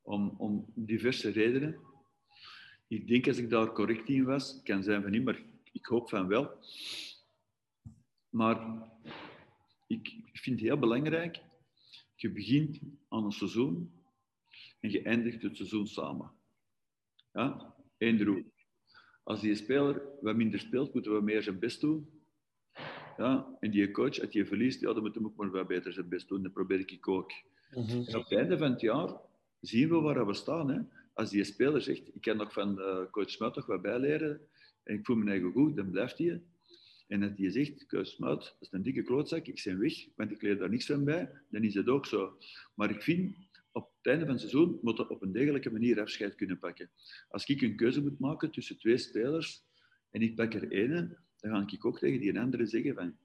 om, 0.03 0.35
om 0.39 0.73
diverse 0.75 1.31
redenen. 1.31 1.81
Ik 2.89 3.09
denk 3.09 3.27
als 3.27 3.37
ik 3.37 3.51
daar 3.51 3.73
correct 3.73 4.09
in 4.09 4.25
was, 4.25 4.61
kan 4.63 4.83
zijn 4.83 5.03
van 5.03 5.11
niet, 5.11 5.25
maar 5.25 5.43
ik 5.73 5.87
hoop 5.87 6.09
van 6.09 6.27
wel. 6.27 6.59
Maar 8.29 8.89
ik 9.87 10.09
vind 10.33 10.61
het 10.61 10.69
heel 10.69 10.79
belangrijk, 10.79 11.41
je 12.15 12.31
begint 12.31 12.81
aan 13.09 13.25
een 13.25 13.33
seizoen 13.33 13.93
en 14.81 14.91
je 14.91 15.03
eindigt 15.03 15.43
het 15.43 15.57
seizoen 15.57 15.87
samen. 15.87 16.31
Ja? 17.33 17.75
Eén. 17.99 18.53
Als 19.25 19.41
die 19.41 19.55
speler 19.55 20.03
wat 20.21 20.37
minder 20.37 20.61
speelt, 20.61 20.95
moeten 20.95 21.15
we 21.15 21.21
meer 21.21 21.43
zijn 21.43 21.59
best 21.59 21.81
doen. 21.81 22.11
Ja? 23.17 23.57
En 23.61 23.71
die 23.71 23.91
coach, 23.91 24.21
als 24.21 24.33
je 24.33 24.47
verliest, 24.47 24.81
ja, 24.81 24.93
dan 24.93 25.03
moet 25.03 25.15
hij 25.15 25.25
ook 25.25 25.37
maar 25.37 25.51
wat 25.51 25.67
beter 25.67 25.93
zijn 25.93 26.09
best 26.09 26.29
doen. 26.29 26.43
Dat 26.43 26.53
probeer 26.53 26.79
ik 26.79 27.09
ook. 27.09 27.33
Mm 27.71 28.05
En 28.07 28.17
op 28.17 28.29
het 28.29 28.39
einde 28.39 28.59
van 28.59 28.71
het 28.71 28.81
jaar 28.81 29.17
zien 29.61 29.89
we 29.89 30.01
waar 30.01 30.27
we 30.27 30.35
staan. 30.35 30.71
Hè. 30.71 30.81
Als 31.13 31.31
die 31.31 31.45
speler 31.45 31.83
zegt, 31.83 32.15
ik 32.15 32.21
kan 32.21 32.37
nog 32.37 32.53
van 32.53 32.79
uh, 32.79 33.11
coach 33.11 33.31
Smuit 33.31 33.55
nog 33.55 33.67
wat 33.67 33.83
bijleren 33.83 34.41
en 34.83 34.95
ik 34.95 35.05
voel 35.05 35.17
me 35.17 35.31
eigen 35.31 35.53
goed, 35.53 35.77
dan 35.77 35.91
blijft 35.91 36.19
hij. 36.19 36.43
En 37.09 37.23
als 37.23 37.35
die 37.37 37.51
zegt, 37.51 37.87
coach 37.87 38.07
Smuit, 38.07 38.41
dat 38.41 38.57
is 38.61 38.69
een 38.71 38.83
dikke 38.83 39.03
klootzak, 39.03 39.47
ik 39.47 39.63
ben 39.65 39.79
weg, 39.79 40.07
want 40.17 40.31
ik 40.31 40.43
leer 40.43 40.59
daar 40.59 40.71
niks 40.71 40.87
van 40.87 41.05
bij, 41.05 41.31
dan 41.51 41.63
is 41.63 41.75
het 41.75 41.89
ook 41.89 42.07
zo. 42.07 42.39
Maar 42.75 42.91
ik 42.91 43.03
vind, 43.03 43.37
op 43.73 43.93
het 43.97 44.07
einde 44.07 44.25
van 44.25 44.35
het 44.35 44.41
seizoen 44.41 44.79
moet 44.83 44.97
je 44.97 45.09
op 45.09 45.23
een 45.23 45.33
degelijke 45.33 45.71
manier 45.71 46.01
afscheid 46.01 46.35
kunnen 46.35 46.59
pakken. 46.59 46.91
Als 47.29 47.47
ik 47.47 47.61
een 47.61 47.77
keuze 47.77 48.03
moet 48.03 48.19
maken 48.19 48.51
tussen 48.51 48.79
twee 48.79 48.99
spelers 48.99 49.63
en 50.11 50.23
ik 50.23 50.35
pak 50.35 50.55
er 50.55 50.73
één, 50.73 51.19
dan 51.41 51.51
ga 51.51 51.77
ik 51.77 51.85
ook 51.85 51.99
tegen 51.99 52.21
die 52.21 52.41
andere 52.41 52.67
zeggen 52.67 52.95
van, 52.95 53.17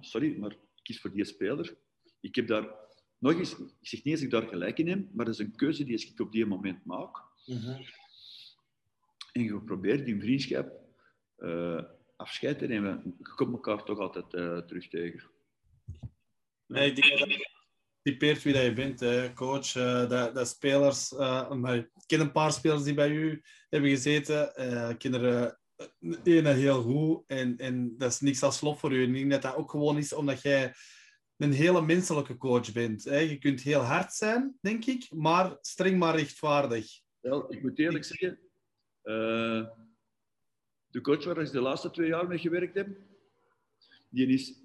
sorry, 0.00 0.38
maar 0.38 0.50
ik 0.50 0.58
kies 0.82 1.00
voor 1.00 1.12
die 1.12 1.24
speler. 1.24 1.76
Ik 2.20 2.34
heb 2.34 2.46
daar, 2.46 2.68
nog 3.20 3.38
eens, 3.38 3.52
ik 3.58 3.88
zeg 3.88 4.04
niet 4.04 4.20
eens 4.20 4.20
dat 4.20 4.32
ik 4.32 4.40
daar 4.40 4.50
gelijk 4.50 4.78
in 4.78 4.88
heb, 4.88 5.04
maar 5.12 5.24
dat 5.24 5.34
is 5.34 5.40
een 5.40 5.56
keuze 5.56 5.84
die 5.84 6.12
ik 6.12 6.20
op 6.20 6.32
die 6.32 6.46
moment 6.46 6.84
maak. 6.84 7.16
Mhm. 7.46 7.82
En 9.32 9.42
je 9.42 9.62
probeert 9.62 10.04
die 10.04 10.20
vriendschap 10.20 10.72
uh, 11.38 11.82
afscheid 12.16 12.58
te 12.58 12.66
nemen. 12.66 13.14
Je 13.18 13.34
komt 13.34 13.52
elkaar 13.52 13.84
toch 13.84 13.98
altijd 13.98 14.34
uh, 14.34 14.58
terug 14.58 14.88
tegen. 14.88 15.30
Nee, 16.66 16.90
ik 16.90 17.02
denk 17.02 17.18
dat 17.18 17.48
typeert 18.02 18.42
wie 18.42 18.52
dat 18.52 18.62
je 18.62 18.72
bent, 18.72 19.00
hè. 19.00 19.32
coach. 19.32 19.74
Uh, 19.74 20.08
dat, 20.08 20.34
dat 20.34 20.48
spelers, 20.48 21.12
ik 21.12 21.88
ken 22.06 22.20
een 22.20 22.32
paar 22.32 22.52
spelers 22.52 22.82
die 22.82 22.94
bij 22.94 23.10
u 23.10 23.42
hebben 23.68 23.90
gezeten. 23.90 24.56
ik 24.90 24.98
ken 24.98 25.14
er 25.14 25.58
ene 26.24 26.52
heel 26.52 26.82
goed 26.82 27.24
en, 27.26 27.56
en 27.56 27.94
dat 27.98 28.12
is 28.12 28.20
niks 28.20 28.42
als 28.42 28.60
lof 28.60 28.80
voor 28.80 28.92
u. 28.92 29.02
Ik 29.02 29.12
denk 29.12 29.30
dat 29.30 29.42
dat 29.42 29.56
ook 29.56 29.70
gewoon 29.70 29.98
is 29.98 30.12
omdat 30.12 30.42
jij 30.42 30.74
een 31.40 31.52
hele 31.52 31.82
menselijke 31.82 32.36
coach 32.36 32.72
bent. 32.72 33.04
Hè. 33.04 33.18
Je 33.18 33.38
kunt 33.38 33.60
heel 33.60 33.80
hard 33.80 34.12
zijn, 34.12 34.58
denk 34.60 34.84
ik, 34.84 35.12
maar 35.12 35.56
streng 35.60 35.98
maar 35.98 36.16
rechtvaardig. 36.16 37.00
Wel, 37.20 37.52
ik 37.52 37.62
moet 37.62 37.78
eerlijk 37.78 38.04
zeggen, 38.04 38.38
uh, 39.04 39.66
de 40.90 41.00
coach 41.00 41.24
waar 41.24 41.38
ik 41.38 41.52
de 41.52 41.60
laatste 41.60 41.90
twee 41.90 42.08
jaar 42.08 42.26
mee 42.26 42.38
gewerkt 42.38 42.74
heb, 42.74 42.88
die 44.08 44.26
is 44.26 44.62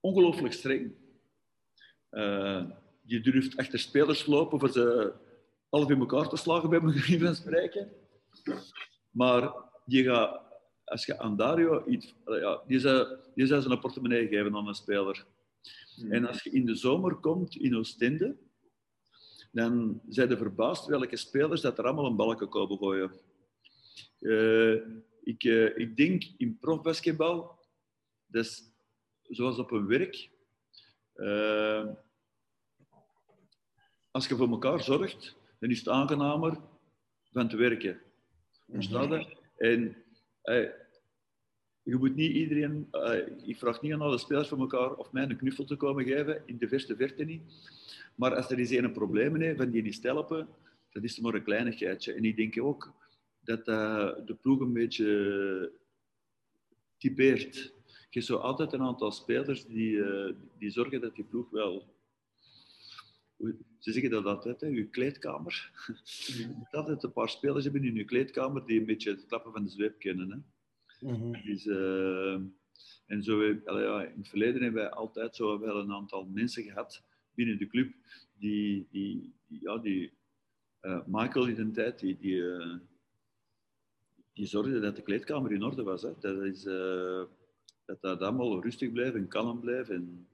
ongelooflijk 0.00 0.54
streng. 0.54 0.94
Uh, 2.10 2.70
die 3.02 3.20
durft 3.20 3.56
achter 3.56 3.78
spelers 3.78 4.26
lopen 4.26 4.58
voor 4.58 4.70
ze 4.70 5.12
half 5.68 5.90
in 5.90 5.98
elkaar 5.98 6.28
te 6.28 6.36
slagen, 6.36 6.70
bij 6.70 6.80
van 7.18 7.34
spreken. 7.34 7.92
Maar 9.10 9.54
die 9.86 10.04
gaat, 10.04 10.42
als 10.84 11.06
je 11.06 11.18
aan 11.18 11.36
Dario 11.36 11.86
iets, 11.86 12.14
ja, 12.24 12.62
die 12.66 12.78
zou, 12.78 13.18
die 13.34 13.46
zou 13.46 13.62
zijn 13.62 13.80
portemonnee 13.80 14.28
geven 14.28 14.56
aan 14.56 14.68
een 14.68 14.74
speler. 14.74 15.26
Hmm. 15.94 16.12
En 16.12 16.26
als 16.26 16.42
je 16.42 16.50
in 16.50 16.66
de 16.66 16.74
zomer 16.74 17.14
komt 17.14 17.56
in 17.56 17.76
Oostende, 17.76 18.36
dan 19.52 20.00
zijn 20.08 20.28
je 20.28 20.36
verbaasd 20.36 20.86
welke 20.86 21.16
spelers 21.16 21.60
dat 21.60 21.78
er 21.78 21.84
allemaal 21.84 22.06
een 22.06 22.16
balken 22.16 22.48
komen 22.48 22.78
gooien. 22.78 23.12
Uh, 24.20 24.74
ik, 25.22 25.44
uh, 25.44 25.78
ik 25.78 25.96
denk 25.96 26.24
in 26.36 26.58
profbasketbal, 26.58 27.58
dus 28.26 28.72
zoals 29.22 29.58
op 29.58 29.70
een 29.70 29.86
werk, 29.86 30.30
uh, 31.14 31.86
als 34.10 34.26
je 34.26 34.36
voor 34.36 34.48
elkaar 34.48 34.82
zorgt, 34.82 35.36
dan 35.58 35.70
is 35.70 35.78
het 35.78 35.88
aangenamer 35.88 36.60
van 37.30 37.48
te 37.48 37.56
werken. 37.56 38.00
Mm 38.66 39.26
En 39.56 40.04
je 41.84 41.96
moet 41.96 42.14
niet 42.14 42.32
iedereen, 42.32 42.88
ik 43.44 43.56
vraag 43.56 43.82
niet 43.82 43.92
aan 43.92 44.00
alle 44.00 44.18
spelers 44.18 44.48
voor 44.48 44.58
elkaar 44.58 44.94
of 44.94 45.12
mij 45.12 45.22
een 45.22 45.36
knuffel 45.36 45.64
te 45.64 45.76
komen 45.76 46.04
geven, 46.04 46.42
in 46.46 46.58
de 46.58 46.68
verste 46.68 46.96
verte 46.96 47.24
niet. 47.24 47.42
Maar 48.14 48.34
als 48.34 48.50
er 48.50 48.58
eens 48.58 48.70
een 48.70 48.92
probleem 48.92 49.40
heeft 49.40 49.56
van 49.56 49.70
die 49.70 49.82
niet 49.82 50.02
helpen, 50.02 50.48
dat 50.90 51.02
is 51.02 51.20
maar 51.20 51.34
een 51.34 51.42
kleinigheidje. 51.42 52.12
En 52.12 52.24
ik 52.24 52.36
denk 52.36 52.62
ook 52.62 52.92
dat 53.40 53.68
uh, 53.68 54.12
de 54.26 54.34
ploeg 54.34 54.60
een 54.60 54.72
beetje 54.72 55.72
typeert. 56.98 57.54
Je 57.84 58.20
hebt 58.20 58.26
zo 58.26 58.36
altijd 58.36 58.72
een 58.72 58.82
aantal 58.82 59.12
spelers 59.12 59.66
die, 59.66 59.90
uh, 59.90 60.32
die 60.58 60.70
zorgen 60.70 61.00
dat 61.00 61.14
die 61.14 61.24
ploeg 61.24 61.50
wel... 61.50 61.92
Ze 63.78 63.92
zeggen 63.92 64.10
dat 64.10 64.24
altijd, 64.24 64.60
hè, 64.60 64.66
je 64.66 64.86
kleedkamer. 64.86 65.70
Je 66.26 66.52
moet 66.56 66.74
altijd 66.74 67.02
een 67.02 67.12
paar 67.12 67.28
spelers 67.28 67.64
hebben 67.64 67.84
in 67.84 67.94
je 67.94 68.04
kleedkamer 68.04 68.66
die 68.66 68.80
een 68.80 68.86
beetje 68.86 69.10
het 69.10 69.26
klappen 69.26 69.52
van 69.52 69.64
de 69.64 69.70
zweep 69.70 69.98
kennen. 69.98 70.30
Hè. 70.30 70.53
Mm 71.00 71.42
dus, 71.44 71.66
uh, 71.66 72.40
en 73.06 73.22
zo, 73.22 73.44
ja, 73.44 74.02
in 74.02 74.18
het 74.18 74.28
verleden 74.28 74.62
hebben 74.62 74.82
wij 74.82 74.90
altijd 74.90 75.36
zo 75.36 75.58
wel 75.58 75.80
een 75.80 75.92
aantal 75.92 76.24
mensen 76.24 76.62
gehad 76.62 77.02
binnen 77.34 77.58
de 77.58 77.66
club 77.66 77.94
die, 78.38 78.86
die, 78.90 79.34
die 79.46 79.60
ja, 79.60 79.78
die 79.78 80.12
uh, 80.82 81.00
Michael 81.06 81.46
in 81.46 81.54
de 81.54 81.70
tijd, 81.70 81.98
die, 81.98 82.18
die, 82.18 82.36
uh, 82.36 82.76
die 84.32 84.46
zorgde 84.46 84.80
dat 84.80 84.96
de 84.96 85.02
kleedkamer 85.02 85.52
in 85.52 85.62
orde 85.62 85.82
was. 85.82 86.02
Hè. 86.02 86.12
Dat, 86.20 86.42
is, 86.42 86.62
dat 87.84 88.00
dat 88.00 88.20
allemaal 88.20 88.62
rustig 88.62 88.92
blijft 88.92 89.14
en 89.14 89.28
kalm 89.28 89.60
blijft. 89.60 89.90
En 89.90 90.28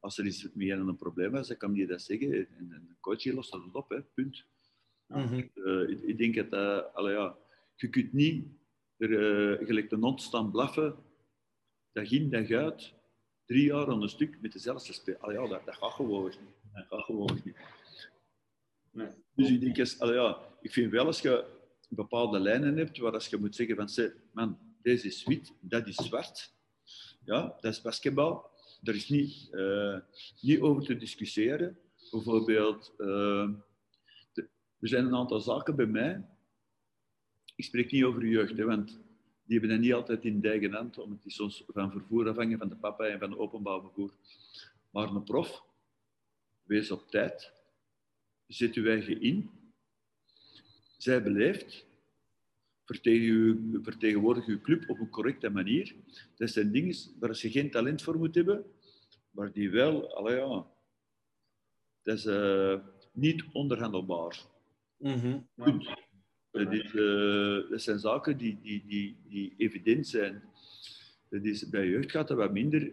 als 0.00 0.18
er 0.18 0.26
iets 0.26 0.48
met 0.54 0.70
een 0.70 0.96
probleem 0.96 1.30
was, 1.30 1.48
dan 1.48 1.56
kan 1.56 1.74
je 1.74 1.86
dat 1.86 2.02
zeggen. 2.02 2.32
En, 2.32 2.72
en 2.72 2.86
de 2.88 2.94
coach 3.00 3.24
lost 3.24 3.52
dat 3.52 3.62
op, 3.72 3.88
hè. 3.88 4.02
punt. 4.02 4.44
Mm 5.06 5.26
-hmm. 5.26 5.38
ik, 5.38 6.02
ik, 6.02 6.18
denk 6.18 6.34
dat 6.34 6.50
dat, 6.50 6.92
ja, 6.94 7.36
je 7.76 7.88
kunt 7.88 8.12
niet 8.12 8.46
er 8.98 9.66
gelijk 9.66 9.90
de 9.90 9.96
hond 9.96 10.22
staan 10.22 10.50
blaffen, 10.50 10.96
dag 11.92 12.10
in, 12.10 12.30
dag 12.30 12.50
uit, 12.50 12.94
drie 13.46 13.64
jaar 13.64 13.88
aan 13.88 14.02
een 14.02 14.08
stuk 14.08 14.40
met 14.40 14.52
dezelfde 14.52 14.92
speel. 14.92 15.30
ja, 15.32 15.48
dat, 15.48 15.64
dat 15.64 15.76
gaat 15.76 15.92
gewoon 15.92 16.24
niet. 16.24 16.38
Dat 16.72 16.86
gaat 16.88 17.04
gewoon 17.04 17.40
niet. 17.44 17.56
Nee. 18.90 19.08
Dus 19.34 19.50
ik 19.50 19.60
denk, 19.60 19.78
als, 19.78 19.96
ja, 19.98 20.38
ik 20.60 20.72
vind 20.72 20.90
wel 20.90 21.06
als 21.06 21.20
je 21.20 21.44
bepaalde 21.88 22.38
lijnen 22.38 22.76
hebt, 22.76 22.98
waar 22.98 23.12
als 23.12 23.26
je 23.26 23.36
moet 23.36 23.54
zeggen 23.54 23.76
van, 23.76 24.12
man, 24.32 24.58
deze 24.82 25.06
is 25.06 25.24
wit, 25.24 25.52
dat 25.60 25.86
is 25.86 25.94
zwart. 25.94 26.54
Ja, 27.24 27.56
dat 27.60 27.72
is 27.72 27.80
basketbal. 27.80 28.50
Daar 28.80 28.94
is 28.94 29.08
niet, 29.08 29.48
uh, 29.52 29.98
niet 30.40 30.60
over 30.60 30.82
te 30.82 30.96
discussiëren. 30.96 31.78
Bijvoorbeeld, 32.10 32.94
uh, 32.98 33.48
er 34.78 34.88
zijn 34.88 35.04
een 35.04 35.14
aantal 35.14 35.40
zaken 35.40 35.76
bij 35.76 35.86
mij. 35.86 36.28
Ik 37.54 37.64
spreek 37.64 37.90
niet 37.90 38.04
over 38.04 38.26
jeugd, 38.26 38.56
hè, 38.56 38.64
want 38.64 39.00
die 39.44 39.58
hebben 39.58 39.70
dat 39.70 39.78
niet 39.78 39.94
altijd 39.94 40.24
in 40.24 40.40
de 40.40 40.68
hand, 40.70 40.98
omdat 40.98 41.22
die 41.22 41.32
soms 41.32 41.64
van 41.66 41.90
vervoer 41.90 42.28
afhangen 42.28 42.58
van 42.58 42.68
de 42.68 42.76
papa 42.76 43.06
en 43.06 43.18
van 43.18 43.30
de 43.30 43.38
openbaar 43.38 43.80
vervoer. 43.80 44.12
Maar 44.90 45.08
een 45.08 45.24
prof, 45.24 45.64
wees 46.62 46.90
op 46.90 47.10
tijd, 47.10 47.52
zet 48.46 48.74
uw 48.74 48.86
eigen 48.86 49.20
in, 49.20 49.50
zij 50.96 51.22
beleeft, 51.22 51.86
vertegenwoordig 53.82 54.46
uw 54.46 54.60
club 54.60 54.90
op 54.90 54.98
een 54.98 55.10
correcte 55.10 55.50
manier. 55.50 55.94
Dat 56.36 56.50
zijn 56.50 56.72
dingen 56.72 56.96
waar 57.18 57.38
je 57.40 57.50
geen 57.50 57.70
talent 57.70 58.02
voor 58.02 58.18
moet 58.18 58.34
hebben, 58.34 58.64
maar 59.30 59.52
die 59.52 59.70
wel, 59.70 60.16
allee 60.16 60.36
ja, 60.36 60.66
dat 62.02 62.18
is 62.18 62.26
uh, 62.26 62.78
niet 63.12 63.44
onderhandelbaar. 63.52 64.40
Mm 64.96 65.12
-hmm. 65.12 65.48
Dat, 65.54 66.03
is, 66.54 66.92
uh, 66.92 67.70
dat, 67.70 67.82
zijn 67.82 67.98
zaken 67.98 68.36
die, 68.36 68.58
die, 68.62 68.84
die, 68.86 69.16
die 69.28 69.54
evident 69.56 70.06
zijn. 70.06 70.42
Dat 71.28 71.44
is, 71.44 71.68
bij 71.68 71.88
jeugd 71.88 72.10
gaat 72.10 72.28
dat 72.28 72.36
wat 72.36 72.52
minder. 72.52 72.92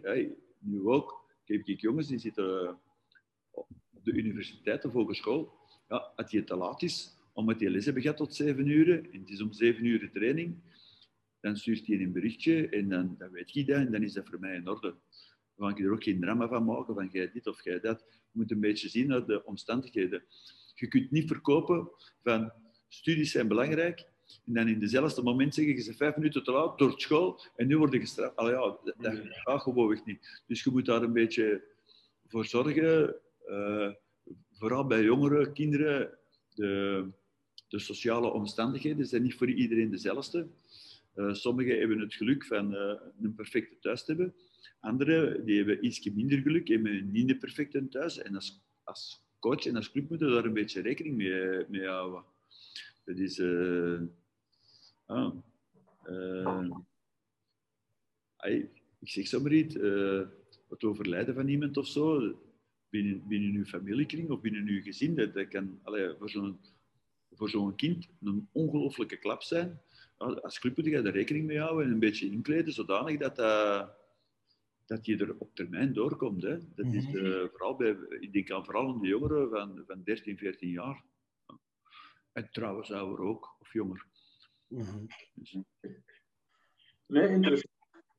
Nu 0.58 0.86
ook. 0.86 1.20
Ik 1.44 1.66
heb 1.66 1.78
jongens 1.78 2.06
die 2.06 2.18
zitten 2.18 2.78
op 3.50 3.68
de 3.90 4.12
universiteit 4.12 4.84
of 4.84 4.92
hogeschool. 4.92 5.52
Ja, 5.88 6.12
als 6.16 6.30
je 6.30 6.44
te 6.44 6.56
laat 6.56 6.82
is, 6.82 7.16
omdat 7.32 7.58
die 7.58 7.70
les 7.70 7.84
hebben 7.84 8.02
gehad 8.02 8.16
tot 8.16 8.34
zeven 8.34 8.66
uur, 8.66 9.10
en 9.12 9.20
het 9.20 9.30
is 9.30 9.42
om 9.42 9.52
zeven 9.52 9.84
uur 9.84 10.10
training, 10.12 10.56
dan 11.40 11.56
stuurt 11.56 11.86
hij 11.86 12.00
een 12.00 12.12
berichtje 12.12 12.68
en 12.68 12.88
dan, 12.88 13.14
dan 13.18 13.30
weet 13.30 13.52
je 13.52 13.64
dat 13.64 13.76
en 13.76 13.92
dan 13.92 14.02
is 14.02 14.12
dat 14.12 14.28
voor 14.28 14.40
mij 14.40 14.54
in 14.54 14.68
orde. 14.68 14.88
Dan 15.56 15.68
kan 15.68 15.70
ik 15.70 15.84
er 15.84 15.92
ook 15.92 16.02
geen 16.02 16.20
drama 16.20 16.48
van 16.48 16.64
maken 16.64 16.94
van 16.94 17.08
jij 17.12 17.30
dit 17.32 17.46
of 17.46 17.64
jij 17.64 17.80
dat. 17.80 18.04
Je 18.08 18.38
moet 18.38 18.50
een 18.50 18.60
beetje 18.60 18.88
zien 18.88 19.06
naar 19.06 19.26
de 19.26 19.44
omstandigheden. 19.44 20.24
Je 20.74 20.88
kunt 20.88 21.10
niet 21.10 21.28
verkopen 21.28 21.90
van 22.22 22.52
studies 22.94 23.30
zijn 23.30 23.48
belangrijk 23.48 24.06
en 24.46 24.52
dan 24.52 24.68
in 24.68 24.78
dezelfde 24.78 25.22
moment 25.22 25.54
zeggen 25.54 25.74
je 25.74 25.82
ze 25.82 25.94
vijf 25.94 26.16
minuten 26.16 26.44
te 26.44 26.52
laat 26.52 26.78
door 26.78 27.00
school 27.00 27.40
en 27.56 27.66
nu 27.66 27.78
word 27.78 27.92
je 27.92 28.00
gestraft. 28.00 28.36
Allee, 28.36 28.52
ja, 28.52 28.76
dat, 28.84 28.94
dat 28.98 29.18
gaat 29.24 29.62
gewoon 29.62 30.00
niet. 30.04 30.42
Dus 30.46 30.62
je 30.62 30.70
moet 30.70 30.86
daar 30.86 31.02
een 31.02 31.12
beetje 31.12 31.62
voor 32.26 32.44
zorgen, 32.44 33.14
uh, 33.48 33.90
vooral 34.52 34.86
bij 34.86 35.02
jongeren, 35.02 35.52
kinderen, 35.52 36.18
de, 36.54 37.06
de 37.68 37.78
sociale 37.78 38.32
omstandigheden 38.32 39.06
zijn 39.06 39.22
niet 39.22 39.34
voor 39.34 39.50
iedereen 39.50 39.90
dezelfde. 39.90 40.46
Uh, 41.16 41.32
sommigen 41.34 41.78
hebben 41.78 41.98
het 41.98 42.14
geluk 42.14 42.44
van 42.44 42.74
uh, 42.74 42.94
een 43.22 43.34
perfecte 43.34 43.78
thuis 43.80 44.04
te 44.04 44.12
hebben. 44.12 44.34
Anderen 44.80 45.44
die 45.44 45.56
hebben 45.56 45.84
iets 45.84 46.10
minder 46.10 46.38
geluk, 46.38 46.68
hebben 46.68 47.10
niet 47.10 47.30
een 47.30 47.38
perfecte 47.38 47.88
thuis. 47.88 48.18
En 48.18 48.34
als, 48.34 48.60
als 48.84 49.22
coach 49.38 49.66
en 49.66 49.76
als 49.76 49.90
club 49.90 50.08
moeten 50.08 50.28
we 50.28 50.34
daar 50.34 50.44
een 50.44 50.52
beetje 50.52 50.80
rekening 50.80 51.16
mee, 51.16 51.64
mee 51.68 51.86
houden. 51.86 52.31
Dat 53.04 53.18
is... 53.18 53.38
Uh, 53.38 54.00
ah, 55.06 55.34
ik 58.98 59.10
zeg 59.10 59.26
zomaar 59.26 59.52
iets, 59.52 59.74
het 60.68 60.84
overlijden 60.84 61.34
van 61.34 61.48
iemand 61.48 61.76
of 61.76 61.86
zo, 61.86 62.36
binnen, 62.88 63.28
binnen 63.28 63.54
uw 63.54 63.64
familiekring 63.64 64.30
of 64.30 64.40
binnen 64.40 64.66
uw 64.66 64.82
gezin, 64.82 65.14
dat, 65.14 65.34
dat 65.34 65.48
kan 65.48 65.78
allee, 65.82 66.14
voor 66.18 66.30
zo'n 66.30 66.58
voor 67.34 67.50
zo'n 67.50 67.74
kind 67.74 68.08
een 68.20 68.48
ongelooflijke 68.52 69.16
klap 69.16 69.42
zijn. 69.42 69.80
Als 70.16 70.58
club 70.58 70.76
moet 70.76 70.86
je 70.86 70.96
er 70.96 71.10
rekening 71.10 71.46
mee 71.46 71.58
houden 71.58 71.86
en 71.86 71.92
een 71.92 71.98
beetje 71.98 72.30
inkleden, 72.30 72.72
zodanig 72.72 73.18
dat, 73.18 73.38
uh, 73.38 73.88
dat 74.86 75.06
je 75.06 75.16
er 75.16 75.34
op 75.38 75.54
termijn 75.54 75.92
doorkomt. 75.92 76.42
Hè. 76.42 76.58
Dat 76.74 76.86
is 76.92 77.06
uh, 77.06 77.44
vooral 77.50 77.76
bij, 77.76 77.96
ik 78.20 78.32
denk 78.32 78.50
aan 78.50 78.64
vooral 78.64 78.88
aan 78.88 79.00
de 79.00 79.08
jongeren 79.08 79.50
van, 79.50 79.82
van 79.86 80.02
13, 80.04 80.38
14 80.38 80.70
jaar. 80.70 81.04
En 82.32 82.48
trouwens 82.50 82.92
ouder 82.92 83.24
ook, 83.24 83.56
of 83.58 83.72
jonger. 83.72 84.06
Mm 84.66 84.80
-hmm. 84.80 85.06
Nee, 87.06 87.28
interessant. 87.28 87.70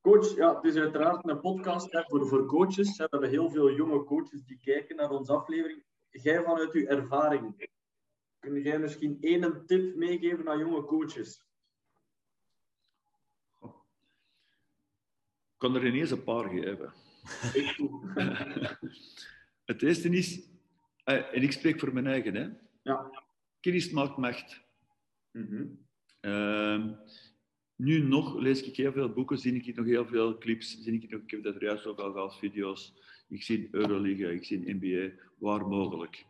Coach, 0.01 0.35
ja, 0.35 0.55
het 0.55 0.63
is 0.63 0.75
uiteraard 0.75 1.27
een 1.27 1.39
podcast 1.39 1.91
hè, 1.91 2.03
voor, 2.03 2.27
voor 2.27 2.45
coaches. 2.45 2.97
We 2.97 3.07
hebben 3.09 3.29
heel 3.29 3.49
veel 3.49 3.71
jonge 3.71 4.03
coaches 4.03 4.45
die 4.45 4.59
kijken 4.63 4.95
naar 4.95 5.09
onze 5.09 5.33
aflevering. 5.33 5.83
Jij 6.09 6.43
vanuit 6.43 6.73
uw 6.73 6.85
ervaring, 6.85 7.69
kun 8.39 8.61
jij 8.61 8.79
misschien 8.79 9.17
één 9.21 9.65
tip 9.65 9.95
meegeven 9.95 10.49
aan 10.49 10.59
jonge 10.59 10.85
coaches? 10.85 11.41
Ik 13.61 13.69
kan 15.57 15.75
er 15.75 15.85
ineens 15.85 16.11
een 16.11 16.23
paar 16.23 16.49
geven. 16.49 16.93
het 19.71 19.81
eerste 19.81 20.09
is, 20.09 20.49
eh, 21.03 21.35
en 21.35 21.41
ik 21.41 21.51
spreek 21.51 21.79
voor 21.79 21.93
mijn 21.93 22.07
eigen, 22.07 22.35
hè. 22.35 22.49
Ja. 22.81 23.22
Kennis 23.63 23.89
maakt 23.89 24.17
macht. 24.17 24.61
Mhm. 25.31 25.65
Ehm, 26.19 26.93
nu 27.75 27.99
nog 27.99 28.39
lees 28.39 28.63
ik 28.63 28.75
heel 28.75 28.91
veel 28.91 29.09
boeken, 29.09 29.37
zie 29.37 29.53
ik 29.53 29.75
nog 29.75 29.85
heel 29.85 30.07
veel 30.07 30.37
clips, 30.37 30.81
zie 30.81 30.93
ik 30.93 31.09
nog, 31.09 31.21
ik 31.21 31.31
heb 31.31 31.43
dat 31.43 31.55
er 31.55 31.63
juist 31.63 31.85
ook 31.85 31.99
al 31.99 32.11
gehad, 32.11 32.37
video's. 32.37 32.93
Ik 33.27 33.43
zie 33.43 33.67
Euroliga, 33.71 34.27
ik 34.27 34.43
zie 34.43 34.73
NBA, 34.73 35.13
waar 35.37 35.67
mogelijk. 35.67 36.25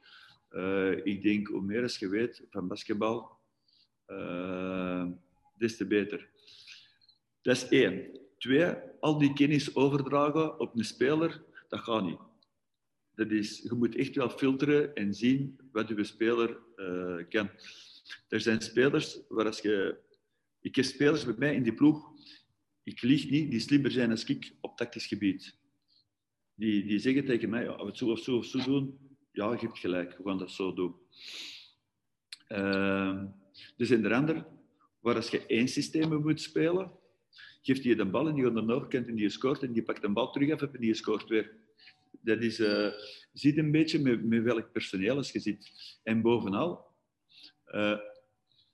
Eh, 0.49 1.05
ik 1.05 1.21
denk, 1.21 1.47
hoe 1.47 1.61
meer 1.61 1.81
als 1.81 1.97
je 1.97 2.09
weet 2.09 2.43
van 2.49 2.67
basketbal, 2.67 3.39
uh, 4.07 5.05
des 5.57 5.77
te 5.77 5.86
beter. 5.86 6.29
Dat 7.41 7.55
is 7.55 7.67
één. 7.67 8.19
Twee, 8.38 8.73
al 8.99 9.17
die 9.17 9.34
kennis 9.34 9.75
overdragen 9.75 10.59
op 10.59 10.77
een 10.77 10.86
speler, 10.86 11.43
dat 11.67 11.79
gaat 11.79 12.03
niet. 12.03 12.32
Dat 13.16 13.32
is, 13.32 13.61
je 13.61 13.74
moet 13.74 13.95
echt 13.95 14.16
wel 14.16 14.30
filteren 14.30 14.95
en 14.95 15.14
zien 15.14 15.59
wat 15.72 15.88
je 15.88 16.03
speler 16.03 16.59
uh, 16.76 17.24
kan. 17.30 17.49
Er 18.28 18.41
zijn 18.41 18.61
spelers 18.61 19.20
waar 19.30 19.45
als 19.45 19.59
je... 19.59 19.97
Ik 20.61 20.76
heb 20.76 20.86
spelers 20.86 21.26
bij 21.26 21.36
mij 21.38 21.55
in 21.55 21.64
die 21.64 21.74
ploeg, 21.74 22.11
ik 22.84 23.01
lieg 23.01 23.30
niet, 23.30 23.51
die 23.51 23.59
slimmer 23.59 23.91
zijn 23.91 24.09
dan 24.09 24.24
ik 24.26 24.55
op 24.61 24.78
tactisch 24.78 25.07
gebied. 25.07 25.57
Die, 26.55 26.86
die 26.86 26.99
zeggen 26.99 27.26
tegen 27.26 27.49
mij, 27.49 27.64
ja, 27.64 27.78
we 27.78 27.86
het 27.86 27.97
zo 27.97 28.11
of 28.11 28.20
zo 28.20 28.38
of 28.38 28.45
zo 28.45 28.64
doen, 28.64 29.18
ja, 29.32 29.51
je 29.51 29.57
hebt 29.57 29.80
gelijk, 29.80 30.18
we 30.18 30.24
gaan 30.24 30.38
dat 30.38 30.51
zo 30.51 30.74
doen. 30.74 30.95
Uh, 32.49 33.24
er 33.78 33.86
zijn 33.86 34.05
er 34.05 34.14
anderen 34.14 34.45
waar 34.99 35.16
als 35.16 35.30
je 35.30 35.45
één 35.45 35.68
systeem 35.68 36.22
moet 36.22 36.41
spelen, 36.41 36.91
geeft 37.61 37.84
hij 37.84 37.95
de 37.95 38.05
bal 38.05 38.28
en 38.28 38.36
die 38.36 38.43
gaat 38.43 38.53
naar 38.53 38.88
kent 38.88 39.07
en 39.07 39.16
die 39.16 39.30
scoort 39.30 39.64
en 39.64 39.74
die 39.74 39.84
pakt 39.84 40.01
de 40.01 40.09
bal 40.09 40.32
terug 40.32 40.51
af 40.51 40.61
en 40.61 40.80
die 40.80 40.93
scoort 40.93 41.30
weer. 41.30 41.51
Dat 42.22 42.41
is, 42.41 42.59
uh, 42.59 42.91
ziet 43.34 43.57
een 43.57 43.72
beetje 43.72 43.99
met, 43.99 44.24
met 44.24 44.43
welk 44.43 44.72
personeel 44.72 45.16
als 45.16 45.32
je 45.32 45.39
zit. 45.39 45.72
En 46.03 46.22
bovenal, 46.22 46.86
uh, 47.68 47.99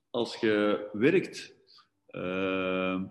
als 0.10 0.36
je 0.36 0.90
werkt, 0.94 1.56
uh, 2.08 3.02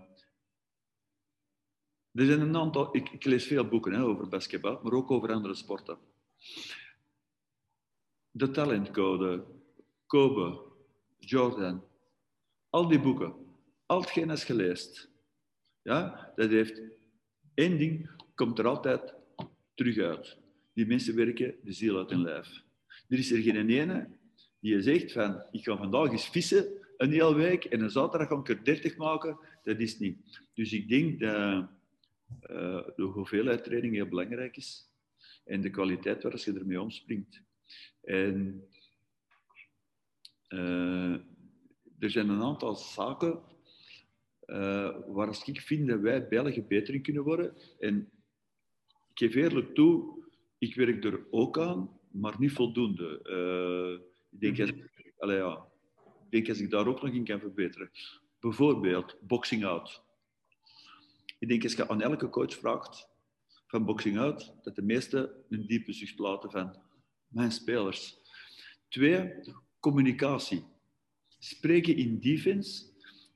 er 2.13 2.25
zijn 2.25 2.41
een 2.41 2.57
aantal, 2.57 2.97
ik, 2.97 3.09
ik 3.09 3.25
lees 3.25 3.47
veel 3.47 3.69
boeken 3.69 3.93
hè, 3.93 4.03
over 4.03 4.29
basketbal, 4.29 4.81
maar 4.83 4.93
ook 4.93 5.11
over 5.11 5.33
andere 5.33 5.55
sporten. 5.55 5.99
De 8.31 8.51
talentcode, 8.51 9.45
Kobe, 10.07 10.61
Jordan, 11.19 11.85
al 12.71 12.89
die 12.89 13.01
boeken, 13.01 13.35
al 13.87 14.01
hetgeen 14.01 14.31
is 14.31 14.45
gelezen, 14.45 15.09
ja, 15.83 16.33
dat 16.37 16.51
heeft 16.51 16.83
één 17.55 17.79
ding, 17.79 18.11
komt 18.35 18.59
er 18.59 18.67
altijd 18.67 19.18
terug 19.79 19.99
uit. 19.99 20.37
Die 20.75 20.87
mensen 20.87 21.15
werken 21.15 21.55
de 21.63 21.73
ziel 21.73 21.97
uit 21.97 22.11
hun 22.11 22.23
lijf. 22.23 22.49
Er 23.09 23.19
is 23.19 23.33
er 23.33 23.43
geen 23.43 23.71
ene 23.71 24.09
die 24.61 24.83
zegt 24.83 25.13
van, 25.13 25.43
ik 25.51 25.63
ga 25.63 25.77
vandaag 25.77 26.11
eens 26.11 26.29
vissen 26.29 26.67
een 26.97 27.13
hele 27.13 27.35
week 27.35 27.65
en 27.65 27.81
een 27.81 27.91
zaterdag 27.91 28.29
ga 28.29 28.39
ik 28.39 28.49
er 28.49 28.65
30 28.65 28.97
maken. 28.97 29.39
Dat 29.63 29.79
is 29.79 29.99
niet. 29.99 30.41
Dus 30.55 30.73
ik 30.73 30.89
denk 30.89 31.21
dat 31.21 31.69
uh, 32.51 32.87
de 32.97 33.03
hoeveelheid 33.03 33.65
training 33.65 33.95
heel 33.95 34.09
belangrijk 34.09 34.57
is 34.57 34.91
en 35.45 35.61
de 35.61 35.71
kwaliteit 35.71 36.23
waar 36.23 36.43
je 36.45 36.53
ermee 36.53 36.81
omspringt. 36.81 37.43
En 38.03 38.65
uh, 40.49 41.15
er 41.99 42.11
zijn 42.11 42.29
een 42.29 42.43
aantal 42.43 42.75
zaken 42.75 43.43
uh, 44.47 44.97
waar 45.07 45.43
ik 45.45 45.61
vind 45.61 45.89
dat 45.89 46.01
wij 46.01 46.29
België 46.29 46.63
beter 46.63 46.95
in 46.95 47.03
kunnen 47.03 47.23
worden. 47.23 47.55
En 47.79 48.11
geef 49.19 49.35
eerlijk 49.35 49.75
toe, 49.75 50.25
ik 50.59 50.75
werk 50.75 51.05
er 51.05 51.27
ook 51.31 51.59
aan, 51.59 51.99
maar 52.11 52.35
niet 52.39 52.53
voldoende. 52.53 53.21
Uh, 53.25 54.07
ik, 54.31 54.41
denk 54.41 54.61
als, 54.61 54.73
allez, 55.19 55.39
ja, 55.39 55.67
ik 56.25 56.31
denk 56.31 56.49
als 56.49 56.61
ik 56.61 56.71
daar 56.71 56.87
ook 56.87 57.03
nog 57.03 57.13
in 57.13 57.25
kan 57.25 57.41
verbeteren. 57.41 57.91
Bijvoorbeeld 58.41 59.17
boxing 59.21 59.65
out. 59.65 60.03
Ik 61.39 61.49
denk 61.49 61.63
als 61.63 61.75
je 61.75 61.89
aan 61.89 62.03
elke 62.03 62.29
coach 62.29 62.55
vraagt 62.55 63.09
van 63.67 63.85
boxing 63.85 64.19
out, 64.19 64.55
dat 64.63 64.75
de 64.75 64.83
meesten 64.83 65.31
een 65.49 65.67
diepe 65.67 65.93
zucht 65.93 66.19
laten 66.19 66.51
van 66.51 66.77
mijn 67.29 67.53
spelers. 67.53 68.17
Twee, 68.89 69.33
communicatie. 69.81 70.65
Spreken 71.39 71.97
in 71.97 72.21
defense, 72.21 72.85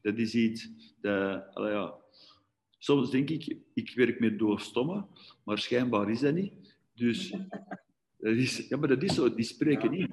dat 0.00 0.18
is 0.18 0.34
iets 0.34 0.68
dat, 1.00 1.50
ja, 1.54 2.01
soms 2.82 3.10
denk 3.10 3.30
ik, 3.30 3.56
ik 3.74 3.94
werk 3.94 4.20
met 4.20 4.38
doofstommen, 4.38 5.06
maar 5.44 5.58
schijnbaar 5.58 6.10
is 6.10 6.20
dat 6.20 6.34
niet. 6.34 6.52
Dus 6.94 7.30
dat 8.22 8.36
is, 8.36 8.68
ja, 8.68 8.76
maar 8.76 8.88
dat 8.88 9.02
is 9.02 9.14
zo, 9.14 9.34
die 9.34 9.44
spreken 9.44 9.90
niet. 9.90 10.10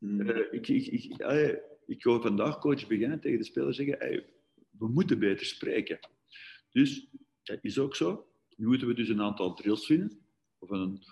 Uh, 0.00 0.52
ik, 0.52 0.68
ik, 0.68 0.86
ik, 0.86 1.20
uh, 1.22 1.54
ik 1.86 2.02
hoor 2.02 2.22
vandaag 2.22 2.58
coach 2.58 2.86
beginnen 2.86 3.20
tegen 3.20 3.38
de 3.38 3.44
speler 3.44 3.74
zeggen, 3.74 3.98
hey, 3.98 4.26
we 4.70 4.88
moeten 4.88 5.18
beter 5.18 5.46
spreken. 5.46 5.98
Dus 6.72 7.06
dat 7.42 7.58
is 7.62 7.78
ook 7.78 7.96
zo. 7.96 8.26
Nu 8.56 8.66
moeten 8.66 8.86
we 8.86 8.94
dus 8.94 9.08
een 9.08 9.22
aantal 9.22 9.54
drills 9.54 9.86
vinden, 9.86 10.18
of 10.58 10.70
een, 10.70 11.02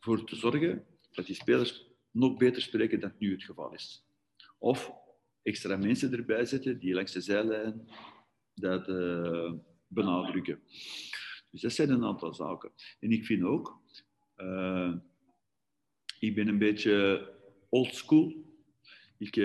voor 0.00 0.24
te 0.24 0.36
zorgen 0.36 0.84
dat 1.12 1.26
die 1.26 1.34
spelers 1.34 1.86
nog 2.10 2.36
beter 2.36 2.62
spreken 2.62 3.00
dan 3.00 3.12
nu 3.18 3.32
het 3.32 3.44
geval 3.44 3.74
is. 3.74 4.04
Of 4.58 4.92
extra 5.42 5.76
mensen 5.76 6.12
erbij 6.12 6.44
zetten 6.44 6.78
die 6.78 6.94
langs 6.94 7.12
de 7.12 7.20
zijlijn 7.20 7.88
dat 8.54 8.88
uh, 8.88 9.52
benadrukken. 9.94 10.60
Dus 11.50 11.60
dat 11.60 11.72
zijn 11.72 11.90
een 11.90 12.04
aantal 12.04 12.34
zaken. 12.34 12.72
En 13.00 13.10
ik 13.10 13.24
vind 13.24 13.42
ook, 13.42 13.80
uh, 14.36 14.94
ik 16.18 16.34
ben 16.34 16.48
een 16.48 16.58
beetje 16.58 17.28
old 17.68 17.94
school. 17.94 18.34
Ik, 19.18 19.36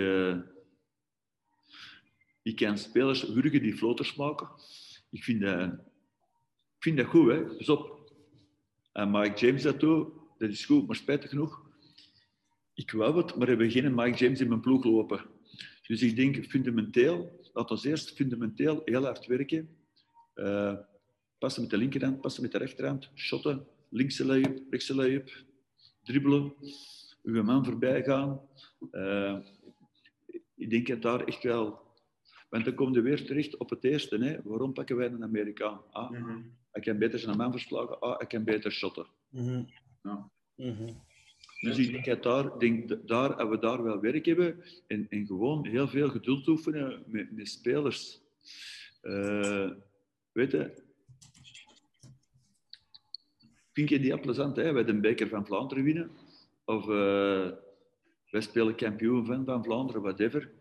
ik 2.42 2.56
ken 2.56 2.78
spelers 2.78 3.24
wurgen 3.24 3.62
die 3.62 3.78
floaters 3.78 4.16
maken. 4.16 4.50
Ik 5.10 5.24
vind 5.24 5.42
dat, 5.42 5.72
ik 6.76 6.80
vind 6.80 6.98
dat 6.98 7.06
goed, 7.06 7.32
hè. 7.32 7.44
Pas 7.44 7.70
op. 7.70 8.14
En 8.92 9.12
Mike 9.12 9.46
James 9.46 9.62
dat 9.64 9.80
doet, 9.80 10.08
dat 10.38 10.50
is 10.50 10.66
goed, 10.66 10.88
maar 10.88 10.96
spijtig 10.96 11.30
genoeg. 11.30 11.68
Ik 12.74 12.92
wou 12.92 13.18
het, 13.18 13.36
maar 13.36 13.48
hebben 13.48 13.72
geen 13.72 13.96
Mike 13.96 14.18
James 14.18 14.40
in 14.40 14.48
mijn 14.48 14.62
ploeg 14.62 14.84
lopen. 14.84 15.26
Dus 15.88 16.02
ik 16.02 16.16
denk 16.16 16.46
fundamenteel, 16.46 17.50
laten 17.54 17.82
we 17.82 17.90
eerst 17.90 18.16
fundamenteel 18.16 18.82
heel 18.86 19.04
hard 19.04 19.26
werken. 19.26 19.78
Uh, 20.40 20.78
passen 21.38 21.62
met 21.62 21.72
de 21.72 21.78
linkerhand, 21.78 22.22
passen 22.22 22.42
met 22.42 22.52
de 22.52 22.58
rechterhand, 22.58 23.10
shotten, 23.16 23.68
linkse 23.90 24.26
lay-up, 24.26 24.62
rechtse 24.70 24.96
lay-up, 24.96 25.44
dribbelen, 26.04 26.54
uw 27.24 27.44
man 27.44 27.66
voorbij 27.66 28.04
gaan. 28.04 28.42
Uh, 28.92 29.38
ik 30.56 30.70
denk 30.70 30.88
dat 30.88 31.02
daar 31.02 31.24
echt 31.24 31.44
wel... 31.44 31.88
Want 32.50 32.66
dan 32.66 32.74
kom 32.74 32.94
je 32.94 33.02
weer 33.02 33.26
terecht 33.26 33.58
op 33.58 33.70
het 33.70 33.84
eerste. 33.84 34.18
Hè. 34.18 34.38
Waarom 34.44 34.74
pakken 34.74 34.96
wij 34.96 35.08
een 35.08 35.24
Amerikaan? 35.24 35.82
Ah, 35.92 36.10
mm 36.10 36.24
-hmm. 36.24 36.58
ik 36.74 36.82
kan 36.82 36.98
beter 36.98 37.20
zijn 37.20 37.38
man 37.38 37.52
verslagen. 37.52 38.00
Ah, 38.00 38.22
ik 38.22 38.28
kan 38.28 38.44
beter 38.44 38.72
shotten. 38.72 39.06
Mm 39.30 39.48
-hmm. 39.48 39.68
ja. 40.04 40.30
Mm 40.56 40.76
-hmm. 40.76 41.08
Dus 41.60 41.78
ik 41.78 41.92
denk 41.92 42.06
dat 42.06 42.24
daar, 42.24 42.60
denk, 42.60 43.08
daar, 43.08 43.38
dat 43.38 43.50
we 43.50 43.60
daar 43.60 43.84
wel 43.84 44.00
werk 44.00 44.26
hebben 44.26 44.64
en, 44.88 45.08
en 45.10 45.26
gewoon 45.26 45.68
heel 45.68 45.88
veel 45.88 46.10
geduld 46.10 46.48
oefenen 46.48 47.04
met, 47.08 47.32
met 47.32 47.48
spelers. 47.48 48.22
Uh, 49.02 49.72
weet 50.40 50.52
je, 50.52 50.74
vind 53.74 53.90
je 53.90 54.00
die 54.00 54.12
heel 54.14 54.20
plezant, 54.20 54.56
hè? 54.56 54.72
Wij 54.72 54.84
de 54.84 55.00
beker 55.00 55.28
van 55.28 55.46
Vlaanderen 55.46 55.84
winnen. 55.84 56.12
Of 56.66 56.84
uh, 56.84 57.52
wij 58.30 58.42
spelen 58.42 58.76
kampioen 58.76 59.26
van, 59.26 59.46
van 59.46 59.64
Vlaanderen, 59.64 60.02
whatever. 60.02 60.52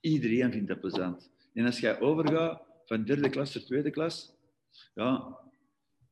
Iedereen 0.00 0.52
vindt 0.52 0.68
dat 0.68 0.80
plezant. 0.80 1.30
En 1.52 1.66
als 1.66 1.80
jij 1.80 2.00
overgaat 2.00 2.62
van 2.84 3.04
derde 3.04 3.30
klas 3.30 3.54
naar 3.54 3.64
tweede 3.64 3.90
klas, 3.90 4.32
ja, 4.94 5.38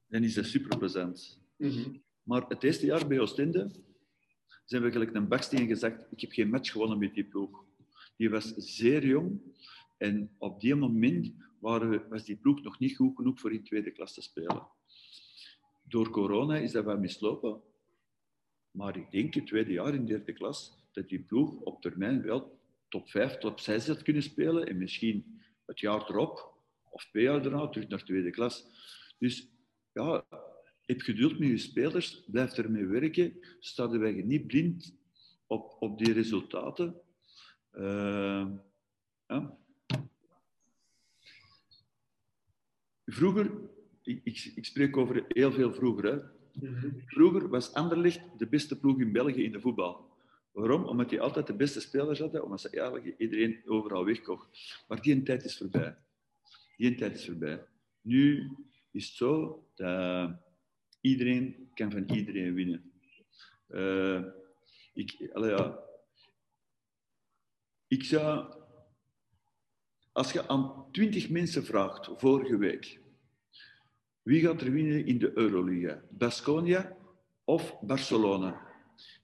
dan 0.09 0.22
is 0.22 0.34
dat 0.34 0.46
super 0.46 0.78
plezant. 0.78 1.40
Mm 1.57 1.70
-hmm. 1.70 2.03
Maar 2.22 2.44
het 2.48 2.62
eerste 2.62 2.86
jaar 2.86 3.07
bij 3.07 3.20
Oostende 3.20 3.70
zijn 4.64 4.82
we 4.82 4.90
gelijk 4.90 5.14
een 5.14 5.28
baksteen 5.28 5.66
gezegd, 5.66 6.07
ik 6.11 6.20
heb 6.20 6.32
geen 6.32 6.50
match 6.50 6.70
gewonnen 6.72 6.98
met 6.98 7.14
die 7.14 7.24
ploeg. 7.24 7.64
Die 8.16 8.30
was 8.30 8.55
zeer 8.57 9.07
jong 9.07 9.40
en 9.98 10.34
op 10.38 10.61
die 10.61 10.74
moment 10.74 11.32
waren, 11.63 12.09
was 12.09 12.25
die 12.25 12.37
ploeg 12.37 12.63
nog 12.63 12.79
niet 12.79 12.97
goed 12.97 13.17
genoeg 13.17 13.41
voor 13.41 13.53
in 13.53 13.65
tweede 13.65 13.91
klas 13.91 14.15
te 14.15 14.23
spelen. 14.23 14.67
Door 15.83 16.11
corona 16.11 16.57
is 16.57 16.73
dat 16.73 16.85
wel 16.85 16.99
mislopen. 16.99 17.61
Maar 18.71 18.97
ik 18.97 19.11
denk 19.11 19.35
het 19.35 19.47
tweede 19.47 19.73
jaar 19.73 19.95
in 19.95 20.07
derde 20.07 20.33
klas 20.33 20.87
dat 20.93 21.09
die 21.09 21.21
ploeg 21.21 21.61
op 21.61 21.83
termijn 21.83 22.23
wel 22.23 22.61
top 22.89 23.11
5, 23.11 23.39
top 23.39 23.61
6 23.61 23.87
had 23.87 24.03
kunnen 24.03 24.23
spelen 24.23 24.67
en 24.67 24.79
misschien 24.79 25.41
het 25.67 25.81
jaar 25.81 26.11
erop 26.11 26.53
of 26.91 27.05
twee 27.05 27.23
jaar 27.23 27.43
daarna 27.43 27.69
terug 27.69 27.89
naar 27.89 28.05
tweede 28.05 28.31
klas. 28.31 28.67
Dus 29.19 29.49
ja, 29.93 30.25
heb 30.85 31.01
geduld 31.01 31.39
met 31.39 31.49
je 31.49 31.59
spelers, 31.59 32.25
blijf 32.27 32.53
ermee 32.53 32.87
werken. 32.87 33.39
Sta 33.61 33.89
wij 33.99 34.13
niet 34.13 34.47
blind 34.47 34.97
op, 35.47 35.77
op 35.81 35.99
die 35.99 36.13
resultaten. 36.13 37.01
Uh, 37.73 38.47
ja. 39.27 39.62
Vroeger, 43.13 43.51
ik, 44.03 44.21
ik, 44.25 44.53
ik, 44.55 44.65
spreek 44.65 44.97
over 44.97 45.25
heel 45.29 45.53
veel 45.53 45.73
vroeger. 45.73 46.05
Hè. 46.05 46.17
Mhm. 46.67 46.91
Vroeger 47.07 47.49
was 47.49 47.73
Anderlecht 47.73 48.21
de 48.39 48.47
beste 48.47 48.79
ploeg 48.79 49.01
in 49.01 49.13
België 49.13 49.45
in 49.45 49.53
de 49.53 49.61
voetbal. 49.61 50.11
Waarom? 50.53 50.85
Omdat 50.85 51.09
die 51.09 51.21
altijd 51.21 51.47
de 51.47 51.57
beste 51.57 51.81
spelers 51.81 52.19
hadden, 52.19 52.45
omdat 52.45 52.61
ze 52.61 52.71
eigenlijk 52.71 53.19
iedereen 53.19 53.63
overal 53.67 54.05
wegkocht. 54.05 54.49
Maar 54.89 55.03
die 55.03 55.23
tijd 55.23 55.45
is 55.45 55.59
voorbij. 55.59 55.97
Die 56.77 56.95
tijd 56.95 57.15
is 57.15 57.27
voorbij. 57.27 57.65
Nu 58.01 58.51
is 58.91 59.07
het 59.07 59.17
zo 59.17 59.65
dat 59.75 60.31
iedereen 61.01 61.71
kan 61.75 61.91
van 61.91 62.11
iedereen 62.11 62.55
winnen. 62.55 62.93
Uh, 63.69 64.25
ik, 64.95 65.31
ja, 65.35 65.79
ik 67.87 68.05
zou, 68.05 68.55
als 70.13 70.33
je 70.33 70.49
aan 70.49 70.87
twintig 70.93 71.31
mensen 71.31 71.65
vraagt 71.65 72.11
vorige 72.17 72.57
week, 72.57 73.01
wie 74.23 74.41
gaat 74.41 74.61
er 74.61 74.73
winnen 74.73 75.07
in 75.07 75.18
de 75.18 75.33
Euroliga? 75.35 76.03
Basconia 76.11 76.97
of 77.45 77.81
Barcelona? 77.81 78.61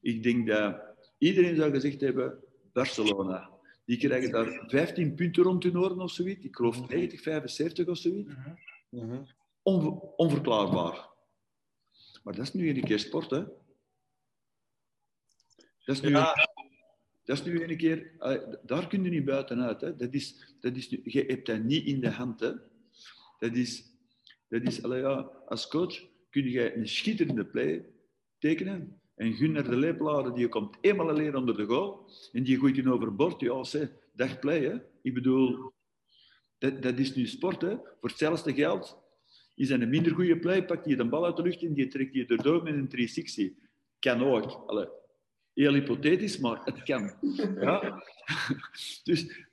Ik 0.01 0.23
denk 0.23 0.47
dat 0.47 0.83
iedereen 1.19 1.57
zou 1.57 1.71
gezegd 1.71 2.01
hebben 2.01 2.39
Barcelona. 2.73 3.51
Die 3.85 3.99
krijgen 3.99 4.31
daar 4.31 4.65
15 4.67 5.15
punten 5.15 5.43
rond 5.43 5.63
hun 5.63 5.79
oren 5.79 6.01
of 6.01 6.11
zoiets. 6.11 6.45
Ik 6.45 6.57
geloof 6.57 6.89
90, 6.89 7.21
75 7.21 7.87
of 7.87 7.97
zoiets. 7.99 8.33
onverklaarbaar. 10.17 11.09
Maar 12.23 12.35
dat 12.35 12.45
is 12.47 12.53
nu 12.53 12.69
een 12.69 12.85
keer 12.85 12.99
sport, 12.99 13.31
hè? 13.31 13.45
Dat 15.85 15.97
is 15.97 16.01
nu, 16.01 16.11
dat 16.13 17.39
is 17.39 17.45
nu 17.45 17.63
een 17.63 17.77
keer... 17.77 18.13
Daar 18.63 18.89
kun 18.89 19.05
je 19.05 19.11
niet 19.11 19.25
buitenuit. 19.25 19.81
Hè? 19.81 19.97
Dat 19.97 20.15
is, 20.15 20.55
dat 20.61 20.77
is, 20.77 20.89
je 20.89 21.25
hebt 21.27 21.47
dat 21.47 21.63
niet 21.63 21.87
in 21.87 22.01
de 22.01 22.11
hand. 22.11 22.41
Hè? 22.41 22.53
Dat 23.39 23.53
is... 23.53 23.88
Dat 24.49 24.63
is 24.63 24.77
ja, 24.77 25.31
als 25.47 25.69
coach 25.69 26.05
kun 26.31 26.51
je 26.51 26.77
een 26.77 26.89
schitterende 26.89 27.45
play 27.45 27.87
tekenen 28.39 29.01
en 29.15 29.33
Gunnar 29.33 29.65
de 29.65 29.77
Leeplade, 29.77 30.33
die 30.33 30.49
komt 30.49 30.77
eenmaal 30.81 31.09
alleen 31.09 31.37
onder 31.37 31.57
de 31.57 31.65
goal 31.65 32.11
en 32.33 32.43
die 32.43 32.59
gooit 32.59 32.77
je 32.77 32.93
overboord. 32.93 33.41
Ja, 33.41 33.65
zeg, 33.65 33.89
dag 34.13 34.39
play, 34.39 34.65
hè. 34.65 34.77
Ik 35.03 35.15
bedoel, 35.15 35.73
dat, 36.59 36.83
dat 36.83 36.99
is 36.99 37.15
nu 37.15 37.27
sport, 37.27 37.61
hè. 37.61 37.77
Voor 38.01 38.09
hetzelfde 38.09 38.55
geld 38.55 38.99
is 39.55 39.71
een 39.71 39.89
minder 39.89 40.15
goede 40.15 40.39
play, 40.39 40.65
pakt 40.65 40.85
hij 40.85 40.97
de 40.97 41.09
bal 41.09 41.25
uit 41.25 41.37
de 41.37 41.43
lucht 41.43 41.63
en 41.63 41.75
die 41.75 41.89
trekt 41.89 42.15
je 42.15 42.27
erdoor 42.27 42.63
met 42.63 42.75
een 42.75 42.89
360. 42.89 43.53
Kan 43.99 44.23
ook. 44.23 44.65
Allee, 44.67 44.89
heel 45.55 45.73
hypothetisch, 45.73 46.39
maar 46.39 46.65
het 46.65 46.83
kan. 46.83 47.15
Ja? 47.61 48.03
dus 49.05 49.47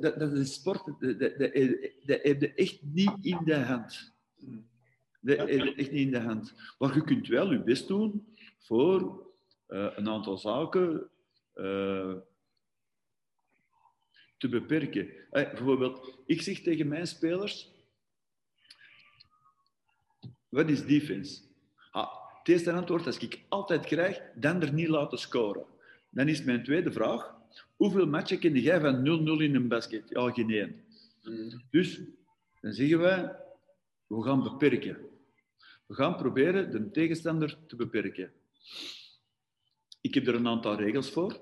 dat, 0.00 0.18
dat 0.18 0.32
is 0.32 0.54
sport, 0.54 0.84
dat, 1.00 1.18
dat, 1.18 1.38
dat 2.04 2.22
heb 2.22 2.40
je 2.40 2.52
echt 2.54 2.82
niet 2.82 3.16
in 3.20 3.40
de 3.44 3.56
hand. 3.56 4.18
Dat 5.20 5.36
je 5.36 5.74
echt 5.74 5.90
niet 5.90 6.00
in 6.00 6.10
de 6.10 6.20
hand. 6.20 6.54
Maar 6.78 6.94
je 6.94 7.04
kunt 7.04 7.28
wel 7.28 7.52
je 7.52 7.62
best 7.62 7.88
doen 7.88 8.34
voor 8.58 9.26
uh, 9.68 9.90
een 9.94 10.08
aantal 10.08 10.38
zaken 10.38 11.10
uh, 11.54 12.14
te 14.38 14.48
beperken. 14.48 15.08
Hey, 15.30 15.50
bijvoorbeeld, 15.50 16.18
ik 16.26 16.42
zeg 16.42 16.60
tegen 16.60 16.88
mijn 16.88 17.06
spelers, 17.06 17.70
wat 20.48 20.68
is 20.68 20.86
defense? 20.86 21.42
Ah, 21.90 22.12
het 22.38 22.48
eerste 22.48 22.72
antwoord 22.72 23.04
dat 23.04 23.22
ik 23.22 23.40
altijd 23.48 23.86
krijg, 23.86 24.22
dan 24.34 24.62
er 24.62 24.72
niet 24.72 24.88
laten 24.88 25.18
scoren. 25.18 25.64
Dan 26.10 26.28
is 26.28 26.42
mijn 26.42 26.64
tweede 26.64 26.92
vraag, 26.92 27.34
hoeveel 27.76 28.06
matchen 28.06 28.38
ken 28.38 28.52
jij 28.52 28.80
van 28.80 28.98
0-0 28.98 29.42
in 29.42 29.54
een 29.54 29.68
basket? 29.68 30.08
Ja, 30.08 30.30
geen 30.30 30.50
één. 30.50 30.84
Mm. 31.22 31.62
Dus 31.70 32.00
dan 32.60 32.72
zeggen 32.72 32.98
wij, 32.98 33.36
we 34.16 34.22
gaan 34.22 34.42
beperken. 34.42 35.08
We 35.86 35.94
gaan 35.94 36.16
proberen 36.16 36.70
de 36.70 36.90
tegenstander 36.90 37.58
te 37.66 37.76
beperken. 37.76 38.32
Ik 40.00 40.14
heb 40.14 40.26
er 40.26 40.34
een 40.34 40.48
aantal 40.48 40.76
regels 40.76 41.10
voor 41.10 41.40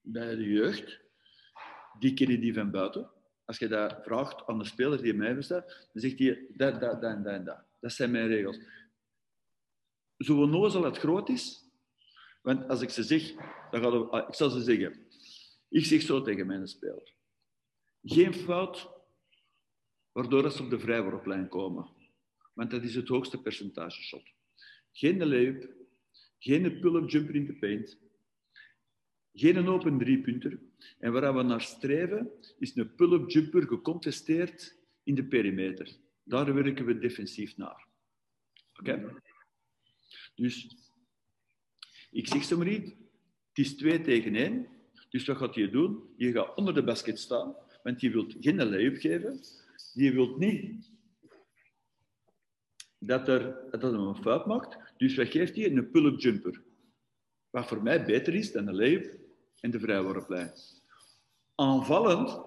bij 0.00 0.36
de 0.36 0.48
jeugd. 0.48 1.00
Die 1.98 2.14
kennen 2.14 2.40
die 2.40 2.54
van 2.54 2.70
buiten. 2.70 3.10
Als 3.44 3.58
je 3.58 3.68
dat 3.68 3.98
vraagt 4.02 4.46
aan 4.46 4.58
de 4.58 4.64
speler 4.64 5.02
die 5.02 5.14
mij 5.14 5.34
bestaat, 5.34 5.88
dan 5.92 6.02
zegt 6.02 6.18
hij 6.18 6.46
dat, 6.48 6.80
dat, 6.80 7.00
dat 7.00 7.24
en 7.24 7.44
dat 7.44 7.64
dat. 7.80 7.92
zijn 7.92 8.10
mijn 8.10 8.28
regels. 8.28 8.58
Zo 10.18 10.40
onnozel 10.40 10.84
het 10.84 10.98
groot 10.98 11.28
is, 11.28 11.64
want 12.42 12.68
als 12.68 12.80
ik 12.80 12.90
ze 12.90 13.02
zeg, 13.02 13.32
dan 13.70 14.00
het, 14.00 14.10
ah, 14.10 14.28
ik 14.28 14.34
zal 14.34 14.50
ze 14.50 14.62
zeggen. 14.62 15.06
Ik 15.68 15.84
zeg 15.84 16.02
zo 16.02 16.22
tegen 16.22 16.46
mijn 16.46 16.68
speler. 16.68 17.14
Geen 18.02 18.34
fout 18.34 18.99
waardoor 20.12 20.50
ze 20.50 20.62
op 20.62 20.70
de 20.70 20.78
vrijworplijn 20.78 21.48
komen. 21.48 21.88
Want 22.52 22.70
dat 22.70 22.82
is 22.82 22.94
het 22.94 23.08
hoogste 23.08 23.42
percentage 23.42 24.02
shot. 24.02 24.32
Geen 24.92 25.26
layup, 25.26 25.74
geen 26.38 26.80
pull-up 26.80 27.10
jumper 27.10 27.34
in 27.34 27.46
de 27.46 27.54
paint. 27.54 27.98
Geen 29.32 29.68
open 29.68 29.98
driepunter. 29.98 30.58
En 30.98 31.12
waar 31.12 31.34
we 31.34 31.42
naar 31.42 31.60
streven, 31.60 32.30
is 32.58 32.76
een 32.76 32.94
pull-up 32.94 33.30
jumper 33.30 33.66
gecontesteerd 33.66 34.76
in 35.02 35.14
de 35.14 35.24
perimeter. 35.24 35.96
Daar 36.22 36.54
werken 36.54 36.84
we 36.84 36.98
defensief 36.98 37.56
naar. 37.56 37.86
Oké? 38.78 39.22
Dus, 40.34 40.76
ik 42.10 42.26
zeg 42.28 42.44
zo 42.44 42.56
maar 42.56 42.66
niet, 42.66 42.88
het 43.48 43.58
is 43.58 43.76
2 43.76 44.00
tegen 44.00 44.34
1. 44.34 44.66
Dus 45.10 45.26
wat 45.26 45.36
gaat 45.36 45.54
je 45.54 45.70
doen? 45.70 46.14
Je 46.16 46.32
gaat 46.32 46.54
onder 46.56 46.74
de 46.74 46.84
basket 46.84 47.18
staan, 47.18 47.54
want 47.82 48.00
je 48.00 48.10
wilt 48.10 48.36
geen 48.40 48.64
layup 48.64 48.96
geven. 48.96 49.40
Je 49.92 50.12
wilt 50.12 50.38
niet 50.38 50.90
dat, 52.98 53.28
er, 53.28 53.56
dat 53.70 53.82
hij 53.82 53.90
een 53.90 54.16
fout 54.16 54.46
maakt. 54.46 54.78
Dus 54.96 55.16
wat 55.16 55.28
geeft 55.28 55.56
hij? 55.56 55.70
Een 55.70 55.90
pull-up 55.90 56.20
jumper. 56.20 56.62
Wat 57.50 57.66
voor 57.66 57.82
mij 57.82 58.04
beter 58.04 58.34
is 58.34 58.52
dan 58.52 58.64
de 58.64 58.72
layup 58.72 59.18
en 59.60 59.70
de 59.70 59.80
vrijworplijn. 59.80 60.52
Aanvallend 61.54 62.40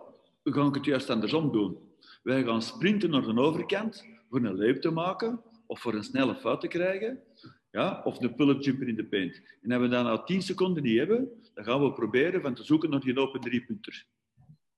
ga 0.43 0.65
ik 0.65 0.75
het 0.75 0.85
juist 0.85 1.09
andersom 1.09 1.51
doen. 1.51 1.77
Wij 2.23 2.43
gaan 2.43 2.61
sprinten 2.61 3.09
naar 3.09 3.21
de 3.21 3.39
overkant 3.39 4.05
voor 4.29 4.45
een 4.45 4.57
layup 4.57 4.81
te 4.81 4.91
maken 4.91 5.41
of 5.65 5.79
voor 5.79 5.93
een 5.93 6.03
snelle 6.03 6.35
fout 6.35 6.61
te 6.61 6.67
krijgen. 6.67 7.23
Ja, 7.71 8.01
of 8.03 8.21
een 8.21 8.35
pull-up 8.35 8.61
jumper 8.61 8.87
in 8.87 8.95
de 8.95 9.05
paint. 9.05 9.41
En 9.61 9.71
als 9.71 9.81
we 9.81 9.87
dan 9.87 10.05
al 10.05 10.23
10 10.23 10.41
seconden 10.41 10.83
niet 10.83 10.97
hebben, 10.97 11.29
dan 11.53 11.63
gaan 11.63 11.83
we 11.83 11.93
proberen 11.93 12.41
van 12.41 12.53
te 12.53 12.63
zoeken 12.63 12.89
naar 12.89 12.99
die 12.99 13.17
open 13.17 13.41
driepunter. 13.41 14.05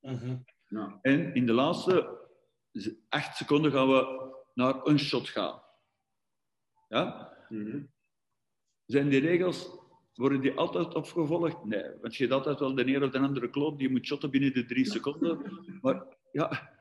Uh 0.02 0.34
En 1.02 1.34
in 1.34 1.46
de 1.46 1.54
laatste 1.54 2.25
8 3.10 3.38
seconden 3.38 3.72
gaan 3.72 3.88
we 3.88 4.32
naar 4.54 4.86
een 4.86 5.00
shot 5.00 5.30
gaan. 5.30 5.62
Ja? 6.90 7.34
Mm 7.50 7.94
Zijn 8.86 9.10
die 9.10 9.20
regels, 9.20 9.70
worden 10.14 10.42
die 10.42 10.54
altijd 10.54 10.94
opgevolgd? 10.96 11.64
Nee, 11.64 11.92
want 12.02 12.16
je 12.16 12.24
hebt 12.24 12.36
altijd 12.36 12.60
wel 12.60 12.76
de 12.76 12.96
een 12.96 13.04
of 13.04 13.10
de 13.10 13.20
andere 13.20 13.50
kloot 13.50 13.78
die 13.78 13.90
moet 13.90 14.06
shotten 14.06 14.32
binnen 14.32 14.54
de 14.54 14.66
drie 14.66 14.86
seconden. 14.86 15.42
Maar 15.82 16.06
ja, 16.32 16.74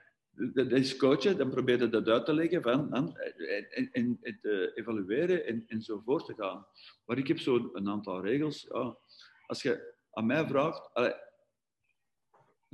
dat 0.53 0.73
is 0.73 0.97
coachen, 0.97 1.37
dan 1.37 1.51
probeer 1.51 1.81
je 1.81 1.89
dat 1.89 2.09
uit 2.09 2.25
te 2.25 2.35
leggen 2.35 2.63
van, 2.63 2.95
en, 2.95 3.15
en, 3.93 4.19
en, 4.23 4.39
te 4.41 4.73
evalueren 4.75 5.47
en, 5.47 5.65
en 5.67 5.83
zo 5.83 6.03
voor 6.05 6.25
te 6.25 6.35
gaan. 6.35 6.67
Maar 7.05 7.19
ik 7.19 7.29
heb 7.29 7.39
zo 7.39 7.71
een 7.73 7.89
aantal 7.89 8.25
regels. 8.25 8.67
Ja, 8.73 8.97
als 9.47 9.63
je 9.63 9.95
aan 10.11 10.27
mij 10.27 10.47
vraagt, 10.47 10.91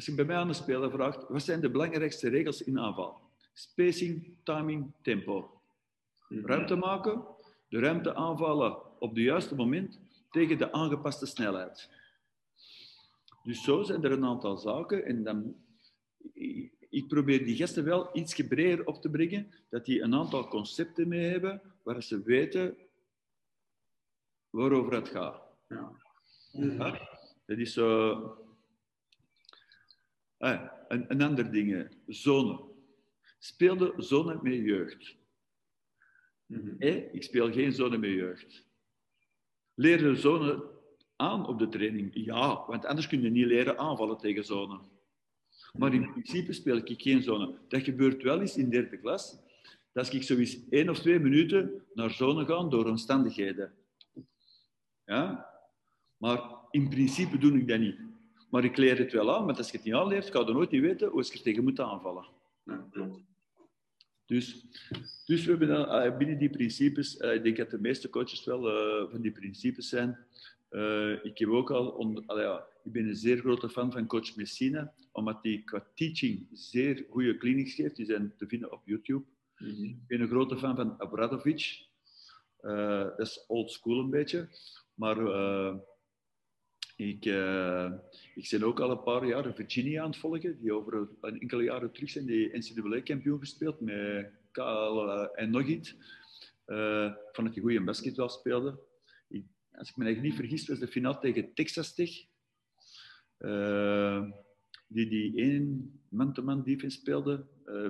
als 0.01 0.09
je 0.09 0.15
bij 0.15 0.25
mij 0.25 0.37
aan 0.37 0.49
de 0.49 0.55
speler 0.55 0.91
vraagt, 0.91 1.29
wat 1.29 1.43
zijn 1.43 1.61
de 1.61 1.71
belangrijkste 1.71 2.29
regels 2.29 2.63
in 2.63 2.79
aanval? 2.79 3.21
Spacing, 3.53 4.37
timing, 4.43 4.93
tempo. 5.03 5.61
Ruimte 6.29 6.77
maken, 6.77 7.25
de 7.69 7.79
ruimte 7.79 8.15
aanvallen 8.15 9.01
op 9.01 9.11
het 9.11 9.25
juiste 9.25 9.55
moment 9.55 10.01
tegen 10.31 10.59
de 10.59 10.73
aangepaste 10.73 11.27
snelheid. 11.27 11.91
Dus 13.43 13.63
zo 13.63 13.83
zijn 13.83 14.05
er 14.05 14.13
een 14.13 14.25
aantal 14.25 14.57
zaken 14.57 15.05
en 15.05 15.23
dan, 15.23 15.55
ik 16.89 17.09
probeer 17.09 17.45
die 17.45 17.57
gasten 17.57 17.85
wel 17.85 18.11
iets 18.13 18.47
breder 18.47 18.87
op 18.87 19.03
te 19.03 19.11
brengen, 19.11 19.55
dat 19.69 19.85
die 19.85 20.03
een 20.03 20.15
aantal 20.15 20.49
concepten 20.49 21.09
mee 21.09 21.31
hebben 21.31 21.63
waar 21.83 22.03
ze 22.03 22.23
weten 22.23 22.77
waarover 24.51 24.93
het 24.93 25.09
gaat. 25.09 25.43
Ja. 25.69 25.93
Dat 27.47 27.59
is 27.59 27.73
zo... 27.73 28.49
Ah, 30.41 30.73
een, 30.89 31.05
een 31.09 31.23
ander 31.23 31.51
ding, 31.53 31.89
zone. 32.07 32.61
Speelde 33.39 33.95
zone 33.97 34.39
met 34.43 34.55
jeugd. 34.55 35.17
Mm 36.47 36.77
ik 37.13 37.23
speel 37.23 37.53
geen 37.53 37.73
zone 37.73 37.99
met 37.99 38.11
jeugd. 38.11 38.67
Leer 39.75 39.99
de 39.99 40.15
zone 40.17 40.65
aan 41.17 41.47
op 41.47 41.59
de 41.59 41.69
training? 41.69 42.11
Ja, 42.15 42.65
want 42.67 42.85
anders 42.85 43.07
kun 43.07 43.23
je 43.23 43.31
niet 43.31 43.47
leren 43.47 43.79
aanvallen 43.79 44.19
tegen 44.19 44.45
zone. 44.45 44.81
Maar 45.73 45.95
in 45.95 46.11
principe 46.11 46.53
speel 46.53 46.77
ik 46.77 47.03
geen 47.03 47.23
zone. 47.23 47.59
Dat 47.69 47.83
gebeurt 47.83 48.23
wel 48.23 48.41
eens 48.41 48.57
in 48.57 48.71
derde 48.71 48.99
klas. 48.99 49.39
dat 49.93 50.13
ik 50.13 50.23
zoiets 50.23 50.69
één 50.69 50.89
of 50.89 50.99
twee 50.99 51.19
minuten 51.19 51.85
naar 51.95 52.11
zone 52.11 52.45
gaan 52.45 52.71
door 52.71 52.87
omstandigheden. 52.87 53.73
Ja? 55.05 55.47
Maar 56.17 56.41
in 56.71 56.89
principe 56.89 57.39
doe 57.39 57.59
ik 57.59 57.69
dat 57.69 57.79
niet. 57.79 58.10
Maar 58.51 58.65
ik 58.65 58.77
leer 58.77 58.99
het 58.99 59.13
wel 59.13 59.37
aan, 59.37 59.45
want 59.47 59.59
als 59.59 59.71
je 59.71 59.77
het 59.77 59.87
niet 59.87 59.95
aanleert, 59.95 60.31
ga 60.31 60.39
je 60.39 60.53
nooit 60.53 60.71
niet 60.71 60.81
weten 60.81 61.09
hoe 61.09 61.25
je 61.25 61.33
er 61.33 61.43
tegen 61.43 61.65
moet 61.65 61.81
aanvallen. 61.81 62.27
Ja, 62.65 62.87
klopt. 62.91 63.19
Dus, 64.27 64.65
dus 65.25 65.45
we 65.45 65.51
hebben 65.51 65.69
dan, 65.69 66.07
uh, 66.07 66.17
binnen 66.17 66.39
die 66.39 66.51
principes, 66.51 67.21
uh, 67.21 67.35
ik 67.35 67.43
denk 67.43 67.57
dat 67.57 67.71
de 67.71 67.81
meeste 67.81 68.11
coaches 68.11 68.45
wel 68.45 68.69
uh, 68.69 69.11
van 69.11 69.21
die 69.21 69.33
principes 69.33 69.89
zijn. 69.89 70.19
ik 71.23 71.39
heb 71.39 71.49
ook 71.49 71.71
al, 71.71 71.89
on, 71.89 72.25
ja, 72.27 72.67
ik 72.85 72.93
ben 72.93 73.07
een 73.07 73.17
zeer 73.17 73.39
grote 73.39 73.69
fan 73.69 73.93
van 73.93 74.07
coach 74.07 74.37
Messina, 74.37 74.93
omdat 75.13 75.39
hij 75.43 75.63
qua 75.65 75.87
teaching 75.95 76.47
zeer 76.53 77.07
goede 77.11 77.37
clinics 77.37 77.75
geeft. 77.75 77.97
Die 77.97 78.07
zijn 78.07 78.33
te 78.37 78.47
vinden 78.47 78.73
op 78.73 78.81
YouTube. 78.85 79.25
Mm 79.59 79.69
-hmm. 79.69 79.85
Ik 79.85 80.07
ben 80.07 80.21
een 80.21 80.29
grote 80.29 80.59
fan 80.59 80.77
van 80.77 81.01
Abradovic. 81.01 81.87
dat 82.61 83.19
is 83.19 83.45
old 83.47 83.71
school 83.71 83.99
een 83.99 84.11
beetje. 84.11 84.49
Maar 84.95 85.17
ik, 87.01 87.25
uh, 87.25 87.93
ik 88.35 88.49
ben 88.51 88.63
ook 88.63 88.81
al 88.81 88.91
een 88.91 89.03
paar 89.03 89.27
jaar 89.27 89.55
Virginia 89.55 90.03
aan 90.03 90.11
het 90.11 90.19
volgen, 90.19 90.61
die 90.61 90.75
over 90.75 91.09
een 91.21 91.41
enkele 91.41 91.63
jaren 91.63 91.93
terug 91.93 92.11
zijn 92.11 92.27
die 92.27 92.57
NCAA-kampioen 92.57 93.39
gespeeld 93.39 93.81
met 93.81 94.31
uh, 94.53 95.27
en 95.35 95.51
nog 95.51 95.67
iets. 95.67 95.97
Uh, 96.67 97.13
van 97.33 97.51
die 97.51 97.63
goede 97.63 97.85
basketbal 97.85 98.29
speelde. 98.29 98.79
Ik, 99.29 99.45
als 99.73 99.91
ik 99.91 99.97
me 99.97 100.05
eigenlijk 100.05 100.35
niet 100.35 100.49
vergis, 100.49 100.69
was 100.69 100.79
de 100.79 100.89
finale 100.89 101.19
tegen 101.19 101.55
Texas 101.55 101.95
Tech. 101.95 102.11
die 104.87 105.09
die 105.09 105.37
één 105.37 106.01
man-to-man 106.09 106.63
defense 106.63 106.99
speelde 106.99 107.47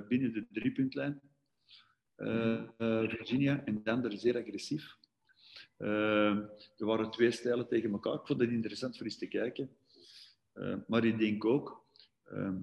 binnen 0.07 0.33
de 0.33 0.45
driepuntlijn. 0.51 1.21
Virginia 2.77 3.65
en 3.65 3.83
dan 3.83 4.05
er 4.05 4.17
zeer 4.17 4.37
agressief. 4.37 4.99
Uh, 5.81 6.35
er 6.77 6.85
waren 6.85 7.11
twee 7.11 7.31
stijlen 7.31 7.67
tegen 7.67 7.91
elkaar. 7.91 8.13
Ik 8.13 8.25
vond 8.25 8.41
het 8.41 8.49
interessant 8.49 8.97
voor 8.97 9.05
eens 9.05 9.17
te 9.17 9.27
kijken. 9.27 9.69
Uh, 10.53 10.75
maar 10.87 11.05
ik 11.05 11.19
denk 11.19 11.45
ook, 11.45 11.85
uh, 12.31 12.55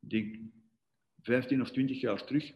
ik 0.00 0.10
denk 0.10 0.36
15 1.22 1.60
of 1.60 1.70
20 1.70 2.00
jaar 2.00 2.24
terug, 2.24 2.52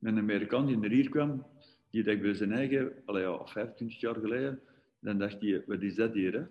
een 0.00 0.18
Amerikaan 0.18 0.66
die 0.66 0.76
naar 0.76 0.90
hier 0.90 1.08
kwam, 1.08 1.46
die 1.90 2.02
dacht 2.02 2.20
bij 2.20 2.34
zijn 2.34 2.52
eigen, 2.52 2.92
allee, 3.04 3.22
ja, 3.22 3.46
25 3.46 4.00
jaar 4.00 4.14
geleden, 4.14 4.60
dan 4.98 5.18
dacht 5.18 5.40
hij, 5.40 5.64
wat 5.66 5.82
is 5.82 5.94
dat 5.94 6.14
hier? 6.14 6.32
Hè? 6.32 6.44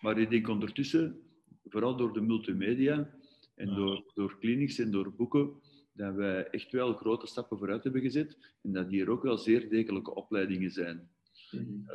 Maar 0.00 0.18
ik 0.18 0.30
denk 0.30 0.48
ondertussen, 0.48 1.22
vooral 1.64 1.96
door 1.96 2.12
de 2.12 2.20
multimedia 2.20 3.10
en 3.54 3.74
door, 3.74 4.12
door 4.14 4.38
clinics 4.38 4.78
en 4.78 4.90
door 4.90 5.12
boeken, 5.12 5.60
dat 6.00 6.14
wij 6.14 6.46
echt 6.46 6.72
wel 6.72 6.94
grote 6.94 7.26
stappen 7.26 7.58
vooruit 7.58 7.82
hebben 7.82 8.02
gezet 8.02 8.36
en 8.62 8.72
dat 8.72 8.88
hier 8.88 9.10
ook 9.10 9.22
wel 9.22 9.38
zeer 9.38 9.68
degelijke 9.68 10.14
opleidingen 10.14 10.70
zijn. 10.70 11.10
Mm 11.50 11.88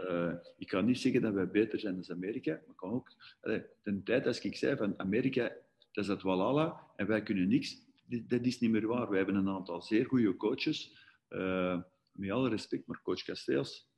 ik 0.58 0.68
kan 0.68 0.86
niet 0.86 1.00
zeggen 1.00 1.22
dat 1.22 1.34
wij 1.34 1.50
beter 1.50 1.80
zijn 1.80 2.02
dan 2.02 2.16
Amerika, 2.16 2.62
maar 2.66 2.76
kan 2.76 2.92
ook... 2.92 3.12
Allee, 3.42 3.64
de 3.84 4.04
tijd 4.04 4.28
als 4.28 4.40
ik 4.40 4.58
zei 4.58 4.78
van 4.78 5.00
Amerika, 5.00 5.44
dat 5.92 6.04
is 6.04 6.08
het 6.08 6.22
walala 6.22 6.82
en 6.96 7.08
wij 7.08 7.24
kunnen 7.24 7.48
niks, 7.48 7.82
dat 8.28 8.46
is 8.46 8.60
niet 8.60 8.72
meer 8.72 8.88
waar. 8.88 9.10
Wij 9.10 9.18
hebben 9.18 9.36
een 9.36 9.50
aantal 9.50 9.82
zeer 9.82 10.06
goede 10.06 10.36
coaches, 10.36 10.98
uh, 11.30 11.82
met 12.12 12.32
alle 12.32 12.50
respect, 12.50 12.88
maar 12.88 13.02
coach 13.02 13.24
Castells, 13.24 13.90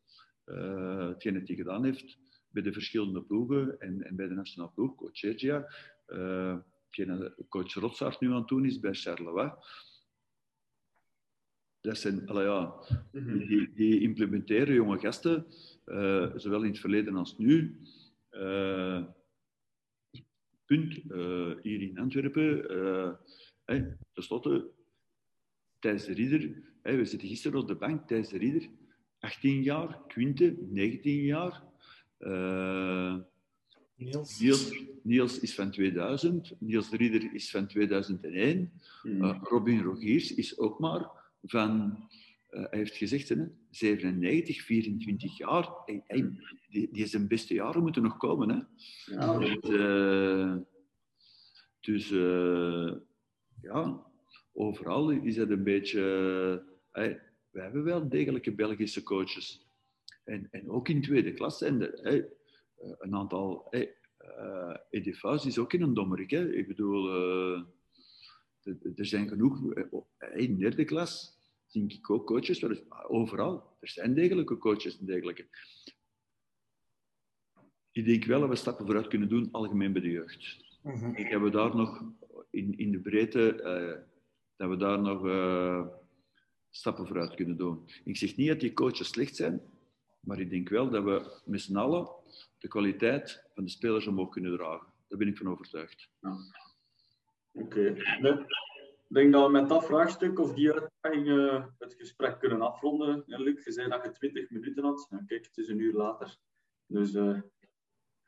uh, 0.45 1.07
hetgeen 1.07 1.33
dat 1.33 1.47
hij 1.47 1.55
gedaan 1.55 1.83
heeft 1.83 2.17
bij 2.49 2.61
de 2.61 2.73
verschillende 2.73 3.21
ploegen 3.21 3.79
en, 3.79 4.03
en 4.03 4.15
bij 4.15 4.27
de 4.27 4.33
nationale 4.33 4.71
ploeg, 4.71 4.95
coach 4.95 5.17
Sergia, 5.17 5.67
uh, 6.07 6.57
coach 7.49 7.73
Rotsaert 7.73 8.19
nu 8.19 8.31
aan 8.31 8.39
het 8.39 8.47
doen 8.47 8.65
is 8.65 8.79
bij 8.79 8.93
Charleroi, 8.93 9.51
dat 11.87 11.97
zijn, 11.97 12.21
ja, 12.27 12.73
mhm. 13.11 13.47
die, 13.47 13.71
die, 13.75 14.01
implementeren 14.01 14.73
jonge 14.73 14.99
gasten, 14.99 15.45
uh, 15.85 16.29
zowel 16.35 16.61
in 16.61 16.69
het 16.69 16.79
verleden 16.79 17.15
als 17.15 17.37
nu. 17.37 17.81
Uh, 18.31 19.03
punt, 20.65 20.99
uh, 21.11 21.51
hier 21.61 21.81
in 21.81 21.97
Antwerpen, 21.97 23.17
hey, 23.65 23.97
tenslotte, 24.13 24.69
Thijs 25.79 26.05
de 26.05 26.13
Rieder, 26.13 26.61
hey, 26.81 26.97
we 26.97 27.05
zitten 27.05 27.27
gisteren 27.27 27.59
op 27.59 27.67
de 27.67 27.75
bank, 27.75 28.07
Thijs 28.07 28.29
de 28.29 28.37
Rieder, 28.37 28.69
18 29.19 29.63
jaar, 29.63 29.99
Quinte, 30.07 30.55
19 30.69 31.23
jaar. 31.23 31.63
Niels. 33.95 34.39
Niels. 34.39 34.73
Niels, 35.03 35.39
is 35.39 35.55
van 35.55 35.71
2000, 35.71 36.53
Niels 36.59 36.89
de 36.89 36.97
Rieder 36.97 37.33
is 37.33 37.51
van 37.51 37.67
2001, 37.67 38.71
mm. 39.03 39.23
Robin 39.41 39.81
Rogiers 39.81 40.33
is 40.33 40.57
ook 40.57 40.79
maar 40.79 41.16
van, 41.41 41.97
uh, 42.49 42.63
hij 42.69 42.79
heeft 42.79 42.95
gezegd, 42.95 43.29
hè, 43.29 43.45
97, 43.69 44.61
24 44.61 45.37
jaar, 45.37 45.69
hey, 45.85 46.03
hey, 46.07 46.31
die, 46.69 46.89
die 46.91 47.05
zijn 47.05 47.27
beste 47.27 47.53
jaren 47.53 47.81
moeten 47.81 48.03
nog 48.03 48.17
komen. 48.17 48.49
Hè. 48.49 48.59
Ja. 49.13 49.37
Dus, 49.39 49.69
uh, 49.69 50.55
dus 51.79 52.11
uh, 52.11 52.93
ja, 53.61 54.05
overal 54.53 55.09
is 55.09 55.37
het 55.37 55.49
een 55.49 55.63
beetje... 55.63 56.65
Hey, 56.91 57.21
we 57.49 57.61
hebben 57.61 57.83
wel 57.83 58.09
degelijke 58.09 58.55
Belgische 58.55 59.03
coaches. 59.03 59.67
En, 60.23 60.47
en 60.51 60.69
ook 60.69 60.89
in 60.89 61.01
tweede 61.01 61.33
klas 61.33 61.57
zijn 61.57 61.81
er 61.81 62.29
een 62.99 63.15
aantal... 63.15 63.67
Hey, 63.69 63.95
Edifaus 64.89 65.45
is 65.45 65.57
ook 65.57 65.73
in 65.73 65.81
een 65.81 65.93
dommerik. 65.93 66.29
Hè. 66.29 66.53
Ik 66.53 66.67
bedoel, 66.67 67.09
er 68.95 69.05
zijn 69.05 69.27
genoeg 69.27 69.73
in 70.33 70.57
derde 70.57 70.85
klas 70.85 71.37
zie 71.67 71.83
ik 71.87 72.09
ook 72.09 72.25
coaches, 72.25 72.65
overal. 73.07 73.77
Er 73.79 73.89
zijn 73.89 74.13
degelijke 74.13 74.57
coaches 74.57 74.99
en 74.99 75.05
dergelijke. 75.05 75.47
Ik 77.91 78.05
denk 78.05 78.23
wel 78.23 78.39
dat 78.39 78.49
we 78.49 78.55
stappen 78.55 78.85
vooruit 78.85 79.07
kunnen 79.07 79.29
doen, 79.29 79.51
algemeen 79.51 79.93
bij 79.93 80.01
de 80.01 80.09
jeugd. 80.09 80.65
Mm 80.81 81.15
Ik 81.15 81.27
heb 81.27 81.41
we 81.41 81.49
daar 81.49 81.75
nog 81.75 82.03
in, 82.49 82.77
in 82.77 82.91
de 82.91 82.99
breedte, 82.99 83.61
uh, 83.63 84.03
dat 84.55 84.69
we 84.69 84.77
daar 84.77 84.99
nog 84.99 85.25
uh, 85.25 85.87
stappen 86.69 87.07
vooruit 87.07 87.35
kunnen 87.35 87.57
doen. 87.57 87.89
Ik 88.03 88.17
zeg 88.17 88.35
niet 88.35 88.47
dat 88.47 88.59
die 88.59 88.73
coaches 88.73 89.07
slecht 89.07 89.35
zijn, 89.35 89.61
maar 90.19 90.39
ik 90.39 90.49
denk 90.49 90.69
wel 90.69 90.89
dat 90.89 91.03
we 91.03 91.41
met 91.45 91.61
z'n 91.61 91.75
allen 91.75 92.09
de 92.57 92.67
kwaliteit 92.67 93.43
van 93.53 93.63
de 93.63 93.69
spelers 93.69 94.07
omhoog 94.07 94.29
kunnen 94.29 94.57
dragen. 94.57 94.87
Daar 95.07 95.17
ben 95.17 95.27
ik 95.27 95.37
van 95.37 95.49
overtuigd. 95.49 96.09
Ja. 96.21 96.37
Oké. 97.59 97.95
Okay. 98.21 98.45
Ik 99.09 99.15
denk 99.15 99.33
dat 99.33 99.45
we 99.45 99.51
met 99.51 99.69
dat 99.69 99.85
vraagstuk 99.85 100.39
of 100.39 100.53
die 100.53 100.73
uitdaging 100.73 101.27
uh, 101.27 101.65
het 101.77 101.93
gesprek 101.93 102.39
kunnen 102.39 102.61
afronden. 102.61 103.23
Ja, 103.25 103.37
Luc, 103.37 103.65
je 103.65 103.71
zei 103.71 103.89
dat 103.89 104.03
je 104.03 104.11
20 104.11 104.49
minuten 104.49 104.83
had. 104.83 105.07
Nou, 105.09 105.25
kijk, 105.25 105.45
het 105.45 105.57
is 105.57 105.67
een 105.67 105.79
uur 105.79 105.93
later. 105.93 106.37
Dus 106.85 107.13
uh, 107.13 107.39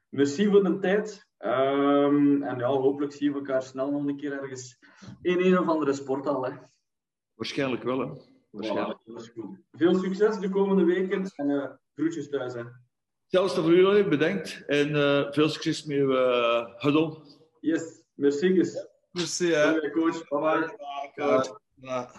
merci 0.10 0.48
voor 0.48 0.64
de 0.64 0.80
tijd. 0.80 1.28
Um, 1.40 2.44
en 2.44 2.58
ja, 2.58 2.68
hopelijk 2.68 3.14
zien 3.14 3.32
we 3.32 3.38
elkaar 3.38 3.64
snel 3.64 3.92
nog 3.92 4.06
een 4.06 4.18
keer 4.18 4.32
ergens 4.32 4.80
in 5.22 5.40
een 5.40 5.60
of 5.60 5.68
andere 5.68 5.94
sporthal. 5.94 6.46
Hè. 6.46 6.52
Waarschijnlijk 7.34 7.84
wel, 7.84 8.00
hè. 8.00 8.14
Waarschijnlijk. 8.50 9.00
Voilà, 9.00 9.14
dat 9.14 9.22
is 9.22 9.30
goed. 9.30 9.58
Veel 9.72 9.96
succes 9.96 10.40
de 10.40 10.50
komende 10.50 10.84
weken 10.84 11.32
en 11.36 11.50
uh, 11.50 11.66
groetjes 11.94 12.30
thuis. 12.30 12.54
Hè. 12.54 12.64
Zelfs 13.26 13.56
voor 13.56 13.76
jullie, 13.76 14.08
bedankt. 14.08 14.64
En 14.66 14.88
veel 15.34 15.50
succes 15.50 15.86
met 15.86 15.98
uh, 15.98 16.66
Huddle. 16.78 17.18
Yes, 17.60 18.04
merci. 18.14 18.64
Merci, 19.20 19.52
hè. 19.52 19.72
Bye, 19.72 19.92
coach. 19.92 20.28
Bye-bye. 20.30 20.74
Coach. 21.16 21.60
Ja. 21.76 22.10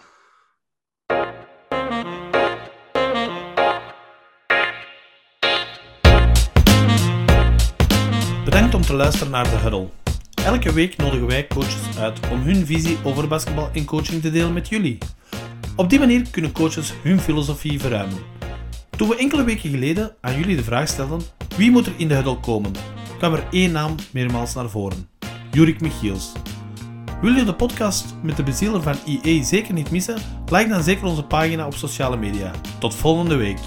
Bedankt 8.45 8.75
om 8.75 8.81
te 8.81 8.93
luisteren 8.93 9.31
naar 9.31 9.43
de 9.43 9.55
Huddle. 9.55 9.89
Elke 10.45 10.73
week 10.73 10.97
nodigen 10.97 11.27
wij 11.27 11.47
coaches 11.47 11.97
uit 11.99 12.19
om 12.31 12.41
hun 12.41 12.65
visie 12.65 12.97
over 13.03 13.27
basketbal 13.27 13.69
en 13.73 13.85
coaching 13.85 14.21
te 14.21 14.31
delen 14.31 14.53
met 14.53 14.69
jullie. 14.69 14.97
Op 15.75 15.89
die 15.89 15.99
manier 15.99 16.29
kunnen 16.31 16.51
coaches 16.51 16.93
hun 17.03 17.19
filosofie 17.19 17.79
verruimen. 17.79 18.19
Toen 18.89 19.09
we 19.09 19.15
enkele 19.15 19.43
weken 19.43 19.69
geleden 19.69 20.15
aan 20.21 20.37
jullie 20.37 20.55
de 20.55 20.63
vraag 20.63 20.87
stelden 20.87 21.21
wie 21.57 21.71
moet 21.71 21.85
er 21.85 21.93
in 21.97 22.07
de 22.07 22.13
huddle 22.13 22.39
komen, 22.39 22.71
kwam 23.17 23.33
er 23.33 23.47
één 23.51 23.71
naam 23.71 23.95
meermaals 24.13 24.53
naar 24.53 24.69
voren. 24.69 25.09
Jurik 25.51 25.81
Michiels. 25.81 26.31
Wil 27.21 27.33
je 27.33 27.43
de 27.43 27.53
podcast 27.53 28.15
met 28.21 28.37
de 28.37 28.43
bezieler 28.43 28.81
van 28.81 28.95
IE 29.05 29.43
zeker 29.43 29.73
niet 29.73 29.91
missen? 29.91 30.17
Like 30.45 30.69
dan 30.69 30.83
zeker 30.83 31.05
onze 31.05 31.23
pagina 31.23 31.65
op 31.65 31.73
sociale 31.73 32.17
media. 32.17 32.51
Tot 32.79 32.95
volgende 32.95 33.35
week. 33.35 33.57